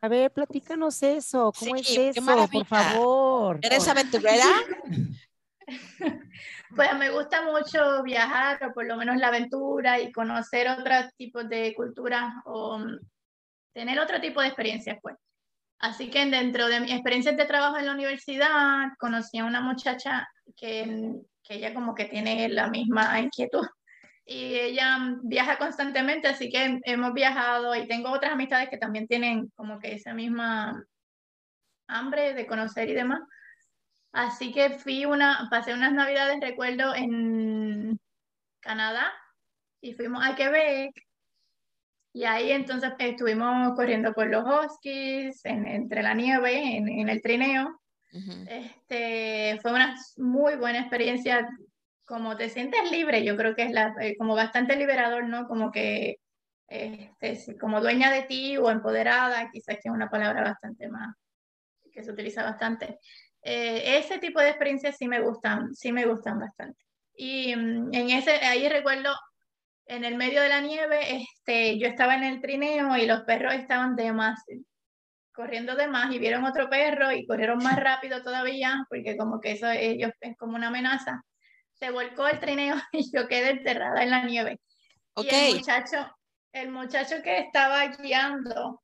A 0.00 0.08
ver, 0.08 0.30
platícanos 0.30 1.02
eso. 1.02 1.52
¿Cómo 1.58 1.74
es 1.74 1.90
eso? 1.90 2.48
Por 2.52 2.66
favor. 2.66 3.58
¿Eres 3.62 3.88
aventurera? 3.88 4.44
Pues 6.74 6.96
me 6.98 7.10
gusta 7.10 7.42
mucho 7.42 8.02
viajar, 8.02 8.62
o 8.64 8.72
por 8.72 8.86
lo 8.86 8.96
menos 8.96 9.16
la 9.16 9.28
aventura 9.28 10.00
y 10.00 10.12
conocer 10.12 10.68
otros 10.68 11.14
tipos 11.16 11.48
de 11.48 11.74
culturas 11.74 12.32
o 12.44 12.78
mm, 12.78 12.98
tener 13.72 13.98
otro 13.98 14.20
tipo 14.20 14.40
de 14.40 14.48
experiencias, 14.48 14.98
pues. 15.02 15.16
Así 15.78 16.10
que 16.10 16.24
dentro 16.26 16.68
de 16.68 16.80
mi 16.80 16.92
experiencia 16.92 17.32
de 17.32 17.44
trabajo 17.44 17.78
en 17.78 17.86
la 17.86 17.92
universidad, 17.92 18.88
conocí 18.98 19.38
a 19.38 19.44
una 19.44 19.60
muchacha 19.60 20.26
que, 20.56 21.12
que 21.42 21.54
ella 21.54 21.74
como 21.74 21.94
que 21.94 22.06
tiene 22.06 22.48
la 22.48 22.68
misma 22.68 23.20
inquietud 23.20 23.66
y 24.24 24.56
ella 24.56 24.98
viaja 25.22 25.56
constantemente, 25.56 26.26
así 26.26 26.50
que 26.50 26.80
hemos 26.84 27.14
viajado 27.14 27.76
y 27.76 27.86
tengo 27.86 28.10
otras 28.10 28.32
amistades 28.32 28.68
que 28.68 28.76
también 28.76 29.06
tienen 29.06 29.48
como 29.54 29.78
que 29.78 29.94
esa 29.94 30.14
misma 30.14 30.84
hambre 31.86 32.34
de 32.34 32.46
conocer 32.46 32.88
y 32.88 32.94
demás. 32.94 33.20
Así 34.16 34.50
que 34.50 34.70
fui 34.70 35.04
una, 35.04 35.46
pasé 35.50 35.74
unas 35.74 35.92
navidades, 35.92 36.40
recuerdo, 36.40 36.94
en 36.94 38.00
Canadá 38.60 39.12
y 39.82 39.92
fuimos 39.92 40.24
a 40.24 40.34
Quebec 40.34 40.94
y 42.14 42.24
ahí 42.24 42.50
entonces 42.50 42.94
estuvimos 42.98 43.76
corriendo 43.76 44.14
por 44.14 44.28
los 44.28 44.42
huskies, 44.42 45.44
entre 45.44 46.02
la 46.02 46.14
nieve, 46.14 46.78
en, 46.78 47.10
el 47.10 47.20
trineo. 47.20 47.78
este, 48.48 49.58
fue 49.60 49.74
una 49.74 49.94
muy 50.16 50.56
buena 50.56 50.80
experiencia, 50.80 51.46
como 52.06 52.38
te 52.38 52.48
sientes 52.48 52.90
libre, 52.90 53.22
yo 53.22 53.36
creo 53.36 53.54
que 53.54 53.64
es 53.64 53.72
la, 53.72 53.94
eh, 54.00 54.16
como 54.16 54.34
bastante 54.34 54.76
liberador, 54.76 55.28
¿no? 55.28 55.46
Como 55.46 55.70
que, 55.70 56.16
este, 56.68 57.58
como 57.58 57.82
dueña 57.82 58.10
de 58.10 58.22
ti 58.22 58.56
o 58.56 58.70
empoderada, 58.70 59.50
quizás 59.50 59.74
que 59.74 59.90
es 59.90 59.94
una 59.94 60.08
palabra 60.08 60.40
bastante 60.40 60.88
más, 60.88 61.14
que 61.92 62.02
se 62.02 62.12
utiliza 62.12 62.42
bastante. 62.44 62.98
Eh, 63.48 63.98
ese 63.98 64.18
tipo 64.18 64.40
de 64.40 64.48
experiencias 64.48 64.96
sí 64.96 65.06
me 65.06 65.20
gustan, 65.20 65.72
sí 65.72 65.92
me 65.92 66.04
gustan 66.04 66.40
bastante. 66.40 66.82
Y 67.14 67.54
mm, 67.54 67.94
en 67.94 68.10
ese, 68.10 68.32
ahí 68.44 68.68
recuerdo 68.68 69.14
en 69.86 70.04
el 70.04 70.16
medio 70.16 70.42
de 70.42 70.48
la 70.48 70.60
nieve, 70.60 71.22
este, 71.22 71.78
yo 71.78 71.86
estaba 71.86 72.16
en 72.16 72.24
el 72.24 72.40
trineo 72.40 72.96
y 72.96 73.06
los 73.06 73.22
perros 73.22 73.54
estaban 73.54 73.94
de 73.94 74.12
más, 74.12 74.42
corriendo 75.32 75.76
de 75.76 75.86
más 75.86 76.12
y 76.12 76.18
vieron 76.18 76.44
otro 76.44 76.68
perro 76.68 77.12
y 77.12 77.24
corrieron 77.24 77.58
más 77.58 77.76
rápido 77.80 78.20
todavía, 78.20 78.84
porque 78.88 79.16
como 79.16 79.40
que 79.40 79.52
eso 79.52 79.70
ellos 79.70 80.10
es 80.20 80.36
como 80.36 80.56
una 80.56 80.66
amenaza. 80.66 81.22
Se 81.74 81.92
volcó 81.92 82.26
el 82.26 82.40
trineo 82.40 82.74
y 82.92 83.16
yo 83.16 83.28
quedé 83.28 83.50
enterrada 83.50 84.02
en 84.02 84.10
la 84.10 84.24
nieve. 84.24 84.60
Y 85.18 85.28
el 85.28 85.54
muchacho, 85.54 86.16
el 86.50 86.70
muchacho 86.72 87.22
que 87.22 87.38
estaba 87.38 87.86
guiando, 87.86 88.82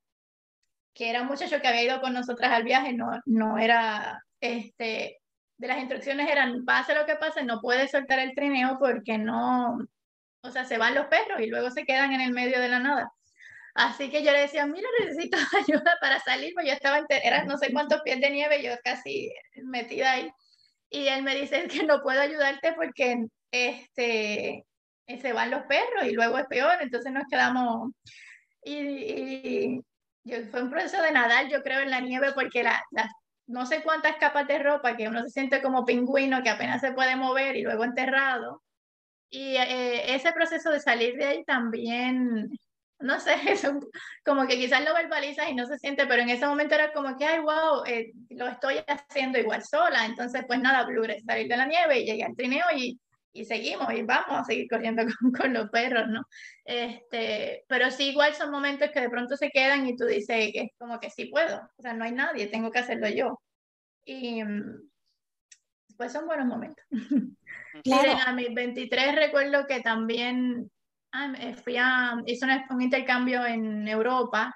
que 0.95 1.11
era 1.11 1.23
un 1.23 1.27
muchacho 1.27 1.61
que 1.61 1.67
había 1.67 1.83
ido 1.83 2.01
con 2.01 2.15
nosotras 2.15 2.53
al 2.53 2.63
viaje, 2.63 2.93
no, 2.93 3.11
no 3.27 3.59
era, 3.59 4.23
este, 4.43 5.21
de 5.57 5.69
las 5.69 5.79
instrucciones 5.79 6.29
eran, 6.31 6.65
pase 6.65 6.95
lo 6.95 7.07
que 7.07 7.17
pase, 7.17 7.45
no 7.45 7.61
puede 7.61 7.89
soltar 7.89 8.19
el 8.19 8.35
trineo 8.35 8.79
porque 8.79 9.17
no, 9.19 9.79
o 10.43 10.51
sea, 10.51 10.65
se 10.65 10.79
van 10.79 10.95
los 10.95 11.07
perros 11.07 11.41
y 11.41 11.47
luego 11.47 11.71
se 11.71 11.85
quedan 11.85 12.13
en 12.13 12.21
el 12.21 12.33
medio 12.33 12.61
de 12.61 12.69
la 12.69 12.81
nada. 12.81 13.13
Así 13.75 14.11
que 14.11 14.23
yo 14.23 14.33
le 14.33 14.41
decía, 14.41 14.67
mira, 14.67 14.89
necesito 15.01 15.39
ayuda 15.59 15.97
para 16.01 16.21
salir, 16.21 16.53
porque 16.55 16.69
yo 16.69 16.75
estaba, 16.75 17.01
era 17.09 17.45
no 17.45 17.57
sé 17.57 17.73
cuántos 17.73 18.03
pies 18.03 18.21
de 18.21 18.31
nieve, 18.31 18.63
yo 18.63 18.73
casi 18.85 19.33
metida 19.65 20.13
ahí. 20.13 20.31
Y 20.91 21.09
él 21.09 21.23
me 21.23 21.35
dice 21.35 21.67
que 21.69 21.85
no 21.85 22.03
puedo 22.03 22.21
ayudarte 22.21 22.75
porque 22.75 23.25
este, 23.51 24.67
se 25.07 25.33
van 25.33 25.51
los 25.51 25.63
perros 25.63 26.05
y 26.05 26.13
luego 26.13 26.39
es 26.39 26.47
peor, 26.47 26.75
entonces 26.81 27.13
nos 27.13 27.25
quedamos. 27.31 27.93
Y, 28.65 29.81
yo, 30.25 30.37
fue 30.51 30.63
un 30.63 30.71
proceso 30.71 31.03
de 31.03 31.13
nadar, 31.13 31.49
yo 31.49 31.63
creo, 31.63 31.81
en 31.81 31.91
la 31.91 32.01
nieve, 32.01 32.33
porque 32.35 32.63
la, 32.63 32.85
no 33.47 33.67
sé 33.67 33.83
cuántas 33.83 34.17
capas 34.17 34.47
de 34.47 34.59
ropa 34.59 34.97
que 34.97 35.09
uno 35.09 35.23
se 35.23 35.31
siente 35.31 35.63
como 35.63 35.85
pingüino 35.85 36.43
que 36.43 36.51
apenas 36.51 36.81
se 36.81 36.93
puede 36.93 37.17
mover 37.17 37.57
y 37.57 37.63
luego 37.63 37.85
enterrado. 37.85 38.63
Y 39.31 39.57
eh, 39.57 40.15
ese 40.15 40.33
proceso 40.33 40.71
de 40.71 40.81
salir 40.81 41.17
de 41.17 41.25
ahí 41.25 41.45
también, 41.45 42.51
no 42.99 43.21
sé, 43.21 43.35
como 44.25 44.47
que 44.47 44.57
quizás 44.57 44.85
lo 44.85 44.95
verbalizas 44.95 45.49
y 45.49 45.55
no 45.55 45.67
se 45.67 45.79
siente, 45.79 46.07
pero 46.07 46.23
en 46.23 46.31
ese 46.31 46.47
momento 46.47 46.75
era 46.75 46.93
como 46.93 47.17
que, 47.17 47.25
ay, 47.25 47.41
wow, 47.41 47.85
eh, 47.87 48.13
lo 48.31 48.49
estoy 48.49 48.83
haciendo 48.87 49.39
igual 49.39 49.63
sola. 49.65 50.05
Entonces, 50.07 50.45
pues 50.47 50.61
nada, 50.61 50.85
Blur, 50.85 51.15
salir 51.27 51.49
de 51.49 51.57
la 51.57 51.67
nieve 51.67 52.01
y 52.01 52.07
llegué 52.07 52.25
al 52.25 52.37
trineo 52.37 52.65
y, 52.77 53.01
y 53.33 53.45
seguimos 53.45 53.93
y 53.93 54.03
vamos 54.03 54.41
a 54.41 54.45
seguir 54.45 54.69
corriendo 54.69 55.03
con, 55.21 55.33
con, 55.33 55.53
los 55.53 55.71
perros, 55.71 56.09
¿no? 56.09 56.23
Este, 56.65 57.65
pero 57.69 57.91
sí, 57.91 58.11
igual 58.11 58.35
son 58.35 58.51
momentos 58.51 58.91
que 58.91 59.01
de 59.01 59.11
pronto 59.11 59.37
se 59.37 59.51
quedan 59.51 59.87
y 59.87 59.97
tú 59.97 60.05
dices 60.05 60.51
que 60.53 60.61
es 60.61 60.71
como 60.79 61.01
que 61.01 61.11
sí 61.11 61.27
puedo, 61.27 61.59
o 61.77 61.83
sea, 61.83 61.95
no 61.95 62.05
hay 62.05 62.13
nadie, 62.13 62.47
tengo 62.47 62.71
que 62.71 62.79
hacerlo 62.79 63.09
yo. 63.09 63.41
Y 64.05 64.43
mm, 64.45 64.91
pues 65.97 66.13
son 66.13 66.27
buenos 66.27 66.47
momentos. 66.47 66.85
Claro. 67.85 68.13
a 68.27 68.33
mis 68.35 68.53
23 68.53 69.15
recuerdo 69.15 69.67
que 69.67 69.81
también 69.81 70.71
ah, 71.13 71.33
fui 71.65 71.79
a, 71.79 72.17
hice 72.27 72.45
un, 72.69 72.83
intercambio 72.83 73.47
en 73.47 73.89
Europa 73.89 74.55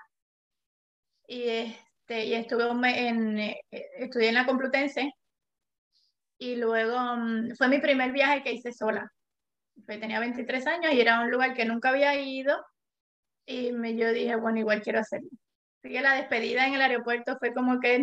y, 1.27 1.49
este, 1.49 2.27
y 2.27 2.35
estuve 2.35 2.65
en, 3.09 3.39
eh, 3.39 3.61
estudié 3.71 4.29
en 4.29 4.35
la 4.35 4.45
Complutense 4.45 5.11
y 6.39 6.57
luego 6.57 6.99
mm, 7.17 7.55
fue 7.57 7.69
mi 7.69 7.79
primer 7.79 8.13
viaje 8.13 8.43
que 8.43 8.53
hice 8.53 8.73
sola. 8.73 9.11
tenía 9.87 10.21
23 10.21 10.67
años 10.67 10.93
y 10.93 11.01
era 11.01 11.21
un 11.21 11.31
lugar 11.31 11.55
que 11.55 11.65
nunca 11.65 11.91
había 11.91 12.15
ido 12.21 12.57
y 13.47 13.73
me, 13.73 13.97
yo 13.97 14.13
dije, 14.13 14.37
bueno, 14.37 14.59
igual 14.59 14.83
quiero 14.83 15.01
hacerlo. 15.01 15.29
Así 15.79 15.93
que 15.93 16.01
la 16.01 16.15
despedida 16.15 16.67
en 16.67 16.75
el 16.75 16.83
aeropuerto 16.83 17.37
fue 17.39 17.55
como 17.55 17.81
que, 17.81 17.99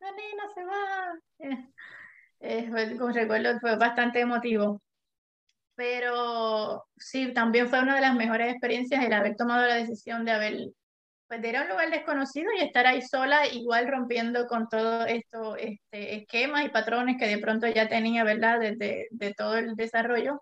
la 0.00 0.12
nena 0.12 0.44
se 0.54 0.64
va. 0.64 1.14
Eh, 2.40 2.68
fue, 2.68 3.12
recuerdo, 3.14 3.58
fue 3.58 3.76
bastante 3.76 4.20
emotivo. 4.20 4.82
Pero 5.76 6.84
sí, 6.98 7.32
también 7.32 7.68
fue 7.68 7.80
una 7.80 7.94
de 7.94 8.02
las 8.02 8.14
mejores 8.14 8.50
experiencias 8.50 9.02
el 9.02 9.14
haber 9.14 9.34
tomado 9.34 9.66
la 9.66 9.76
decisión 9.76 10.26
de 10.26 10.32
haber, 10.32 10.54
pues 11.34 11.42
de 11.42 11.48
ir 11.48 11.56
a 11.56 11.62
un 11.62 11.68
lugar 11.68 11.90
desconocido 11.90 12.50
y 12.52 12.62
estar 12.62 12.86
ahí 12.86 13.02
sola, 13.02 13.46
igual 13.48 13.88
rompiendo 13.88 14.46
con 14.46 14.68
todo 14.68 15.04
esto, 15.06 15.56
este, 15.56 16.16
esquemas 16.16 16.64
y 16.64 16.68
patrones 16.68 17.16
que 17.18 17.26
de 17.26 17.38
pronto 17.38 17.66
ya 17.66 17.88
tenía, 17.88 18.22
¿verdad? 18.24 18.60
Desde 18.60 19.08
de 19.10 19.34
todo 19.34 19.56
el 19.56 19.74
desarrollo. 19.74 20.40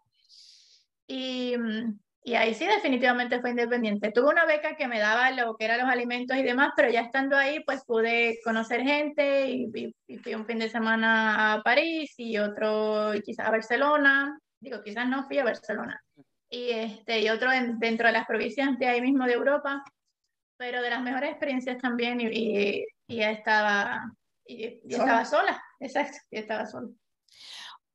Y, 1.07 1.55
y 2.25 2.35
ahí 2.35 2.55
sí 2.55 2.67
definitivamente 2.67 3.41
fue 3.41 3.51
independiente. 3.51 4.13
Tuve 4.13 4.29
una 4.29 4.45
beca 4.45 4.77
que 4.77 4.87
me 4.87 4.99
daba 4.99 5.31
lo 5.31 5.57
que 5.57 5.65
eran 5.65 5.81
los 5.81 5.89
alimentos 5.89 6.37
y 6.37 6.43
demás, 6.43 6.73
pero 6.77 6.91
ya 6.91 7.01
estando 7.01 7.37
ahí 7.37 7.61
pues 7.65 7.83
pude 7.87 8.39
conocer 8.45 8.83
gente 8.83 9.51
y, 9.51 9.71
fui 10.23 10.35
un 10.35 10.47
fin 10.47 10.59
de 10.59 10.69
semana 10.69 11.55
a 11.55 11.63
París 11.63 12.13
y 12.19 12.37
otro 12.39 13.13
quizás 13.25 13.47
a 13.47 13.51
Barcelona. 13.51 14.39
Digo, 14.61 14.83
quizás 14.83 15.09
no 15.09 15.27
fui 15.27 15.39
a 15.39 15.45
Barcelona. 15.45 16.01
Y, 16.51 16.71
este, 16.71 17.21
y 17.21 17.31
otro 17.31 17.51
dentro 17.79 18.09
de 18.09 18.13
las 18.13 18.27
provincias 18.27 18.79
de 18.79 18.87
ahí 18.87 19.01
mismo 19.01 19.25
de 19.25 19.33
Europa, 19.33 19.83
pero 20.57 20.83
de 20.83 20.91
las 20.91 21.03
mejores 21.03 21.31
experiencias 21.31 21.79
también 21.79 22.21
y, 22.21 22.85
y, 23.07 23.17
ya 23.17 23.31
estaba, 23.31 24.13
y, 24.47 24.81
estaba 24.89 25.25
sola, 25.25 25.63
exacto, 25.81 26.19
y 26.31 26.39
estaba 26.39 26.67
sola. 26.67 26.89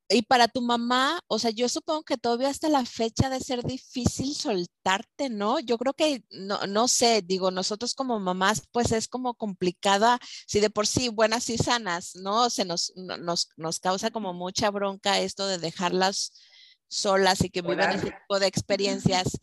Y 0.10 0.22
para 0.22 0.48
tu 0.48 0.62
mamá, 0.62 1.20
o 1.28 1.38
sea, 1.38 1.52
yo 1.52 1.68
supongo 1.68 2.04
que 2.04 2.18
todavía 2.18 2.48
hasta 2.48 2.70
la 2.70 2.86
fecha 2.86 3.30
de 3.30 3.42
ser 3.42 3.64
difícil 3.64 4.34
soltarte, 4.34 5.30
¿no? 5.30 5.60
Yo 5.60 5.78
creo 5.78 5.94
que, 5.94 6.24
no, 6.30 6.66
no 6.66 6.88
sé, 6.88 7.22
digo, 7.22 7.52
nosotros 7.52 7.94
como 7.94 8.18
mamás, 8.18 8.64
pues 8.72 8.94
es 8.94 9.10
como 9.10 9.34
complicada, 9.34 10.18
si 10.46 10.62
de 10.62 10.70
por 10.70 10.88
sí 10.88 11.10
buenas 11.10 11.50
y 11.50 11.58
sanas, 11.58 12.16
¿no? 12.16 12.50
Se 12.50 12.64
nos, 12.64 12.94
nos, 12.96 13.50
nos 13.58 13.80
causa 13.82 14.10
como 14.10 14.34
mucha 14.34 14.72
bronca 14.72 15.20
esto 15.20 15.46
de 15.46 15.58
dejarlas 15.58 16.32
solas 16.88 17.44
y 17.44 17.50
que 17.50 17.62
vivan 17.62 17.92
ese 17.92 18.12
tipo 18.12 18.40
de 18.40 18.48
experiencias. 18.48 19.38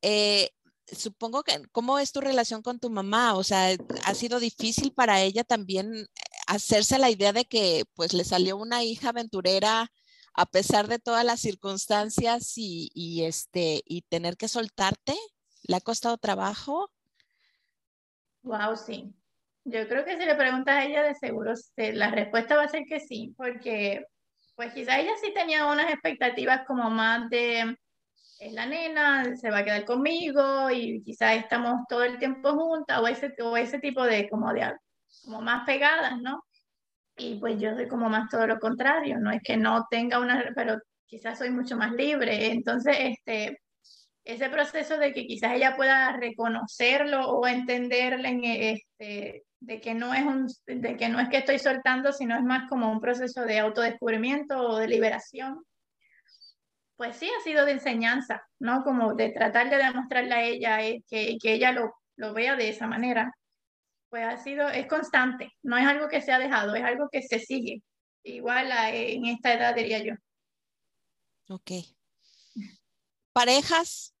Eh, 0.00 0.50
supongo 0.92 1.42
que, 1.42 1.60
¿cómo 1.72 1.98
es 1.98 2.12
tu 2.12 2.20
relación 2.20 2.62
con 2.62 2.78
tu 2.78 2.90
mamá? 2.90 3.34
O 3.34 3.44
sea, 3.44 3.76
¿ha 4.04 4.14
sido 4.14 4.40
difícil 4.40 4.92
para 4.92 5.20
ella 5.20 5.44
también 5.44 6.06
hacerse 6.46 6.98
la 6.98 7.10
idea 7.10 7.32
de 7.32 7.44
que 7.44 7.84
pues 7.94 8.12
le 8.12 8.24
salió 8.24 8.56
una 8.56 8.82
hija 8.84 9.10
aventurera 9.10 9.92
a 10.34 10.46
pesar 10.46 10.88
de 10.88 10.98
todas 10.98 11.24
las 11.24 11.40
circunstancias 11.40 12.52
y, 12.56 13.22
este 13.24 13.82
y 13.84 14.02
tener 14.02 14.36
que 14.36 14.48
soltarte? 14.48 15.14
¿Le 15.62 15.76
ha 15.76 15.80
costado 15.80 16.18
trabajo? 16.18 16.90
Wow, 18.42 18.76
sí. 18.76 19.12
Yo 19.64 19.86
creo 19.88 20.04
que 20.04 20.16
si 20.16 20.24
le 20.24 20.34
preguntas 20.34 20.74
a 20.74 20.84
ella, 20.84 21.02
de 21.02 21.14
seguro 21.14 21.52
la 21.76 22.10
respuesta 22.10 22.56
va 22.56 22.64
a 22.64 22.68
ser 22.68 22.84
que 22.88 22.98
sí, 22.98 23.34
porque 23.36 24.04
pues 24.56 24.72
quizá 24.72 24.98
ella 24.98 25.12
sí 25.22 25.32
tenía 25.34 25.66
unas 25.66 25.90
expectativas 25.90 26.66
como 26.66 26.90
más 26.90 27.28
de 27.30 27.76
es 28.40 28.52
la 28.54 28.66
nena, 28.66 29.36
se 29.36 29.50
va 29.50 29.58
a 29.58 29.64
quedar 29.64 29.84
conmigo 29.84 30.70
y 30.70 31.02
quizás 31.02 31.36
estamos 31.36 31.82
todo 31.88 32.02
el 32.04 32.18
tiempo 32.18 32.52
juntas 32.52 32.98
o 33.00 33.06
ese, 33.06 33.34
o 33.42 33.56
ese 33.56 33.78
tipo 33.78 34.02
de 34.04 34.28
como 34.28 34.52
de 34.52 34.74
como 35.24 35.42
más 35.42 35.66
pegadas, 35.66 36.20
¿no? 36.20 36.42
Y 37.16 37.38
pues 37.38 37.60
yo 37.60 37.74
soy 37.74 37.86
como 37.86 38.08
más 38.08 38.30
todo 38.30 38.46
lo 38.46 38.58
contrario, 38.58 39.18
no 39.20 39.30
es 39.30 39.42
que 39.42 39.58
no 39.58 39.86
tenga 39.90 40.20
una, 40.20 40.52
pero 40.54 40.78
quizás 41.06 41.38
soy 41.38 41.50
mucho 41.50 41.76
más 41.76 41.92
libre. 41.92 42.50
Entonces, 42.50 42.96
este, 42.98 43.60
ese 44.24 44.48
proceso 44.48 44.96
de 44.96 45.12
que 45.12 45.26
quizás 45.26 45.52
ella 45.52 45.76
pueda 45.76 46.16
reconocerlo 46.16 47.28
o 47.28 47.46
entenderle 47.46 48.72
este, 48.72 49.44
de 49.60 49.80
que 49.80 49.94
no 49.94 50.14
es 50.14 50.24
un, 50.24 50.46
de 50.66 50.96
que 50.96 51.08
no 51.10 51.20
es 51.20 51.28
que 51.28 51.38
estoy 51.38 51.58
soltando, 51.58 52.12
sino 52.12 52.36
es 52.36 52.42
más 52.42 52.70
como 52.70 52.90
un 52.90 53.00
proceso 53.00 53.44
de 53.44 53.58
autodescubrimiento 53.58 54.58
o 54.58 54.78
de 54.78 54.88
liberación. 54.88 55.62
Pues 57.00 57.16
sí 57.16 57.30
ha 57.30 57.42
sido 57.42 57.64
de 57.64 57.72
enseñanza, 57.72 58.46
¿no? 58.58 58.84
Como 58.84 59.14
de 59.14 59.30
tratar 59.30 59.70
de 59.70 59.78
demostrarle 59.78 60.34
a 60.34 60.42
ella 60.42 60.84
eh, 60.86 61.02
que, 61.08 61.38
que 61.40 61.54
ella 61.54 61.72
lo, 61.72 61.94
lo 62.16 62.34
vea 62.34 62.56
de 62.56 62.68
esa 62.68 62.86
manera. 62.86 63.32
Pues 64.10 64.22
ha 64.26 64.36
sido, 64.36 64.68
es 64.68 64.86
constante, 64.86 65.50
no 65.62 65.78
es 65.78 65.86
algo 65.86 66.08
que 66.08 66.20
se 66.20 66.30
ha 66.30 66.38
dejado, 66.38 66.74
es 66.74 66.84
algo 66.84 67.08
que 67.10 67.22
se 67.22 67.38
sigue. 67.38 67.82
Igual 68.22 68.70
en 68.92 69.24
esta 69.24 69.54
edad 69.54 69.74
diría 69.74 70.04
yo. 70.04 70.12
Ok. 71.48 71.70
Parejas 73.32 74.14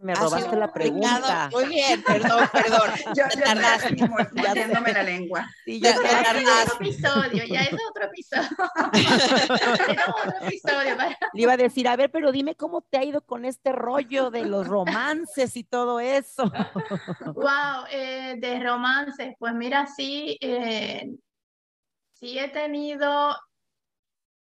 me 0.00 0.14
robaste 0.14 0.56
la 0.56 0.72
pregunta. 0.72 1.48
Muy 1.52 1.66
bien, 1.66 2.02
perdón, 2.02 2.48
perdón. 2.52 2.90
yo 3.14 3.24
ya 3.34 3.44
tardaste 3.44 4.92
la 4.92 5.02
lengua. 5.02 5.46
Sí, 5.64 5.80
ya, 5.80 5.94
ya 5.94 6.20
es 6.20 6.48
otro 6.62 6.74
episodio, 6.86 7.44
ya 7.44 7.60
es 7.62 7.76
otro 7.88 8.04
episodio. 8.04 8.48
es 8.92 10.08
otro 10.08 10.46
episodio. 10.46 10.96
Le 11.32 11.42
iba 11.42 11.52
a 11.52 11.56
decir, 11.56 11.88
a 11.88 11.96
ver, 11.96 12.10
pero 12.10 12.32
dime 12.32 12.54
cómo 12.54 12.82
te 12.82 12.98
ha 12.98 13.04
ido 13.04 13.20
con 13.20 13.44
este 13.44 13.72
rollo 13.72 14.30
de 14.30 14.44
los 14.44 14.66
romances 14.66 15.56
y 15.56 15.64
todo 15.64 16.00
eso. 16.00 16.44
wow, 17.34 17.84
eh, 17.90 18.36
de 18.38 18.60
romances, 18.62 19.34
pues 19.38 19.54
mira, 19.54 19.86
sí, 19.86 20.38
eh, 20.40 21.10
sí 22.14 22.38
he 22.38 22.48
tenido, 22.48 23.36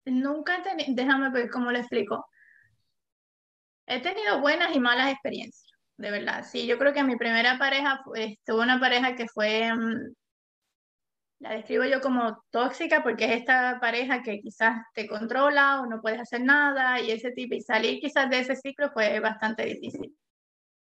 nunca 0.04 0.58
he 0.58 0.62
tenido, 0.62 0.94
déjame 0.94 1.30
ver 1.30 1.50
cómo 1.50 1.70
le 1.70 1.80
explico 1.80 2.26
He 3.86 4.00
tenido 4.00 4.40
buenas 4.40 4.74
y 4.74 4.80
malas 4.80 5.12
experiencias, 5.12 5.72
de 5.98 6.10
verdad. 6.10 6.44
Sí, 6.44 6.66
yo 6.66 6.78
creo 6.78 6.92
que 6.94 7.04
mi 7.04 7.16
primera 7.16 7.58
pareja 7.58 8.02
tuvo 8.44 8.62
una 8.62 8.80
pareja 8.80 9.14
que 9.14 9.26
fue, 9.28 9.72
mm, 9.74 10.14
la 11.40 11.50
describo 11.54 11.84
yo 11.84 12.00
como 12.00 12.42
tóxica 12.50 13.02
porque 13.02 13.26
es 13.26 13.32
esta 13.40 13.78
pareja 13.80 14.22
que 14.22 14.40
quizás 14.40 14.82
te 14.94 15.06
controla 15.06 15.80
o 15.82 15.86
no 15.86 16.00
puedes 16.00 16.20
hacer 16.20 16.42
nada 16.42 17.00
y 17.00 17.10
ese 17.10 17.32
tipo, 17.32 17.54
y 17.54 17.60
salir 17.60 18.00
quizás 18.00 18.30
de 18.30 18.40
ese 18.40 18.56
ciclo 18.56 18.90
fue 18.92 19.20
bastante 19.20 19.64
difícil. 19.66 20.16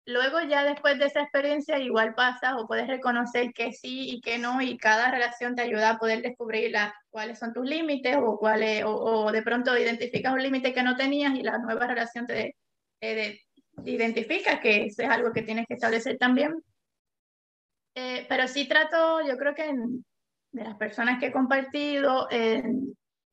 Luego 0.06 0.40
ya 0.42 0.64
después 0.64 0.98
de 0.98 1.06
esa 1.06 1.22
experiencia 1.22 1.78
igual 1.78 2.14
pasas 2.14 2.54
o 2.58 2.66
puedes 2.66 2.88
reconocer 2.88 3.52
que 3.54 3.72
sí 3.72 4.10
y 4.10 4.20
que 4.20 4.38
no 4.38 4.60
y 4.60 4.76
cada 4.78 5.10
relación 5.10 5.54
te 5.54 5.62
ayuda 5.62 5.90
a 5.90 5.98
poder 5.98 6.22
descubrir 6.22 6.74
cuáles 7.10 7.38
son 7.38 7.52
tus 7.52 7.64
límites 7.66 8.16
o, 8.20 8.38
cuáles, 8.38 8.84
o, 8.84 8.94
o 8.94 9.32
de 9.32 9.42
pronto 9.42 9.76
identificas 9.78 10.32
un 10.32 10.42
límite 10.42 10.74
que 10.74 10.82
no 10.82 10.96
tenías 10.96 11.34
y 11.34 11.42
la 11.42 11.58
nueva 11.58 11.86
relación 11.86 12.26
te, 12.26 12.56
eh, 13.00 13.40
identifica 13.84 14.60
que 14.60 14.86
eso 14.86 15.02
es 15.02 15.08
algo 15.08 15.32
que 15.32 15.42
tienes 15.42 15.66
que 15.66 15.74
establecer 15.74 16.18
también. 16.18 16.62
Eh, 17.94 18.26
pero 18.28 18.46
sí 18.46 18.68
trato, 18.68 19.20
yo 19.26 19.36
creo 19.36 19.54
que 19.54 19.74
de 20.52 20.64
las 20.64 20.76
personas 20.76 21.18
que 21.18 21.26
he 21.26 21.32
compartido, 21.32 22.28
eh, 22.30 22.62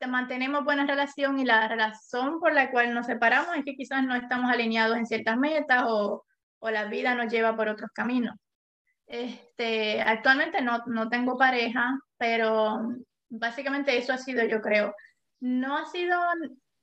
mantenemos 0.07 0.63
buena 0.63 0.85
relación 0.85 1.39
y 1.39 1.45
la 1.45 1.67
razón 1.67 2.39
por 2.39 2.53
la 2.53 2.69
cual 2.69 2.93
nos 2.93 3.07
separamos 3.07 3.55
es 3.55 3.65
que 3.65 3.75
quizás 3.75 4.03
no 4.03 4.15
estamos 4.15 4.51
alineados 4.51 4.97
en 4.97 5.07
ciertas 5.07 5.37
metas 5.37 5.85
o, 5.87 6.25
o 6.59 6.69
la 6.69 6.85
vida 6.85 7.15
nos 7.15 7.31
lleva 7.31 7.55
por 7.55 7.67
otros 7.67 7.89
caminos. 7.93 8.35
Este, 9.07 10.01
actualmente 10.01 10.61
no, 10.61 10.83
no 10.85 11.09
tengo 11.09 11.37
pareja, 11.37 11.97
pero 12.17 12.79
básicamente 13.29 13.97
eso 13.97 14.13
ha 14.13 14.17
sido, 14.17 14.45
yo 14.45 14.61
creo. 14.61 14.93
No 15.39 15.77
ha 15.77 15.85
sido 15.85 16.19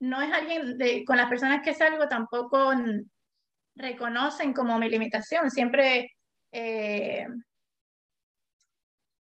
no 0.00 0.20
es 0.20 0.32
alguien 0.32 0.76
de, 0.78 1.04
con 1.04 1.16
las 1.16 1.28
personas 1.28 1.62
que 1.62 1.74
salgo 1.74 2.08
tampoco 2.08 2.72
reconocen 3.76 4.52
como 4.52 4.78
mi 4.78 4.88
limitación. 4.88 5.50
Siempre 5.50 6.10
eh, 6.52 7.26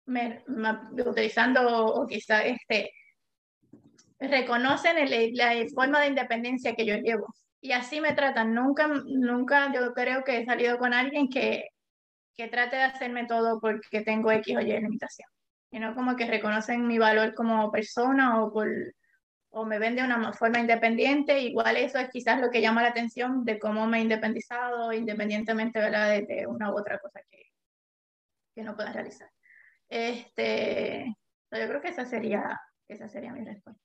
me, 0.07 0.45
utilizando 1.07 1.87
o 1.87 2.07
quizá 2.07 2.45
este, 2.45 2.91
reconocen 4.19 4.97
la 5.35 5.53
forma 5.75 6.01
de 6.01 6.09
independencia 6.09 6.75
que 6.75 6.87
yo 6.87 6.97
llevo. 6.97 7.27
Y 7.61 7.73
así 7.73 8.01
me 8.01 8.13
tratan. 8.15 8.55
Nunca, 8.55 8.87
nunca 8.89 9.73
yo 9.73 9.93
creo 9.93 10.25
que 10.25 10.39
he 10.39 10.45
salido 10.45 10.79
con 10.79 10.95
alguien 10.95 11.29
que, 11.29 11.69
que 12.37 12.49
trate 12.49 12.77
de 12.77 12.83
hacerme 12.83 13.27
todo 13.27 13.61
porque 13.61 14.03
tengo 14.03 14.31
X 14.31 14.57
o 14.57 14.61
Y 14.61 14.81
limitación. 14.81 15.29
Y 15.71 15.81
no 15.81 15.95
como 15.95 16.17
que 16.17 16.27
reconocen 16.27 16.87
mi 16.87 16.99
valor 16.99 17.35
como 17.35 17.71
persona 17.73 18.43
o 18.43 18.53
por 18.53 18.69
o 19.57 19.65
me 19.65 19.79
ven 19.79 19.97
de 19.97 20.05
una 20.05 20.35
forma 20.35 20.59
independiente, 20.59 21.41
igual 21.41 21.79
eso 21.79 21.99
es 21.99 22.11
quizás 22.11 22.39
lo 22.43 22.51
que 22.51 22.61
llama 22.61 22.83
la 22.83 22.91
atención 22.91 23.43
de 23.43 23.59
cómo 23.59 23.87
me 23.87 23.99
he 23.99 24.03
independizado, 24.03 24.93
independientemente 24.93 25.81
De, 25.81 26.47
una 26.47 26.71
u 26.71 26.79
otra 26.79 26.99
cosa 26.99 27.23
que, 27.31 27.55
que 28.55 28.63
no 28.63 28.77
pueda 28.77 28.93
realizar. 28.93 29.31
Este, 29.89 31.17
yo 31.51 31.69
creo 31.69 31.81
que 31.81 31.89
esa 31.89 32.05
sería, 32.05 32.61
esa 32.87 33.09
sería 33.09 33.33
mi 33.33 33.47
respuesta. 33.47 33.83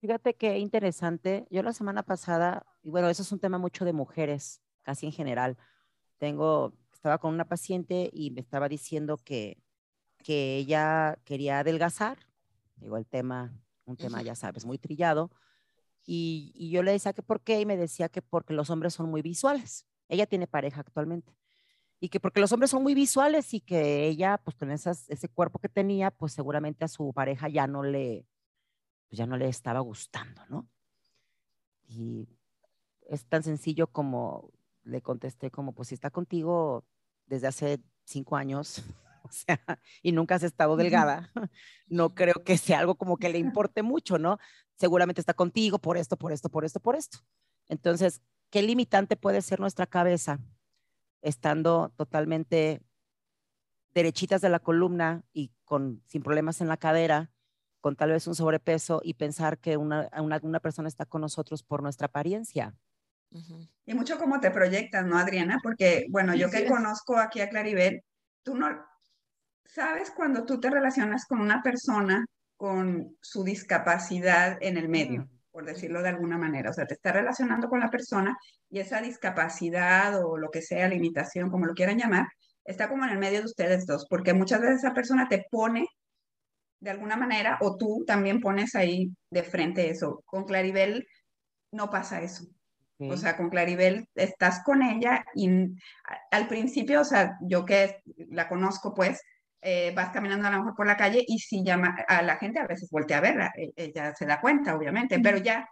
Fíjate 0.00 0.34
qué 0.34 0.58
interesante. 0.58 1.46
Yo 1.50 1.62
la 1.62 1.72
semana 1.72 2.02
pasada, 2.02 2.66
y 2.82 2.90
bueno, 2.90 3.08
eso 3.08 3.22
es 3.22 3.30
un 3.30 3.38
tema 3.38 3.58
mucho 3.58 3.84
de 3.84 3.92
mujeres, 3.92 4.60
casi 4.82 5.06
en 5.06 5.12
general. 5.12 5.56
Tengo, 6.18 6.72
estaba 6.92 7.18
con 7.18 7.32
una 7.32 7.44
paciente 7.44 8.10
y 8.12 8.32
me 8.32 8.40
estaba 8.40 8.68
diciendo 8.68 9.18
que, 9.18 9.62
que 10.18 10.56
ella 10.56 11.16
quería 11.24 11.60
adelgazar. 11.60 12.18
Digo, 12.74 12.96
el 12.96 13.06
tema 13.06 13.52
un 13.90 13.96
tema, 13.96 14.22
ya 14.22 14.34
sabes, 14.34 14.64
muy 14.64 14.78
trillado. 14.78 15.30
Y, 16.06 16.70
yo 16.70 16.82
le 16.82 16.92
decía 16.92 17.12
que 17.12 17.22
por 17.22 17.40
qué 17.40 17.60
y 17.60 17.66
me 17.66 17.76
decía 17.76 18.08
que 18.08 18.22
porque 18.22 18.54
los 18.54 18.70
hombres 18.70 18.94
son 18.94 19.10
muy 19.10 19.22
visuales. 19.22 19.86
Ella 20.08 20.26
tiene 20.26 20.46
pareja 20.46 20.80
actualmente. 20.80 21.36
Y 22.00 22.08
que 22.08 22.18
porque 22.18 22.40
los 22.40 22.50
hombres 22.52 22.70
son 22.70 22.82
muy 22.82 22.94
visuales 22.94 23.52
y 23.52 23.60
que 23.60 24.06
ella, 24.06 24.38
pues 24.38 24.56
con 24.56 24.70
esas, 24.70 25.08
ese 25.10 25.28
cuerpo 25.28 25.58
que 25.58 25.68
tenía, 25.68 26.10
pues 26.10 26.32
seguramente 26.32 26.84
a 26.84 26.88
su 26.88 27.12
pareja 27.12 27.48
ya 27.48 27.66
no 27.66 27.82
le, 27.82 28.26
pues 29.08 29.18
ya 29.18 29.26
no 29.26 29.36
le 29.36 29.48
estaba 29.48 29.80
gustando, 29.80 30.40
¿no? 30.48 30.66
Y 31.88 32.26
es 33.02 33.26
tan 33.26 33.42
sencillo 33.42 33.88
como 33.88 34.50
le 34.84 35.02
contesté 35.02 35.50
como, 35.50 35.72
pues 35.72 35.88
si 35.88 35.94
está 35.94 36.10
contigo 36.10 36.84
desde 37.26 37.48
hace 37.48 37.80
cinco 38.04 38.36
años, 38.36 38.82
o 39.30 39.32
sea, 39.32 39.60
y 40.02 40.12
nunca 40.12 40.34
has 40.34 40.42
estado 40.42 40.76
delgada, 40.76 41.32
no 41.86 42.14
creo 42.14 42.44
que 42.44 42.58
sea 42.58 42.80
algo 42.80 42.96
como 42.96 43.16
que 43.16 43.28
le 43.28 43.38
importe 43.38 43.82
mucho, 43.82 44.18
¿no? 44.18 44.38
Seguramente 44.76 45.20
está 45.20 45.34
contigo 45.34 45.78
por 45.78 45.96
esto, 45.96 46.16
por 46.16 46.32
esto, 46.32 46.48
por 46.48 46.64
esto, 46.64 46.80
por 46.80 46.96
esto. 46.96 47.18
Entonces, 47.68 48.22
¿qué 48.50 48.62
limitante 48.62 49.16
puede 49.16 49.42
ser 49.42 49.60
nuestra 49.60 49.86
cabeza 49.86 50.40
estando 51.22 51.92
totalmente 51.96 52.82
derechitas 53.94 54.40
de 54.40 54.48
la 54.48 54.58
columna 54.58 55.22
y 55.32 55.52
con, 55.64 56.02
sin 56.06 56.22
problemas 56.22 56.60
en 56.60 56.68
la 56.68 56.76
cadera, 56.76 57.30
con 57.80 57.96
tal 57.96 58.10
vez 58.10 58.26
un 58.26 58.34
sobrepeso 58.34 59.00
y 59.04 59.14
pensar 59.14 59.58
que 59.58 59.76
una, 59.76 60.08
una, 60.20 60.60
persona 60.60 60.88
está 60.88 61.06
con 61.06 61.20
nosotros 61.20 61.62
por 61.62 61.82
nuestra 61.82 62.06
apariencia? 62.06 62.74
Y 63.86 63.94
mucho 63.94 64.18
cómo 64.18 64.40
te 64.40 64.50
proyectas, 64.50 65.06
¿no, 65.06 65.16
Adriana? 65.16 65.58
Porque, 65.62 66.06
bueno, 66.10 66.34
yo 66.34 66.50
que 66.50 66.66
conozco 66.66 67.16
aquí 67.16 67.40
a 67.40 67.48
Claribel, 67.48 68.02
tú 68.42 68.56
no, 68.56 68.68
¿Sabes 69.72 70.10
cuando 70.10 70.44
tú 70.44 70.58
te 70.58 70.68
relacionas 70.68 71.26
con 71.26 71.40
una 71.40 71.62
persona 71.62 72.26
con 72.56 73.16
su 73.20 73.44
discapacidad 73.44 74.58
en 74.60 74.76
el 74.76 74.88
medio, 74.88 75.28
por 75.52 75.64
decirlo 75.64 76.02
de 76.02 76.08
alguna 76.08 76.38
manera? 76.38 76.70
O 76.70 76.72
sea, 76.72 76.86
te 76.86 76.94
está 76.94 77.12
relacionando 77.12 77.68
con 77.68 77.78
la 77.78 77.88
persona 77.88 78.36
y 78.68 78.80
esa 78.80 79.00
discapacidad 79.00 80.24
o 80.24 80.36
lo 80.38 80.50
que 80.50 80.60
sea, 80.60 80.88
limitación, 80.88 81.50
como 81.50 81.66
lo 81.66 81.74
quieran 81.74 81.98
llamar, 81.98 82.26
está 82.64 82.88
como 82.88 83.04
en 83.04 83.10
el 83.10 83.18
medio 83.18 83.40
de 83.40 83.46
ustedes 83.46 83.86
dos, 83.86 84.06
porque 84.10 84.34
muchas 84.34 84.60
veces 84.60 84.78
esa 84.78 84.92
persona 84.92 85.28
te 85.28 85.46
pone 85.50 85.86
de 86.80 86.90
alguna 86.90 87.16
manera 87.16 87.58
o 87.60 87.76
tú 87.76 88.04
también 88.04 88.40
pones 88.40 88.74
ahí 88.74 89.12
de 89.30 89.44
frente 89.44 89.88
eso. 89.88 90.22
Con 90.26 90.44
Claribel 90.44 91.06
no 91.70 91.90
pasa 91.90 92.22
eso. 92.22 92.44
O 92.98 93.16
sea, 93.16 93.36
con 93.36 93.48
Claribel 93.48 94.08
estás 94.14 94.62
con 94.62 94.82
ella 94.82 95.24
y 95.34 95.48
al 96.30 96.48
principio, 96.48 97.00
o 97.00 97.04
sea, 97.04 97.38
yo 97.40 97.64
que 97.64 98.02
la 98.28 98.46
conozco, 98.46 98.92
pues, 98.92 99.22
eh, 99.62 99.92
vas 99.94 100.10
caminando 100.10 100.48
a 100.48 100.50
lo 100.50 100.58
mejor 100.58 100.74
por 100.74 100.86
la 100.86 100.96
calle 100.96 101.24
y 101.26 101.38
si 101.38 101.62
llama 101.62 101.96
a 102.08 102.22
la 102.22 102.36
gente, 102.36 102.58
a 102.58 102.66
veces 102.66 102.88
voltea 102.90 103.18
a 103.18 103.20
verla, 103.20 103.52
e, 103.56 103.72
ella 103.76 104.14
se 104.14 104.26
da 104.26 104.40
cuenta, 104.40 104.74
obviamente, 104.74 105.20
pero 105.20 105.38
ya 105.38 105.68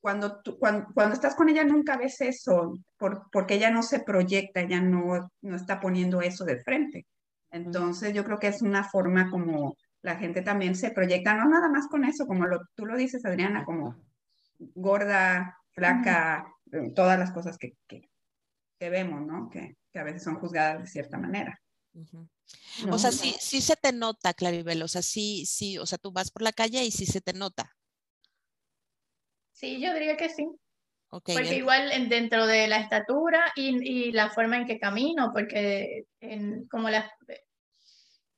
cuando, 0.00 0.40
cuando, 0.58 0.86
cuando, 0.94 1.14
estás 1.14 1.34
con 1.34 1.48
ella 1.48 1.64
nunca 1.64 1.96
ves 1.96 2.20
eso, 2.20 2.74
por, 2.96 3.28
porque 3.30 3.54
ella 3.54 3.70
no 3.70 3.82
se 3.82 4.00
proyecta, 4.00 4.60
ella 4.60 4.80
no, 4.80 5.30
no 5.42 5.56
está 5.56 5.80
poniendo 5.80 6.20
eso 6.22 6.44
de 6.44 6.62
frente. 6.62 7.06
Entonces 7.50 8.14
yo 8.14 8.24
creo 8.24 8.38
que 8.38 8.48
es 8.48 8.62
una 8.62 8.84
forma 8.84 9.30
como 9.30 9.76
la 10.02 10.16
gente 10.16 10.42
también 10.42 10.76
se 10.76 10.90
proyecta, 10.90 11.34
no 11.34 11.48
nada 11.48 11.68
más 11.68 11.88
con 11.88 12.04
eso, 12.04 12.26
como 12.26 12.46
lo, 12.46 12.60
tú 12.74 12.86
lo 12.86 12.96
dices, 12.96 13.24
Adriana, 13.24 13.64
como 13.64 13.96
gorda, 14.58 15.58
flaca, 15.72 16.46
eh, 16.72 16.92
todas 16.94 17.18
las 17.18 17.32
cosas 17.32 17.58
que, 17.58 17.72
que, 17.86 18.08
que 18.78 18.90
vemos, 18.90 19.26
¿no? 19.26 19.50
Que, 19.50 19.76
que, 19.92 19.98
a 19.98 20.04
veces 20.04 20.22
son 20.22 20.36
juzgadas 20.36 20.82
de 20.82 20.86
cierta 20.86 21.18
manera. 21.18 21.58
O 22.90 22.98
sea, 22.98 23.12
sí, 23.12 23.34
sí 23.40 23.60
se 23.60 23.76
te 23.76 23.92
nota, 23.92 24.34
Claribel, 24.34 24.82
o 24.82 24.88
sea, 24.88 25.02
sí, 25.02 25.46
sí, 25.46 25.78
o 25.78 25.86
sea, 25.86 25.98
tú 25.98 26.12
vas 26.12 26.30
por 26.30 26.42
la 26.42 26.52
calle 26.52 26.84
y 26.84 26.90
sí 26.90 27.06
se 27.06 27.20
te 27.20 27.32
nota. 27.32 27.74
Sí, 29.52 29.80
yo 29.80 29.94
diría 29.94 30.16
que 30.16 30.28
sí. 30.28 30.46
porque 31.08 31.56
igual 31.56 32.08
dentro 32.08 32.46
de 32.46 32.68
la 32.68 32.78
estatura 32.78 33.52
y, 33.56 34.08
y, 34.08 34.12
la 34.12 34.30
forma 34.30 34.58
en 34.58 34.66
que 34.66 34.78
camino, 34.78 35.30
porque 35.32 36.04
en, 36.20 36.66
como 36.68 36.90
las, 36.90 37.10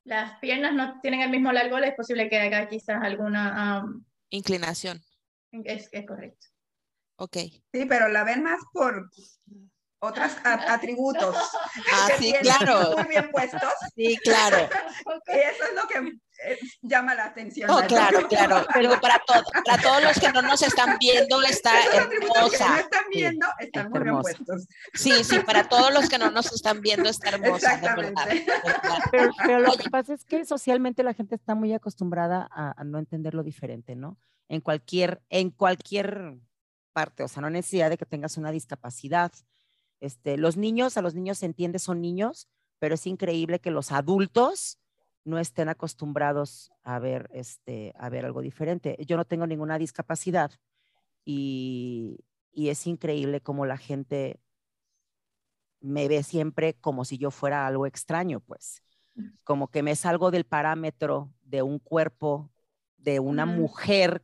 las 0.05 0.39
piernas 0.39 0.73
no 0.73 0.99
tienen 1.01 1.21
el 1.21 1.29
mismo 1.29 1.51
largo, 1.51 1.77
es 1.79 1.93
posible 1.95 2.29
que 2.29 2.39
haga 2.39 2.69
quizás 2.69 3.03
alguna... 3.03 3.83
Inclinación. 4.29 5.01
Es, 5.51 5.89
es 5.91 6.05
correcto. 6.05 6.47
Ok. 7.17 7.37
Sí, 7.73 7.85
pero 7.87 8.07
la 8.07 8.23
ven 8.23 8.43
más 8.43 8.59
por 8.71 9.09
otros 9.99 10.31
atributos. 10.43 11.35
Ah, 11.91 12.09
sí, 12.19 12.33
claro. 12.41 12.95
Muy 12.97 13.07
bien 13.07 13.29
puestos. 13.31 13.73
Sí, 13.95 14.17
claro. 14.23 14.57
Eso 15.27 15.63
es 15.63 15.75
lo 15.75 15.87
que 15.87 16.19
eh, 16.45 16.59
llama 16.81 17.15
la 17.15 17.25
atención. 17.25 17.69
Oh, 17.69 17.81
claro, 17.87 18.27
claro. 18.27 18.65
Pero 18.73 18.99
para, 19.01 19.21
para 19.65 19.81
todos 19.81 20.03
los 20.03 20.19
que 20.19 20.31
no 20.31 20.41
nos 20.41 20.61
están 20.61 20.97
viendo, 20.97 21.41
está 21.43 21.71
hermosa. 21.93 22.65
Que 22.65 22.69
no 22.69 22.77
están 22.77 23.03
viendo, 23.11 23.47
están 23.59 23.89
muy 23.89 23.99
bien 23.99 24.21
puestos. 24.21 24.67
Sí, 24.93 25.23
sí, 25.23 25.39
para 25.39 25.67
todos 25.67 25.93
los 25.93 26.07
que 26.07 26.17
no 26.17 26.31
nos 26.31 26.51
están 26.51 26.81
viendo, 26.81 27.09
está 27.09 27.29
hermosa. 27.29 27.73
Exactamente. 27.73 28.45
Pero, 29.11 29.59
lo 29.59 29.73
que 29.73 29.89
pasa 29.89 30.13
es 30.13 30.23
que 30.23 30.45
socialmente 30.45 31.03
la 31.03 31.13
gente 31.13 31.35
está 31.35 31.55
muy 31.55 31.73
acostumbrada 31.73 32.47
a, 32.51 32.73
a 32.79 32.83
no 32.83 32.99
entender 32.99 33.33
lo 33.33 33.43
diferente, 33.43 33.95
¿no? 33.95 34.17
En 34.47 34.61
cualquier, 34.61 35.21
en 35.29 35.51
cualquier 35.51 36.39
parte, 36.93 37.23
o 37.23 37.27
sea, 37.27 37.41
no 37.41 37.49
necesidad 37.49 37.89
de 37.89 37.97
que 37.97 38.05
tengas 38.05 38.37
una 38.37 38.51
discapacidad. 38.51 39.31
Este, 39.99 40.37
los 40.37 40.57
niños, 40.57 40.97
a 40.97 41.01
los 41.01 41.15
niños 41.15 41.39
se 41.39 41.45
entiende, 41.45 41.79
son 41.79 42.01
niños, 42.01 42.47
pero 42.79 42.95
es 42.95 43.05
increíble 43.07 43.59
que 43.59 43.71
los 43.71 43.91
adultos 43.91 44.79
no 45.25 45.37
estén 45.37 45.69
acostumbrados 45.69 46.71
a 46.83 46.99
ver, 46.99 47.29
este, 47.33 47.93
a 47.97 48.09
ver 48.09 48.25
algo 48.25 48.41
diferente. 48.41 48.97
Yo 49.05 49.17
no 49.17 49.25
tengo 49.25 49.45
ninguna 49.45 49.77
discapacidad 49.77 50.51
y, 51.25 52.19
y 52.51 52.69
es 52.69 52.87
increíble 52.87 53.41
como 53.41 53.65
la 53.65 53.77
gente 53.77 54.39
me 55.81 56.07
ve 56.07 56.23
siempre 56.23 56.73
como 56.73 57.05
si 57.05 57.17
yo 57.17 57.31
fuera 57.31 57.67
algo 57.67 57.85
extraño, 57.85 58.39
pues, 58.41 58.83
como 59.43 59.69
que 59.69 59.83
me 59.83 59.95
salgo 59.95 60.31
del 60.31 60.45
parámetro 60.45 61.33
de 61.43 61.61
un 61.61 61.79
cuerpo 61.79 62.51
de 62.97 63.19
una 63.19 63.45
mujer, 63.45 64.23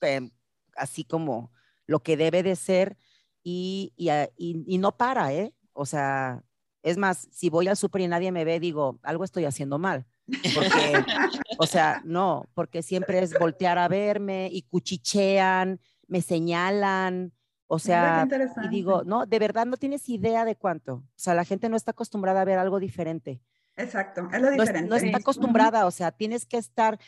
em, 0.00 0.30
así 0.76 1.04
como 1.04 1.52
lo 1.86 2.02
que 2.02 2.16
debe 2.16 2.42
de 2.42 2.56
ser 2.56 2.96
y, 3.42 3.92
y, 3.96 4.10
y, 4.36 4.78
no 4.78 4.96
para, 4.96 5.32
¿eh? 5.32 5.54
O 5.72 5.86
sea, 5.86 6.42
es 6.82 6.96
más, 6.96 7.28
si 7.30 7.50
voy 7.50 7.68
al 7.68 7.76
súper 7.76 8.02
y 8.02 8.08
nadie 8.08 8.32
me 8.32 8.44
ve, 8.44 8.60
digo, 8.60 8.98
algo 9.02 9.24
estoy 9.24 9.44
haciendo 9.44 9.78
mal. 9.78 10.06
Porque, 10.54 11.04
o 11.58 11.66
sea, 11.66 12.02
no, 12.04 12.46
porque 12.54 12.82
siempre 12.82 13.20
es 13.20 13.38
voltear 13.38 13.78
a 13.78 13.88
verme 13.88 14.48
y 14.52 14.62
cuchichean, 14.62 15.80
me 16.06 16.20
señalan, 16.20 17.32
o 17.70 17.78
sea, 17.78 18.26
y 18.64 18.68
digo, 18.68 19.02
no, 19.04 19.26
de 19.26 19.38
verdad 19.38 19.66
no 19.66 19.76
tienes 19.76 20.08
idea 20.08 20.46
de 20.46 20.56
cuánto. 20.56 20.94
O 20.94 21.04
sea, 21.16 21.34
la 21.34 21.44
gente 21.44 21.68
no 21.68 21.76
está 21.76 21.90
acostumbrada 21.90 22.40
a 22.40 22.46
ver 22.46 22.58
algo 22.58 22.80
diferente. 22.80 23.42
Exacto, 23.76 24.26
es 24.32 24.40
lo 24.40 24.50
diferente. 24.50 24.88
No, 24.88 24.96
está 24.96 25.18
acostumbrada, 25.18 25.86
o 25.86 25.90
sea, 25.90 26.10
tienes 26.10 26.46
que 26.46 26.56
estar 26.56 26.98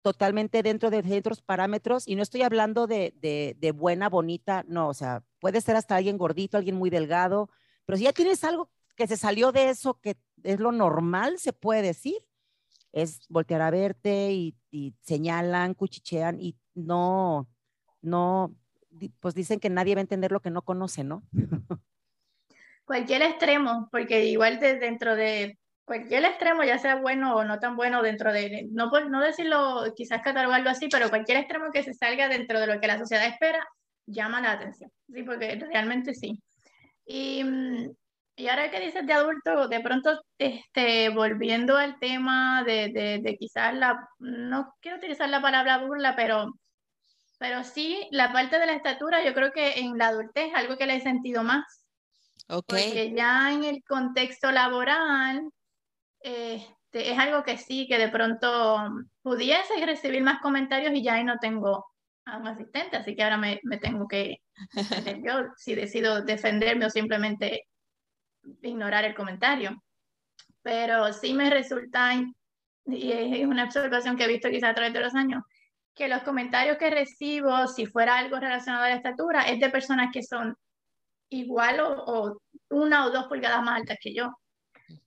totalmente 0.00 0.62
dentro 0.62 0.90
de 0.90 1.02
ciertos 1.02 1.42
parámetros 1.42 2.08
y 2.08 2.16
no 2.16 2.22
estoy 2.22 2.42
hablando 2.42 2.86
de, 2.86 3.14
de, 3.20 3.54
de, 3.60 3.72
buena, 3.72 4.08
bonita, 4.08 4.64
no, 4.66 4.88
o 4.88 4.94
sea, 4.94 5.24
puede 5.42 5.60
ser 5.60 5.74
hasta 5.74 5.96
alguien 5.96 6.18
gordito, 6.18 6.56
alguien 6.56 6.76
muy 6.76 6.88
delgado, 6.88 7.50
pero 7.84 7.96
si 7.98 8.04
ya 8.04 8.12
tienes 8.12 8.44
algo 8.44 8.70
que 8.94 9.08
se 9.08 9.16
salió 9.16 9.50
de 9.50 9.70
eso, 9.70 9.94
que 10.00 10.16
es 10.44 10.60
lo 10.60 10.70
normal, 10.70 11.40
se 11.40 11.52
puede 11.52 11.82
decir, 11.82 12.14
es 12.92 13.26
voltear 13.28 13.60
a 13.60 13.72
verte 13.72 14.30
y, 14.30 14.54
y 14.70 14.94
señalan, 15.00 15.74
cuchichean 15.74 16.38
y 16.38 16.56
no, 16.74 17.48
no, 18.02 18.54
pues 19.18 19.34
dicen 19.34 19.58
que 19.58 19.68
nadie 19.68 19.96
va 19.96 19.98
a 19.98 20.02
entender 20.02 20.30
lo 20.30 20.40
que 20.40 20.50
no 20.50 20.62
conoce, 20.62 21.02
¿no? 21.02 21.24
Cualquier 22.84 23.22
extremo, 23.22 23.88
porque 23.90 24.26
igual 24.26 24.60
de, 24.60 24.78
dentro 24.78 25.16
de 25.16 25.58
cualquier 25.84 26.24
extremo, 26.24 26.62
ya 26.62 26.78
sea 26.78 27.00
bueno 27.00 27.34
o 27.34 27.42
no 27.42 27.58
tan 27.58 27.74
bueno, 27.74 28.00
dentro 28.00 28.32
de, 28.32 28.68
no, 28.70 28.92
no 29.08 29.20
decirlo, 29.20 29.92
quizás 29.96 30.22
catalogarlo 30.22 30.70
así, 30.70 30.86
pero 30.86 31.10
cualquier 31.10 31.38
extremo 31.38 31.72
que 31.72 31.82
se 31.82 31.94
salga 31.94 32.28
dentro 32.28 32.60
de 32.60 32.68
lo 32.68 32.80
que 32.80 32.86
la 32.86 32.98
sociedad 33.00 33.26
espera, 33.26 33.66
llama 34.06 34.40
la 34.40 34.52
atención, 34.52 34.90
¿sí? 35.08 35.22
Porque 35.22 35.54
realmente 35.56 36.14
sí. 36.14 36.40
Y, 37.06 37.44
y 38.36 38.48
ahora 38.48 38.70
que 38.70 38.80
dices 38.80 39.06
de 39.06 39.12
adulto, 39.12 39.68
de 39.68 39.80
pronto, 39.80 40.20
este, 40.38 41.10
volviendo 41.10 41.76
al 41.76 41.98
tema 41.98 42.64
de, 42.64 42.88
de, 42.88 43.20
de 43.22 43.36
quizás 43.36 43.74
la, 43.74 44.08
no 44.18 44.74
quiero 44.80 44.98
utilizar 44.98 45.28
la 45.28 45.42
palabra 45.42 45.78
burla, 45.78 46.16
pero, 46.16 46.52
pero 47.38 47.64
sí, 47.64 48.08
la 48.10 48.32
parte 48.32 48.58
de 48.58 48.66
la 48.66 48.74
estatura, 48.74 49.24
yo 49.24 49.34
creo 49.34 49.52
que 49.52 49.80
en 49.80 49.98
la 49.98 50.08
adultez 50.08 50.48
es 50.48 50.54
algo 50.54 50.76
que 50.76 50.86
le 50.86 50.96
he 50.96 51.00
sentido 51.00 51.42
más. 51.42 51.84
Okay. 52.48 52.84
Porque 52.86 53.12
ya 53.14 53.52
en 53.52 53.64
el 53.64 53.82
contexto 53.84 54.50
laboral, 54.50 55.48
este, 56.20 57.12
es 57.12 57.18
algo 57.18 57.42
que 57.42 57.56
sí, 57.56 57.86
que 57.86 57.98
de 57.98 58.08
pronto 58.08 58.90
pudiese 59.22 59.84
recibir 59.84 60.22
más 60.22 60.40
comentarios 60.40 60.92
y 60.94 61.02
ya 61.02 61.14
ahí 61.14 61.24
no 61.24 61.38
tengo 61.38 61.86
a 62.24 62.38
un 62.38 62.46
asistente, 62.46 62.96
así 62.96 63.14
que 63.14 63.22
ahora 63.22 63.36
me, 63.36 63.60
me 63.64 63.78
tengo 63.78 64.06
que 64.06 64.38
yo 65.24 65.48
si 65.56 65.74
decido 65.74 66.22
defenderme 66.22 66.86
o 66.86 66.90
simplemente 66.90 67.68
ignorar 68.62 69.04
el 69.04 69.14
comentario. 69.14 69.82
Pero 70.62 71.12
sí 71.12 71.34
me 71.34 71.50
resulta, 71.50 72.14
y 72.86 73.12
es 73.12 73.46
una 73.46 73.64
observación 73.64 74.16
que 74.16 74.24
he 74.24 74.28
visto 74.28 74.48
quizá 74.48 74.68
a 74.68 74.74
través 74.74 74.92
de 74.92 75.00
los 75.00 75.14
años, 75.14 75.42
que 75.94 76.08
los 76.08 76.22
comentarios 76.22 76.78
que 76.78 76.90
recibo, 76.90 77.66
si 77.66 77.86
fuera 77.86 78.18
algo 78.18 78.38
relacionado 78.38 78.84
a 78.84 78.88
la 78.90 78.96
estatura, 78.96 79.42
es 79.42 79.58
de 79.60 79.70
personas 79.70 80.10
que 80.12 80.22
son 80.22 80.56
igual 81.30 81.80
o, 81.80 82.04
o 82.04 82.38
una 82.70 83.06
o 83.06 83.10
dos 83.10 83.26
pulgadas 83.26 83.62
más 83.62 83.80
altas 83.80 83.98
que 84.00 84.14
yo 84.14 84.30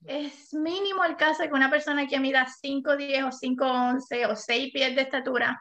es 0.04 0.52
mínimo 0.54 1.04
el 1.04 1.16
caso 1.16 1.42
de 1.42 1.48
que 1.48 1.54
una 1.54 1.70
persona 1.70 2.06
que 2.06 2.20
mida 2.20 2.46
5'10 2.46 3.24
o 3.24 3.30
5'11 3.30 4.30
o 4.30 4.36
6 4.36 4.72
pies 4.72 4.94
de 4.94 5.02
estatura 5.02 5.60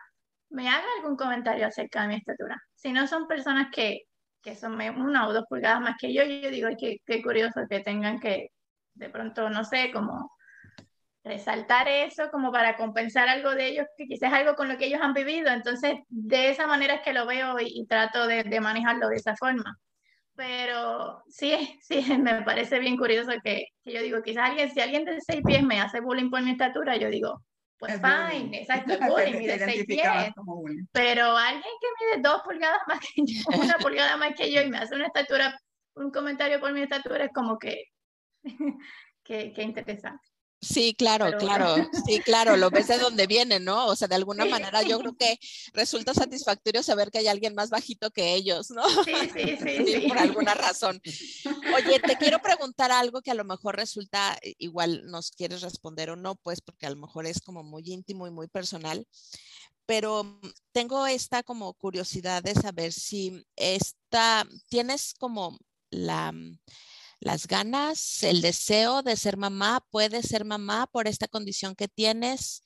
me 0.56 0.70
haga 0.70 0.86
algún 0.97 1.18
comentario 1.18 1.68
acerca 1.68 2.03
de 2.03 2.08
mi 2.08 2.16
estatura. 2.16 2.58
Si 2.74 2.91
no 2.91 3.08
son 3.08 3.28
personas 3.28 3.68
que, 3.72 4.01
que 4.41 4.56
son 4.56 4.74
una 4.74 5.28
o 5.28 5.34
dos 5.34 5.45
pulgadas 5.49 5.82
más 5.82 5.95
que 5.99 6.14
yo, 6.14 6.24
yo 6.24 6.49
digo, 6.49 6.70
qué, 6.80 6.97
qué 7.06 7.22
curioso 7.22 7.62
que 7.70 7.82
tengan 7.82 8.20
que 8.20 8.49
de 8.93 9.10
pronto, 9.10 9.49
no 9.49 9.64
sé, 9.66 9.91
como 9.93 10.32
resaltar 11.24 11.88
eso 11.88 12.30
como 12.32 12.51
para 12.51 12.78
compensar 12.78 13.28
algo 13.28 13.56
de 13.56 13.68
ellos, 13.68 13.88
que 13.97 14.06
quizás 14.06 14.32
algo 14.32 14.56
con 14.56 14.70
lo 14.70 14.78
que 14.78 14.86
ellos 14.86 15.01
han 15.01 15.14
vivido. 15.14 15.49
Entonces, 15.51 15.95
de 16.08 16.49
esa 16.49 16.68
manera 16.68 16.95
es 16.95 17.01
que 17.01 17.14
lo 17.14 17.26
veo 17.26 17.60
y, 17.60 17.68
y 17.68 17.86
trato 17.88 18.28
de, 18.28 18.43
de, 18.43 18.60
manejarlo 18.62 19.10
de 19.10 19.16
esa 19.16 19.36
forma. 19.36 19.76
Pero 20.36 21.24
sí, 21.28 21.80
sí, 21.82 22.18
me 22.20 22.43
parece 22.43 22.80
bien 22.80 22.97
curioso 22.97 23.32
que, 23.43 23.66
que, 23.84 23.93
yo 23.93 24.01
digo, 24.01 24.22
quizás 24.24 24.49
alguien, 24.51 24.72
si 24.72 24.80
alguien 24.80 25.03
de 25.06 25.20
seis 25.22 25.41
pies 25.45 25.64
me 25.64 25.82
hace 25.82 25.99
bullying 25.99 26.30
por 26.30 26.41
mi 26.43 26.51
estatura, 26.51 26.95
yo 26.97 27.10
digo, 27.10 27.41
pues 27.78 27.93
es 27.93 28.01
fine, 28.01 28.39
bullying. 28.39 28.53
exacto, 28.61 28.93
es 28.93 28.99
bullying, 28.99 29.38
mide 29.38 29.59
seis 29.59 29.86
pies. 29.86 30.34
Pero 30.91 31.36
alguien 31.38 31.63
que 31.82 32.05
mide 32.05 32.21
dos 32.21 32.41
pulgadas 32.43 32.82
más 32.88 32.99
que 32.99 33.21
yo, 33.26 33.41
una 33.61 33.78
pulgada 33.78 34.17
más 34.17 34.34
que 34.36 34.51
yo 34.51 34.61
y 34.61 34.69
me 34.69 34.78
hace 34.78 34.95
una 34.95 35.07
estatura, 35.07 35.57
un 35.95 36.11
comentario 36.11 36.59
por 36.59 36.73
mi 36.73 36.82
estatura, 36.82 37.26
es 37.26 37.32
como 37.34 37.57
que, 37.57 37.86
que, 39.23 39.53
que 39.53 39.61
interesante. 39.63 40.34
Sí, 40.66 40.95
claro, 40.97 41.26
Pero, 41.26 41.38
claro, 41.38 41.76
sí, 42.07 42.20
claro, 42.22 42.57
lo 42.57 42.72
ves 42.72 42.88
de 42.88 42.97
dónde 42.99 43.28
viene, 43.28 43.59
¿no? 43.59 43.86
O 43.88 43.95
sea, 43.95 44.07
de 44.07 44.16
alguna 44.16 44.45
sí. 44.45 44.49
manera 44.49 44.82
yo 44.82 44.97
creo 44.99 45.16
que 45.16 45.38
resulta 45.74 46.13
satisfactorio 46.13 46.82
saber 46.82 47.11
que 47.11 47.20
hay 47.20 47.28
alguien 47.28 47.53
más 47.53 47.70
bajito 47.70 48.09
que 48.09 48.34
ellos, 48.34 48.72
¿no? 48.72 48.84
Sí, 49.03 49.13
sí, 49.34 49.57
sí, 49.61 49.86
sí. 50.01 50.07
Por 50.07 50.18
alguna 50.18 50.55
razón. 50.55 50.99
Oye, 51.76 51.99
te 51.99 52.18
quiero 52.18 52.39
preguntar 52.39 52.91
algo 52.91 53.22
que 53.22 53.32
a 53.32 53.36
lo 53.36 53.43
mejor 53.43 53.76
resulta, 53.76 54.38
igual 54.57 55.03
nos 55.05 55.32
quieres 55.32 55.61
responder 55.61 56.09
o 56.09 56.16
no, 56.16 56.36
pues 56.36 56.61
porque 56.61 56.88
a 56.88 56.89
lo 56.89 56.97
mejor 56.97 57.28
es 57.28 57.41
como 57.41 57.63
muy 57.63 57.84
íntimo 57.86 58.26
y 58.26 58.32
muy 58.32 58.47
personal, 58.47 59.05
pero 59.86 60.39
tengo 60.72 61.05
esta 61.05 61.43
como 61.43 61.74
curiosidad 61.76 62.41
de 62.41 62.55
saber 62.55 62.91
si 62.91 63.45
esta, 63.55 64.47
tienes 64.68 65.13
como 65.13 65.59
la 65.91 66.34
las 67.20 67.47
ganas, 67.47 68.24
el 68.24 68.41
deseo 68.41 69.01
de 69.01 69.16
ser 69.16 69.38
mamá, 69.38 69.86
puedes 69.89 70.28
ser 70.28 70.45
mamá 70.45 70.88
por 70.88 71.07
esta 71.07 71.28
condición 71.28 71.76
que 71.76 71.88
tienes? 71.88 72.63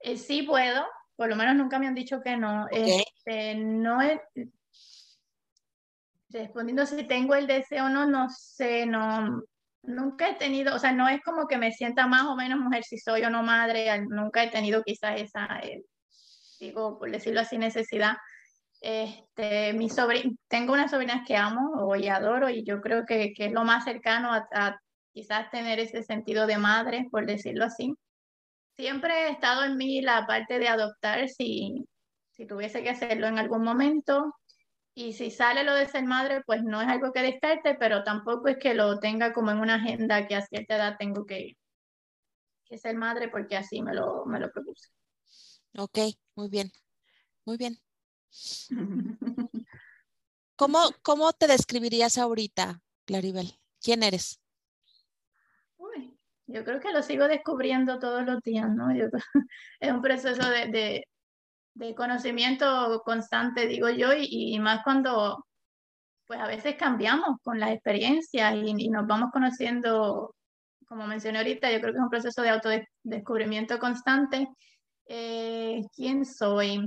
Eh, 0.00 0.16
sí 0.16 0.42
puedo, 0.42 0.84
por 1.16 1.28
lo 1.28 1.36
menos 1.36 1.54
nunca 1.54 1.78
me 1.78 1.86
han 1.86 1.94
dicho 1.94 2.20
que 2.22 2.36
no. 2.36 2.64
Okay. 2.66 3.04
Este, 3.16 3.54
no 3.54 4.00
es, 4.00 4.20
respondiendo 6.30 6.86
si 6.86 7.04
tengo 7.04 7.34
el 7.34 7.46
deseo 7.46 7.86
o 7.86 7.88
no, 7.88 8.06
no 8.06 8.28
sé, 8.30 8.86
no, 8.86 9.42
nunca 9.82 10.28
he 10.28 10.34
tenido, 10.34 10.74
o 10.74 10.78
sea, 10.78 10.92
no 10.92 11.08
es 11.08 11.20
como 11.22 11.46
que 11.46 11.58
me 11.58 11.72
sienta 11.72 12.06
más 12.06 12.24
o 12.24 12.36
menos 12.36 12.58
mujer 12.58 12.84
si 12.84 12.98
soy 12.98 13.22
o 13.24 13.30
no 13.30 13.42
madre, 13.42 14.00
nunca 14.08 14.44
he 14.44 14.50
tenido 14.50 14.82
quizás 14.82 15.20
esa, 15.20 15.46
eh, 15.60 15.84
digo, 16.58 16.98
por 16.98 17.10
decirlo 17.10 17.40
así, 17.40 17.58
necesidad. 17.58 18.16
Este, 18.82 19.72
mi 19.74 19.88
sobrina, 19.88 20.34
tengo 20.48 20.72
unas 20.72 20.90
sobrinas 20.90 21.24
que 21.24 21.36
amo 21.36 21.94
y 21.94 22.08
adoro 22.08 22.50
y 22.50 22.64
yo 22.64 22.80
creo 22.80 23.06
que, 23.06 23.32
que 23.32 23.46
es 23.46 23.52
lo 23.52 23.62
más 23.62 23.84
cercano 23.84 24.32
a, 24.32 24.48
a, 24.52 24.80
quizás 25.12 25.50
tener 25.50 25.78
ese 25.78 26.02
sentido 26.02 26.48
de 26.48 26.58
madre, 26.58 27.06
por 27.12 27.24
decirlo 27.24 27.64
así. 27.64 27.94
Siempre 28.74 29.28
he 29.28 29.30
estado 29.30 29.62
en 29.62 29.76
mí 29.76 30.00
la 30.00 30.26
parte 30.26 30.58
de 30.58 30.66
adoptar 30.66 31.28
si, 31.28 31.84
si 32.32 32.44
tuviese 32.44 32.82
que 32.82 32.90
hacerlo 32.90 33.28
en 33.28 33.38
algún 33.38 33.62
momento. 33.62 34.34
Y 34.94 35.12
si 35.12 35.30
sale 35.30 35.62
lo 35.62 35.74
de 35.74 35.86
ser 35.86 36.04
madre, 36.04 36.42
pues 36.44 36.64
no 36.64 36.82
es 36.82 36.88
algo 36.88 37.12
que 37.12 37.22
descarte, 37.22 37.76
pero 37.76 38.02
tampoco 38.02 38.48
es 38.48 38.58
que 38.58 38.74
lo 38.74 38.98
tenga 38.98 39.32
como 39.32 39.52
en 39.52 39.60
una 39.60 39.76
agenda 39.76 40.26
que 40.26 40.34
a 40.34 40.42
cierta 40.42 40.74
edad 40.74 40.96
tengo 40.98 41.24
que, 41.24 41.56
que 42.64 42.78
ser 42.78 42.96
madre 42.96 43.28
porque 43.28 43.56
así 43.56 43.80
me 43.80 43.94
lo, 43.94 44.26
me 44.26 44.40
lo 44.40 44.50
propuse. 44.50 44.88
Ok, 45.78 45.98
muy 46.34 46.48
bien, 46.48 46.72
muy 47.44 47.56
bien. 47.56 47.78
¿Cómo, 50.56 50.78
cómo 51.02 51.32
te 51.32 51.46
describirías 51.46 52.18
ahorita, 52.18 52.82
Claribel? 53.04 53.58
¿Quién 53.80 54.02
eres? 54.02 54.42
yo 56.52 56.64
creo 56.64 56.80
que 56.80 56.92
lo 56.92 57.02
sigo 57.02 57.28
descubriendo 57.28 57.98
todos 57.98 58.24
los 58.24 58.40
días, 58.42 58.68
¿no? 58.70 58.88
es 59.80 59.92
un 59.92 60.02
proceso 60.02 60.48
de, 60.48 61.04
de, 61.74 61.94
conocimiento 61.94 63.02
constante, 63.04 63.66
digo 63.66 63.88
yo, 63.88 64.12
y, 64.14 64.58
más 64.60 64.82
cuando, 64.84 65.46
pues 66.26 66.40
a 66.40 66.46
veces 66.46 66.76
cambiamos 66.76 67.38
con 67.42 67.58
las 67.58 67.72
experiencias 67.72 68.54
y, 68.54 68.88
nos 68.90 69.06
vamos 69.06 69.30
conociendo, 69.32 70.34
como 70.86 71.06
mencioné 71.06 71.38
ahorita, 71.38 71.72
yo 71.72 71.80
creo 71.80 71.92
que 71.92 71.98
es 71.98 72.04
un 72.04 72.10
proceso 72.10 72.42
de 72.42 72.50
autodescubrimiento 72.50 73.78
constante. 73.78 74.46
Eh, 75.06 75.82
¿Quién 75.96 76.24
soy? 76.26 76.80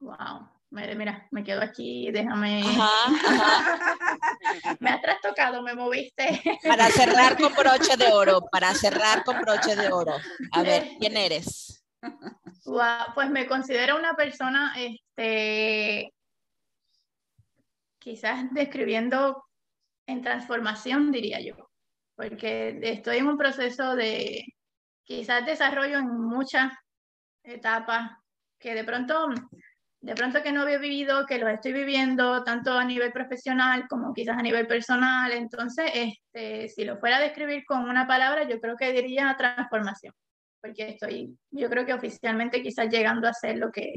Wow. 0.00 0.48
Mira, 0.70 1.26
me 1.32 1.42
quedo 1.42 1.62
aquí, 1.62 2.12
déjame. 2.12 2.62
me 4.80 4.90
has 4.90 5.02
trastocado, 5.02 5.62
me 5.62 5.74
moviste. 5.74 6.40
Para 6.66 6.86
cerrar 6.86 7.36
con 7.36 7.52
broche 7.56 7.96
de 7.96 8.12
oro, 8.12 8.40
para 8.52 8.72
cerrar 8.74 9.24
con 9.24 9.40
broche 9.40 9.74
de 9.74 9.92
oro. 9.92 10.14
A 10.52 10.62
ver, 10.62 10.90
¿quién 11.00 11.16
eres? 11.16 11.84
pues 13.14 13.30
me 13.30 13.46
considero 13.46 13.96
una 13.96 14.14
persona, 14.14 14.74
este, 14.76 16.12
quizás 17.98 18.44
describiendo 18.52 19.44
en 20.06 20.22
transformación, 20.22 21.10
diría 21.10 21.40
yo, 21.40 21.56
porque 22.14 22.78
estoy 22.82 23.18
en 23.18 23.26
un 23.26 23.36
proceso 23.36 23.96
de 23.96 24.44
quizás 25.02 25.44
desarrollo 25.44 25.98
en 25.98 26.08
muchas 26.08 26.72
etapas 27.42 28.12
que 28.58 28.74
de 28.74 28.84
pronto 28.84 29.26
de 30.02 30.14
pronto 30.14 30.42
que 30.42 30.50
no 30.52 30.62
había 30.62 30.78
vivido, 30.78 31.26
que 31.26 31.38
lo 31.38 31.48
estoy 31.48 31.72
viviendo 31.72 32.42
tanto 32.42 32.72
a 32.72 32.84
nivel 32.84 33.12
profesional 33.12 33.86
como 33.88 34.14
quizás 34.14 34.38
a 34.38 34.42
nivel 34.42 34.66
personal. 34.66 35.30
Entonces, 35.32 35.90
este, 35.94 36.68
si 36.68 36.84
lo 36.84 36.98
fuera 36.98 37.18
a 37.18 37.20
describir 37.20 37.64
con 37.66 37.88
una 37.88 38.06
palabra, 38.06 38.48
yo 38.48 38.60
creo 38.60 38.76
que 38.76 38.92
diría 38.92 39.34
transformación, 39.36 40.14
porque 40.62 40.88
estoy, 40.88 41.36
yo 41.50 41.68
creo 41.68 41.84
que 41.84 41.92
oficialmente 41.92 42.62
quizás 42.62 42.88
llegando 42.88 43.28
a 43.28 43.34
ser 43.34 43.58
lo 43.58 43.70
que, 43.70 43.96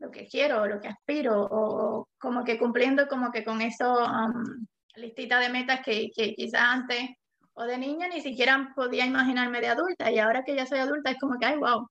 lo 0.00 0.10
que 0.10 0.26
quiero, 0.26 0.66
lo 0.66 0.80
que 0.80 0.88
aspiro, 0.88 1.40
o 1.50 2.08
como 2.18 2.42
que 2.42 2.58
cumpliendo 2.58 3.06
como 3.06 3.30
que 3.30 3.44
con 3.44 3.60
eso 3.60 4.04
um, 4.04 4.66
listita 4.96 5.38
de 5.38 5.50
metas 5.50 5.80
que, 5.84 6.10
que 6.14 6.34
quizás 6.34 6.62
antes 6.62 7.10
o 7.54 7.64
de 7.64 7.78
niña 7.78 8.08
ni 8.08 8.20
siquiera 8.20 8.72
podía 8.74 9.06
imaginarme 9.06 9.60
de 9.60 9.68
adulta, 9.68 10.10
y 10.10 10.18
ahora 10.18 10.42
que 10.44 10.56
ya 10.56 10.66
soy 10.66 10.80
adulta 10.80 11.12
es 11.12 11.18
como 11.18 11.38
que, 11.38 11.46
ay, 11.46 11.56
wow, 11.56 11.88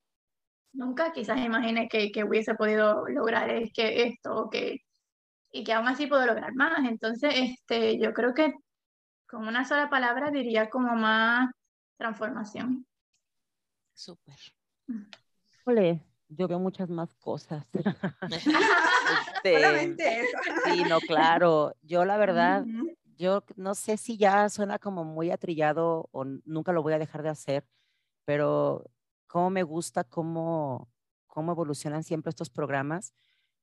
nunca 0.75 1.11
quizás 1.13 1.39
imaginé 1.39 1.87
que, 1.87 2.11
que 2.11 2.23
hubiese 2.23 2.55
podido 2.55 3.07
lograr 3.07 3.49
es 3.49 3.71
que 3.73 4.03
esto 4.03 4.49
que, 4.51 4.81
y 5.51 5.63
que 5.63 5.73
aún 5.73 5.87
así 5.87 6.07
puedo 6.07 6.25
lograr 6.25 6.53
más. 6.53 6.79
Entonces, 6.85 7.33
este, 7.35 7.97
yo 7.99 8.13
creo 8.13 8.33
que 8.33 8.53
con 9.27 9.47
una 9.47 9.65
sola 9.65 9.89
palabra 9.89 10.31
diría 10.31 10.69
como 10.69 10.95
más 10.95 11.49
transformación. 11.97 12.85
Súper. 13.93 14.35
Ole, 15.63 16.01
yo 16.27 16.47
veo 16.47 16.59
muchas 16.59 16.89
más 16.89 17.13
cosas. 17.15 17.65
Solamente 19.43 20.21
eso. 20.21 20.37
Sí, 20.65 20.83
no, 20.83 20.99
claro. 20.99 21.73
Yo 21.81 22.03
la 22.03 22.17
verdad, 22.17 22.65
yo 23.17 23.43
no 23.55 23.75
sé 23.75 23.97
si 23.97 24.17
ya 24.17 24.49
suena 24.49 24.77
como 24.77 25.03
muy 25.05 25.31
atrillado 25.31 26.09
o 26.11 26.25
nunca 26.25 26.73
lo 26.73 26.83
voy 26.83 26.93
a 26.93 26.99
dejar 26.99 27.23
de 27.23 27.29
hacer, 27.29 27.65
pero 28.25 28.83
cómo 29.35 29.49
me 29.49 29.63
gusta 29.63 30.05
cómo, 30.05 30.89
cómo 31.27 31.51
evolucionan 31.51 32.05
siempre 32.05 32.29
estos 32.29 32.49
programas. 32.49 33.13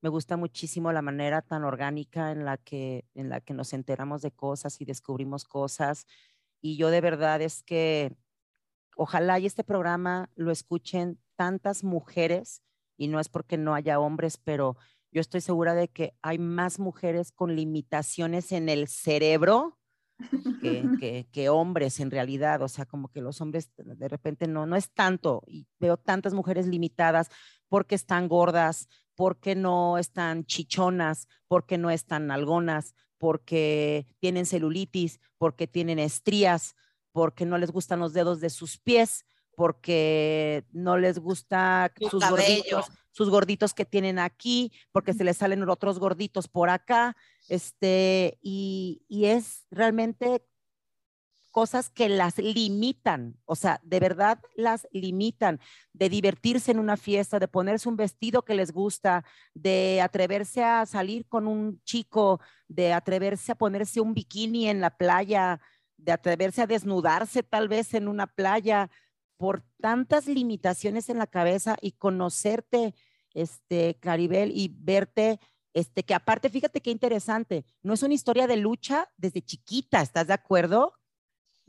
Me 0.02 0.10
gusta 0.10 0.36
muchísimo 0.36 0.92
la 0.92 1.00
manera 1.00 1.40
tan 1.40 1.64
orgánica 1.64 2.30
en 2.30 2.44
la, 2.44 2.58
que, 2.58 3.06
en 3.14 3.30
la 3.30 3.40
que 3.40 3.54
nos 3.54 3.72
enteramos 3.72 4.20
de 4.20 4.32
cosas 4.32 4.82
y 4.82 4.84
descubrimos 4.84 5.44
cosas. 5.44 6.04
Y 6.60 6.76
yo 6.76 6.90
de 6.90 7.00
verdad 7.00 7.40
es 7.40 7.62
que 7.62 8.14
ojalá 8.96 9.38
este 9.38 9.64
programa 9.64 10.28
lo 10.34 10.50
escuchen 10.50 11.18
tantas 11.36 11.84
mujeres, 11.84 12.62
y 12.98 13.08
no 13.08 13.18
es 13.18 13.30
porque 13.30 13.56
no 13.56 13.74
haya 13.74 13.98
hombres, 13.98 14.36
pero 14.36 14.76
yo 15.10 15.22
estoy 15.22 15.40
segura 15.40 15.72
de 15.72 15.88
que 15.88 16.14
hay 16.20 16.38
más 16.38 16.80
mujeres 16.80 17.32
con 17.32 17.56
limitaciones 17.56 18.52
en 18.52 18.68
el 18.68 18.88
cerebro 18.88 19.78
que, 21.00 21.26
que, 21.32 21.48
hombres 21.48 22.00
en 22.00 22.10
realidad, 22.10 22.62
o 22.62 22.68
sea, 22.68 22.86
como 22.86 23.08
que 23.08 23.20
los 23.20 23.40
hombres 23.40 23.70
de 23.76 24.08
repente 24.08 24.46
no, 24.46 24.66
no 24.66 24.76
es 24.76 24.90
tanto, 24.90 25.42
y 25.46 25.66
veo 25.78 25.96
tantas 25.96 26.34
mujeres 26.34 26.66
limitadas 26.66 27.28
porque 27.68 27.94
están 27.94 28.28
gordas, 28.28 28.88
porque 29.14 29.54
no 29.54 29.98
están 29.98 30.44
chichonas, 30.44 31.28
porque 31.48 31.78
no 31.78 31.90
están 31.90 32.30
algonas, 32.30 32.94
porque 33.18 34.06
tienen 34.18 34.46
celulitis, 34.46 35.20
porque 35.38 35.66
tienen 35.66 35.98
estrías, 35.98 36.74
porque 37.12 37.46
no 37.46 37.58
les 37.58 37.70
gustan 37.70 38.00
los 38.00 38.12
dedos 38.12 38.40
de 38.40 38.50
sus 38.50 38.78
pies, 38.78 39.24
porque 39.54 40.64
no 40.72 40.96
les 40.96 41.18
gusta 41.18 41.92
sus 42.10 42.28
gorditos, 42.28 42.90
sus 43.12 43.30
gorditos 43.30 43.74
que 43.74 43.84
tienen 43.84 44.18
aquí, 44.18 44.72
porque 44.90 45.14
se 45.14 45.24
les 45.24 45.36
salen 45.36 45.68
otros 45.68 45.98
gorditos 45.98 46.48
por 46.48 46.68
acá, 46.68 47.16
este, 47.48 48.38
y, 48.42 49.04
y 49.08 49.26
es 49.26 49.66
realmente 49.70 50.42
cosas 51.52 51.90
que 51.90 52.08
las 52.08 52.38
limitan, 52.38 53.36
o 53.44 53.54
sea, 53.54 53.78
de 53.84 54.00
verdad 54.00 54.40
las 54.56 54.88
limitan, 54.90 55.60
de 55.92 56.08
divertirse 56.08 56.72
en 56.72 56.78
una 56.78 56.96
fiesta, 56.96 57.38
de 57.38 57.46
ponerse 57.46 57.88
un 57.88 57.96
vestido 57.96 58.42
que 58.42 58.54
les 58.54 58.72
gusta, 58.72 59.24
de 59.54 60.00
atreverse 60.00 60.64
a 60.64 60.86
salir 60.86 61.26
con 61.28 61.46
un 61.46 61.80
chico, 61.84 62.40
de 62.68 62.92
atreverse 62.92 63.52
a 63.52 63.54
ponerse 63.54 64.00
un 64.00 64.14
bikini 64.14 64.68
en 64.68 64.80
la 64.80 64.96
playa, 64.96 65.60
de 65.98 66.12
atreverse 66.12 66.62
a 66.62 66.66
desnudarse 66.66 67.42
tal 67.42 67.68
vez 67.68 67.94
en 67.94 68.08
una 68.08 68.26
playa, 68.26 68.90
por 69.42 69.64
tantas 69.80 70.28
limitaciones 70.28 71.08
en 71.08 71.18
la 71.18 71.26
cabeza 71.26 71.76
y 71.80 71.90
conocerte, 71.90 72.94
este, 73.34 73.96
Claribel, 73.98 74.52
y 74.54 74.72
verte, 74.72 75.40
este, 75.74 76.04
que 76.04 76.14
aparte, 76.14 76.48
fíjate 76.48 76.80
qué 76.80 76.92
interesante, 76.92 77.64
no 77.82 77.94
es 77.94 78.04
una 78.04 78.14
historia 78.14 78.46
de 78.46 78.56
lucha 78.56 79.10
desde 79.16 79.42
chiquita, 79.42 80.00
¿estás 80.00 80.28
de 80.28 80.34
acuerdo? 80.34 80.94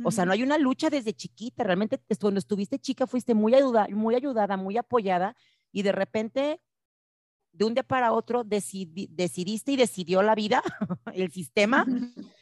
O 0.03 0.11
sea, 0.11 0.23
no 0.23 0.33
hay 0.33 0.43
una 0.43 0.59
lucha 0.59 0.91
desde 0.91 1.15
chiquita, 1.15 1.63
realmente 1.63 1.99
cuando 2.21 2.37
estuviste 2.37 2.77
chica 2.77 3.07
fuiste 3.07 3.33
muy, 3.33 3.55
ayuda, 3.55 3.87
muy 3.89 4.13
ayudada, 4.13 4.55
muy 4.55 4.77
apoyada 4.77 5.35
y 5.71 5.81
de 5.81 5.93
repente, 5.93 6.61
de 7.53 7.65
un 7.65 7.73
día 7.73 7.81
para 7.81 8.11
otro, 8.11 8.43
decidiste 8.43 9.71
y 9.71 9.77
decidió 9.77 10.21
la 10.21 10.35
vida, 10.35 10.61
el 11.15 11.31
sistema, 11.31 11.87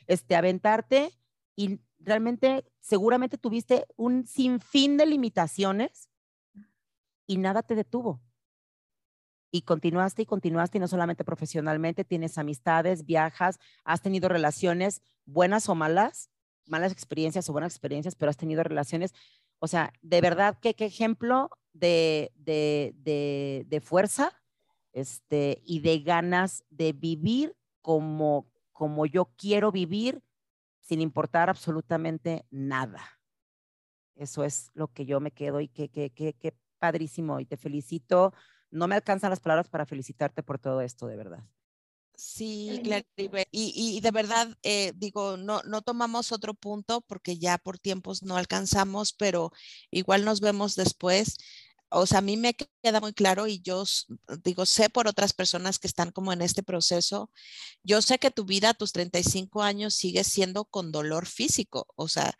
este, 0.07 0.35
aventarte 0.35 1.09
y 1.55 1.79
realmente 2.03 2.65
seguramente 2.79 3.37
tuviste 3.37 3.85
un 3.95 4.25
sinfín 4.25 4.97
de 4.97 5.05
limitaciones 5.05 6.09
y 7.27 7.37
nada 7.37 7.63
te 7.63 7.75
detuvo. 7.75 8.21
Y 9.51 9.63
continuaste 9.63 10.21
y 10.21 10.25
continuaste, 10.25 10.77
y 10.77 10.81
no 10.81 10.87
solamente 10.87 11.25
profesionalmente, 11.25 12.05
tienes 12.05 12.37
amistades, 12.37 13.05
viajas, 13.05 13.59
has 13.83 14.01
tenido 14.01 14.29
relaciones 14.29 15.01
buenas 15.25 15.67
o 15.67 15.75
malas, 15.75 16.29
malas 16.67 16.93
experiencias 16.93 17.49
o 17.49 17.51
buenas 17.51 17.73
experiencias, 17.73 18.15
pero 18.15 18.29
has 18.29 18.37
tenido 18.37 18.63
relaciones. 18.63 19.13
O 19.59 19.67
sea, 19.67 19.91
de 20.01 20.21
verdad, 20.21 20.57
qué, 20.61 20.73
qué 20.73 20.85
ejemplo 20.85 21.49
de, 21.73 22.31
de, 22.35 22.93
de, 22.97 23.65
de, 23.67 23.81
fuerza 23.81 24.31
este, 24.93 25.61
y 25.65 25.81
de 25.81 25.99
ganas 25.99 26.63
de 26.69 26.93
vivir 26.93 27.55
como, 27.81 28.47
como 28.71 29.05
yo 29.05 29.33
quiero 29.37 29.71
vivir 29.71 30.23
sin 30.81 31.01
importar 31.01 31.49
absolutamente 31.49 32.45
nada. 32.49 33.01
Eso 34.15 34.43
es 34.43 34.69
lo 34.73 34.87
que 34.87 35.05
yo 35.05 35.19
me 35.19 35.31
quedo 35.31 35.61
y 35.61 35.67
qué 35.67 35.89
que, 35.89 36.53
padrísimo 36.79 37.39
y 37.39 37.45
te 37.45 37.57
felicito. 37.57 38.33
No 38.69 38.87
me 38.87 38.95
alcanzan 38.95 39.29
las 39.29 39.39
palabras 39.39 39.69
para 39.69 39.85
felicitarte 39.85 40.43
por 40.43 40.59
todo 40.59 40.81
esto, 40.81 41.07
de 41.07 41.15
verdad. 41.15 41.43
Sí, 42.15 42.81
claro. 42.83 43.05
Y, 43.51 43.73
y 43.73 43.99
de 44.01 44.11
verdad, 44.11 44.55
eh, 44.61 44.93
digo, 44.95 45.37
no, 45.37 45.61
no 45.63 45.81
tomamos 45.81 46.31
otro 46.31 46.53
punto 46.53 47.01
porque 47.01 47.37
ya 47.37 47.57
por 47.57 47.79
tiempos 47.79 48.21
no 48.21 48.37
alcanzamos, 48.37 49.13
pero 49.13 49.51
igual 49.89 50.23
nos 50.23 50.39
vemos 50.39 50.75
después 50.75 51.37
o 51.91 52.05
sea, 52.05 52.19
a 52.19 52.21
mí 52.21 52.37
me 52.37 52.55
queda 52.55 53.01
muy 53.01 53.13
claro 53.13 53.47
y 53.47 53.61
yo 53.61 53.83
digo, 54.43 54.65
sé 54.65 54.89
por 54.89 55.07
otras 55.07 55.33
personas 55.33 55.77
que 55.77 55.87
están 55.87 56.11
como 56.11 56.31
en 56.31 56.41
este 56.41 56.63
proceso, 56.63 57.29
yo 57.83 58.01
sé 58.01 58.17
que 58.17 58.31
tu 58.31 58.45
vida 58.45 58.69
a 58.69 58.73
tus 58.73 58.93
35 58.93 59.61
años 59.61 59.93
sigue 59.93 60.23
siendo 60.23 60.65
con 60.65 60.91
dolor 60.91 61.25
físico, 61.25 61.87
o 61.95 62.07
sea, 62.07 62.33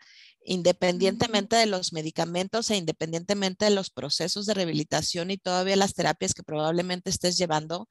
independientemente 0.44 1.56
de 1.56 1.66
los 1.66 1.92
medicamentos 1.92 2.70
e 2.70 2.76
independientemente 2.76 3.66
de 3.66 3.72
los 3.72 3.90
procesos 3.90 4.46
de 4.46 4.54
rehabilitación 4.54 5.30
y 5.30 5.38
todavía 5.38 5.76
las 5.76 5.94
terapias 5.94 6.34
que 6.34 6.42
probablemente 6.42 7.10
estés 7.10 7.36
llevando, 7.36 7.88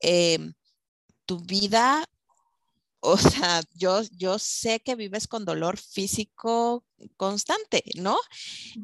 em, 0.00 0.54
tu 1.26 1.40
vida, 1.40 2.04
o 3.00 3.16
sea, 3.16 3.62
yo, 3.74 4.02
yo 4.12 4.38
sé 4.38 4.80
que 4.80 4.96
vives 4.96 5.28
con 5.28 5.44
dolor 5.44 5.78
físico 5.78 6.84
constante, 7.16 7.84
¿no? 7.96 8.18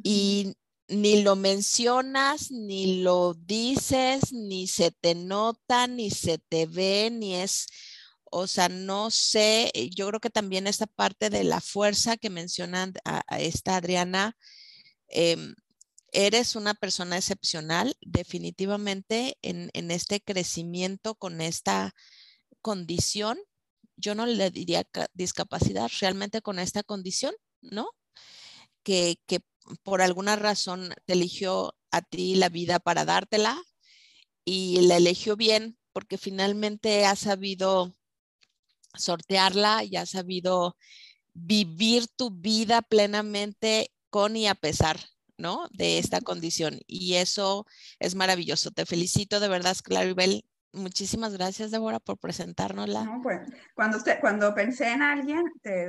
Y 0.02 0.54
ni 0.88 1.22
lo 1.22 1.36
mencionas, 1.36 2.50
ni 2.50 3.02
lo 3.02 3.34
dices, 3.34 4.32
ni 4.32 4.66
se 4.66 4.90
te 4.92 5.14
nota, 5.14 5.86
ni 5.86 6.10
se 6.10 6.38
te 6.38 6.66
ve, 6.66 7.10
ni 7.12 7.34
es, 7.34 7.66
o 8.24 8.46
sea, 8.46 8.68
no 8.68 9.10
sé, 9.10 9.72
yo 9.94 10.08
creo 10.08 10.20
que 10.20 10.30
también 10.30 10.66
esta 10.66 10.86
parte 10.86 11.30
de 11.30 11.44
la 11.44 11.60
fuerza 11.60 12.16
que 12.16 12.30
mencionan 12.30 12.94
a, 13.04 13.22
esta 13.40 13.76
Adriana, 13.76 14.36
em, 15.08 15.54
eres 16.12 16.56
una 16.56 16.74
persona 16.74 17.16
excepcional, 17.18 17.96
definitivamente 18.00 19.38
en, 19.42 19.70
en, 19.74 19.90
este 19.90 20.20
crecimiento 20.20 21.14
con 21.16 21.40
esta 21.40 21.94
condición. 22.62 23.38
Yo 23.96 24.14
no 24.14 24.26
le 24.26 24.50
diría 24.50 24.86
discapacidad, 25.14 25.90
realmente 26.00 26.42
con 26.42 26.58
esta 26.58 26.82
condición, 26.82 27.34
¿no? 27.62 27.88
Que, 28.82 29.18
que 29.26 29.40
por 29.82 30.02
alguna 30.02 30.36
razón 30.36 30.94
te 31.04 31.14
eligió 31.14 31.74
a 31.90 32.02
ti 32.02 32.34
la 32.36 32.48
vida 32.48 32.78
para 32.78 33.04
dártela 33.04 33.60
y 34.44 34.80
la 34.82 34.96
eligió 34.96 35.36
bien 35.36 35.78
porque 35.92 36.18
finalmente 36.18 37.06
ha 37.06 37.16
sabido 37.16 37.94
sortearla 38.94 39.84
y 39.84 39.96
ha 39.96 40.06
sabido 40.06 40.76
vivir 41.34 42.06
tu 42.08 42.30
vida 42.30 42.82
plenamente 42.82 43.92
con 44.10 44.36
y 44.36 44.46
a 44.46 44.54
pesar, 44.54 45.00
¿no? 45.36 45.68
De 45.70 45.98
esta 45.98 46.20
condición. 46.20 46.80
Y 46.86 47.14
eso 47.14 47.66
es 47.98 48.14
maravilloso. 48.14 48.70
Te 48.70 48.86
felicito 48.86 49.40
de 49.40 49.48
verdad, 49.48 49.76
Claribel. 49.82 50.44
Muchísimas 50.76 51.32
gracias, 51.32 51.70
Débora, 51.70 51.98
por 51.98 52.18
presentárnosla. 52.18 53.04
No, 53.04 53.22
pues, 53.22 53.40
cuando, 53.74 53.96
usted, 53.96 54.20
cuando 54.20 54.54
pensé 54.54 54.92
en 54.92 55.00
alguien, 55.02 55.42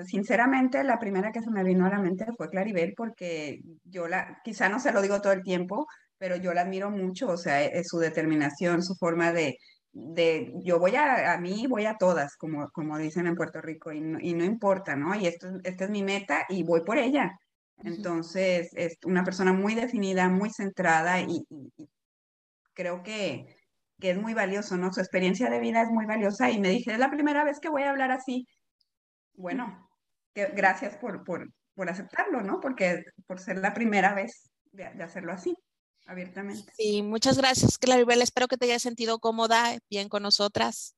sinceramente, 0.05 0.81
la 0.83 0.97
primera 0.97 1.31
que 1.33 1.41
se 1.41 1.51
me 1.51 1.63
vino 1.63 1.85
a 1.85 1.89
la 1.89 1.99
mente 1.99 2.25
fue 2.37 2.49
Claribel, 2.49 2.93
porque 2.95 3.59
yo 3.83 4.07
la, 4.07 4.39
quizá 4.45 4.69
no 4.69 4.79
se 4.79 4.93
lo 4.93 5.01
digo 5.01 5.21
todo 5.21 5.33
el 5.33 5.43
tiempo, 5.43 5.87
pero 6.17 6.37
yo 6.37 6.53
la 6.53 6.61
admiro 6.61 6.89
mucho, 6.89 7.27
o 7.27 7.37
sea, 7.37 7.61
es, 7.61 7.89
su 7.89 7.99
determinación, 7.99 8.81
su 8.81 8.95
forma 8.95 9.33
de, 9.33 9.57
de 9.91 10.53
yo 10.63 10.79
voy 10.79 10.95
a, 10.95 11.33
a 11.33 11.37
mí, 11.37 11.67
voy 11.67 11.85
a 11.85 11.97
todas, 11.97 12.37
como, 12.37 12.69
como 12.69 12.97
dicen 12.97 13.27
en 13.27 13.35
Puerto 13.35 13.59
Rico, 13.59 13.91
y 13.91 13.99
no, 13.99 14.19
y 14.21 14.33
no 14.35 14.45
importa, 14.45 14.95
¿no? 14.95 15.13
Y 15.15 15.27
esto, 15.27 15.49
esta 15.65 15.83
es 15.83 15.89
mi 15.89 16.01
meta 16.01 16.45
y 16.47 16.63
voy 16.63 16.81
por 16.85 16.97
ella. 16.97 17.37
Entonces, 17.83 18.69
es 18.73 18.97
una 19.03 19.23
persona 19.23 19.51
muy 19.51 19.75
definida, 19.75 20.29
muy 20.29 20.49
centrada 20.49 21.19
y 21.19 21.45
creo 22.73 23.03
que 23.03 23.56
que 23.99 24.11
es 24.11 24.17
muy 24.17 24.33
valioso, 24.33 24.77
¿no? 24.77 24.93
Su 24.93 24.99
experiencia 24.99 25.49
de 25.49 25.59
vida 25.59 25.81
es 25.81 25.89
muy 25.89 26.05
valiosa 26.05 26.49
y 26.51 26.59
me 26.59 26.69
dije, 26.69 26.91
es 26.91 26.99
la 26.99 27.09
primera 27.09 27.43
vez 27.43 27.59
que 27.59 27.69
voy 27.69 27.83
a 27.83 27.89
hablar 27.89 28.11
así. 28.11 28.47
Bueno, 29.33 29.89
que, 30.33 30.47
gracias 30.47 30.97
por, 30.97 31.23
por, 31.23 31.51
por 31.73 31.89
aceptarlo, 31.89 32.41
¿no? 32.41 32.59
Porque 32.59 33.03
por 33.25 33.39
ser 33.39 33.57
la 33.57 33.73
primera 33.73 34.13
vez 34.13 34.51
de, 34.71 34.85
hacerlo 35.03 35.31
así, 35.31 35.55
abiertamente. 36.05 36.71
Sí, 36.75 37.01
muchas 37.01 37.37
gracias, 37.37 37.77
Claribel. 37.77 38.21
Espero 38.21 38.47
que 38.47 38.57
te 38.57 38.65
hayas 38.65 38.81
sentido 38.81 39.19
cómoda, 39.19 39.77
bien 39.89 40.09
con 40.09 40.23
nosotras, 40.23 40.95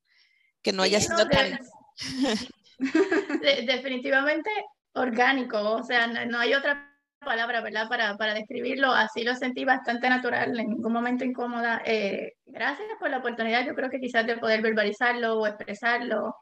que 0.61 0.73
no 0.73 0.83
haya 0.83 0.99
sido 0.99 1.27
tan... 1.27 1.59
definitivamente 3.65 4.49
orgánico, 4.93 5.59
o 5.59 5.83
sea, 5.83 6.07
no 6.07 6.39
hay 6.39 6.53
otra 6.53 6.88
palabra, 7.19 7.61
¿verdad? 7.61 7.87
Para, 7.87 8.15
para 8.17 8.33
describirlo, 8.33 8.91
así 8.91 9.23
lo 9.23 9.35
sentí 9.35 9.65
bastante 9.65 10.09
natural, 10.09 10.59
en 10.59 10.69
ningún 10.69 10.93
momento 10.93 11.23
incómoda. 11.23 11.81
Eh, 11.85 12.33
gracias 12.45 12.87
por 12.99 13.09
la 13.09 13.17
oportunidad, 13.17 13.65
yo 13.65 13.75
creo 13.75 13.89
que 13.89 13.99
quizás 13.99 14.25
de 14.25 14.37
poder 14.37 14.61
verbalizarlo 14.61 15.39
o 15.39 15.47
expresarlo 15.47 16.35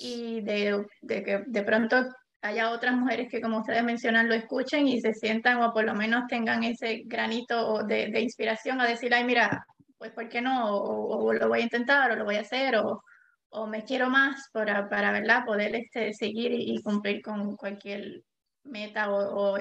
y 0.00 0.40
de, 0.42 0.84
de 1.00 1.22
que 1.22 1.42
de 1.46 1.62
pronto 1.62 2.04
haya 2.40 2.70
otras 2.70 2.94
mujeres 2.94 3.28
que, 3.30 3.40
como 3.40 3.60
ustedes 3.60 3.84
mencionan, 3.84 4.28
lo 4.28 4.34
escuchen 4.34 4.88
y 4.88 5.00
se 5.00 5.14
sientan 5.14 5.62
o 5.62 5.72
por 5.72 5.84
lo 5.84 5.94
menos 5.94 6.26
tengan 6.28 6.64
ese 6.64 7.02
granito 7.04 7.84
de, 7.84 8.08
de 8.08 8.20
inspiración 8.20 8.80
a 8.80 8.86
decir, 8.86 9.14
ay, 9.14 9.24
mira, 9.24 9.64
pues 9.98 10.12
¿por 10.12 10.28
qué 10.28 10.40
no? 10.40 10.76
O, 10.76 11.32
lo 11.32 11.48
voy 11.48 11.60
a 11.60 11.64
intentar 11.64 12.10
o 12.10 12.16
lo 12.16 12.24
voy 12.24 12.36
a 12.36 12.40
hacer 12.40 12.76
o, 12.76 13.04
o 13.50 13.66
me 13.68 13.84
quiero 13.84 14.10
más 14.10 14.48
para, 14.52 14.88
para 14.88 15.12
¿verdad? 15.12 15.44
poder 15.44 15.76
este, 15.76 16.12
seguir 16.14 16.52
y, 16.52 16.82
cumplir 16.82 17.22
con 17.22 17.56
cualquier 17.56 18.22
meta 18.64 19.12
o, 19.12 19.54
o 19.54 19.58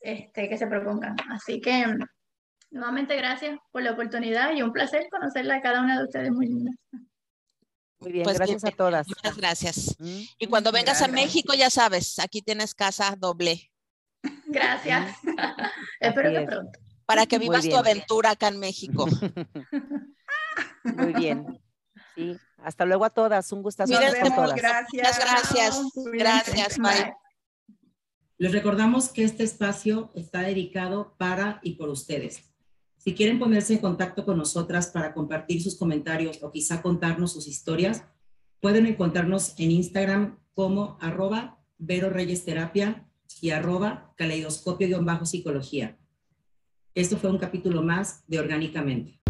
este, 0.00 0.48
que 0.48 0.56
se 0.56 0.66
propongan. 0.66 1.16
Así 1.30 1.60
que 1.60 1.84
nuevamente 2.70 3.16
gracias 3.16 3.58
por 3.70 3.82
la 3.82 3.92
oportunidad 3.92 4.52
y 4.54 4.62
un 4.62 4.72
placer 4.72 5.06
conocerla 5.10 5.56
a 5.56 5.60
cada 5.60 5.82
una 5.82 5.98
de 5.98 6.04
ustedes 6.04 6.30
muy 6.30 6.46
lindas. 6.46 6.74
Muy 8.00 8.12
bien, 8.12 8.24
pues 8.24 8.38
gracias 8.38 8.64
a 8.64 8.70
todas. 8.70 9.06
Muchas 9.08 9.36
gracias. 9.36 9.96
Mm. 9.98 10.22
Y 10.38 10.46
cuando 10.46 10.72
vengas 10.72 11.02
a 11.02 11.08
México, 11.08 11.52
ya 11.52 11.68
sabes, 11.68 12.18
aquí 12.18 12.40
tienes 12.40 12.74
casa 12.74 13.14
doble. 13.18 13.70
Gracias. 14.46 15.16
Espero 16.00 16.30
que 16.30 16.46
pronto. 16.46 16.78
Para 17.04 17.26
que 17.26 17.38
vivas 17.38 17.68
tu 17.68 17.76
aventura 17.76 18.30
acá 18.30 18.48
en 18.48 18.58
México. 18.58 19.06
Muy 20.84 21.12
bien. 21.12 21.60
Sí, 22.14 22.36
hasta 22.58 22.84
luego 22.84 23.04
a 23.04 23.10
todas. 23.10 23.50
Un 23.52 23.62
gustazo. 23.62 23.92
Gracias. 23.92 24.30
Muchas 24.30 25.18
gracias. 25.18 25.82
Gracias. 26.12 26.78
Bye. 26.78 27.12
Les 28.40 28.52
recordamos 28.52 29.10
que 29.10 29.22
este 29.22 29.44
espacio 29.44 30.10
está 30.14 30.40
dedicado 30.40 31.14
para 31.18 31.60
y 31.62 31.74
por 31.74 31.90
ustedes. 31.90 32.50
Si 32.96 33.12
quieren 33.14 33.38
ponerse 33.38 33.74
en 33.74 33.80
contacto 33.80 34.24
con 34.24 34.38
nosotras 34.38 34.86
para 34.86 35.12
compartir 35.12 35.62
sus 35.62 35.76
comentarios 35.76 36.42
o 36.42 36.50
quizá 36.50 36.80
contarnos 36.80 37.34
sus 37.34 37.46
historias, 37.46 38.02
pueden 38.62 38.86
encontrarnos 38.86 39.52
en 39.58 39.72
Instagram 39.72 40.38
como 40.54 40.96
arroba 41.02 41.58
Vero 41.76 42.08
Reyes 42.08 42.46
Terapia 42.46 43.06
y 43.42 43.50
arroba 43.50 44.14
caleidoscopio-psicología. 44.16 45.98
Esto 46.94 47.18
fue 47.18 47.28
un 47.28 47.36
capítulo 47.36 47.82
más 47.82 48.24
de 48.26 48.40
Orgánicamente. 48.40 49.20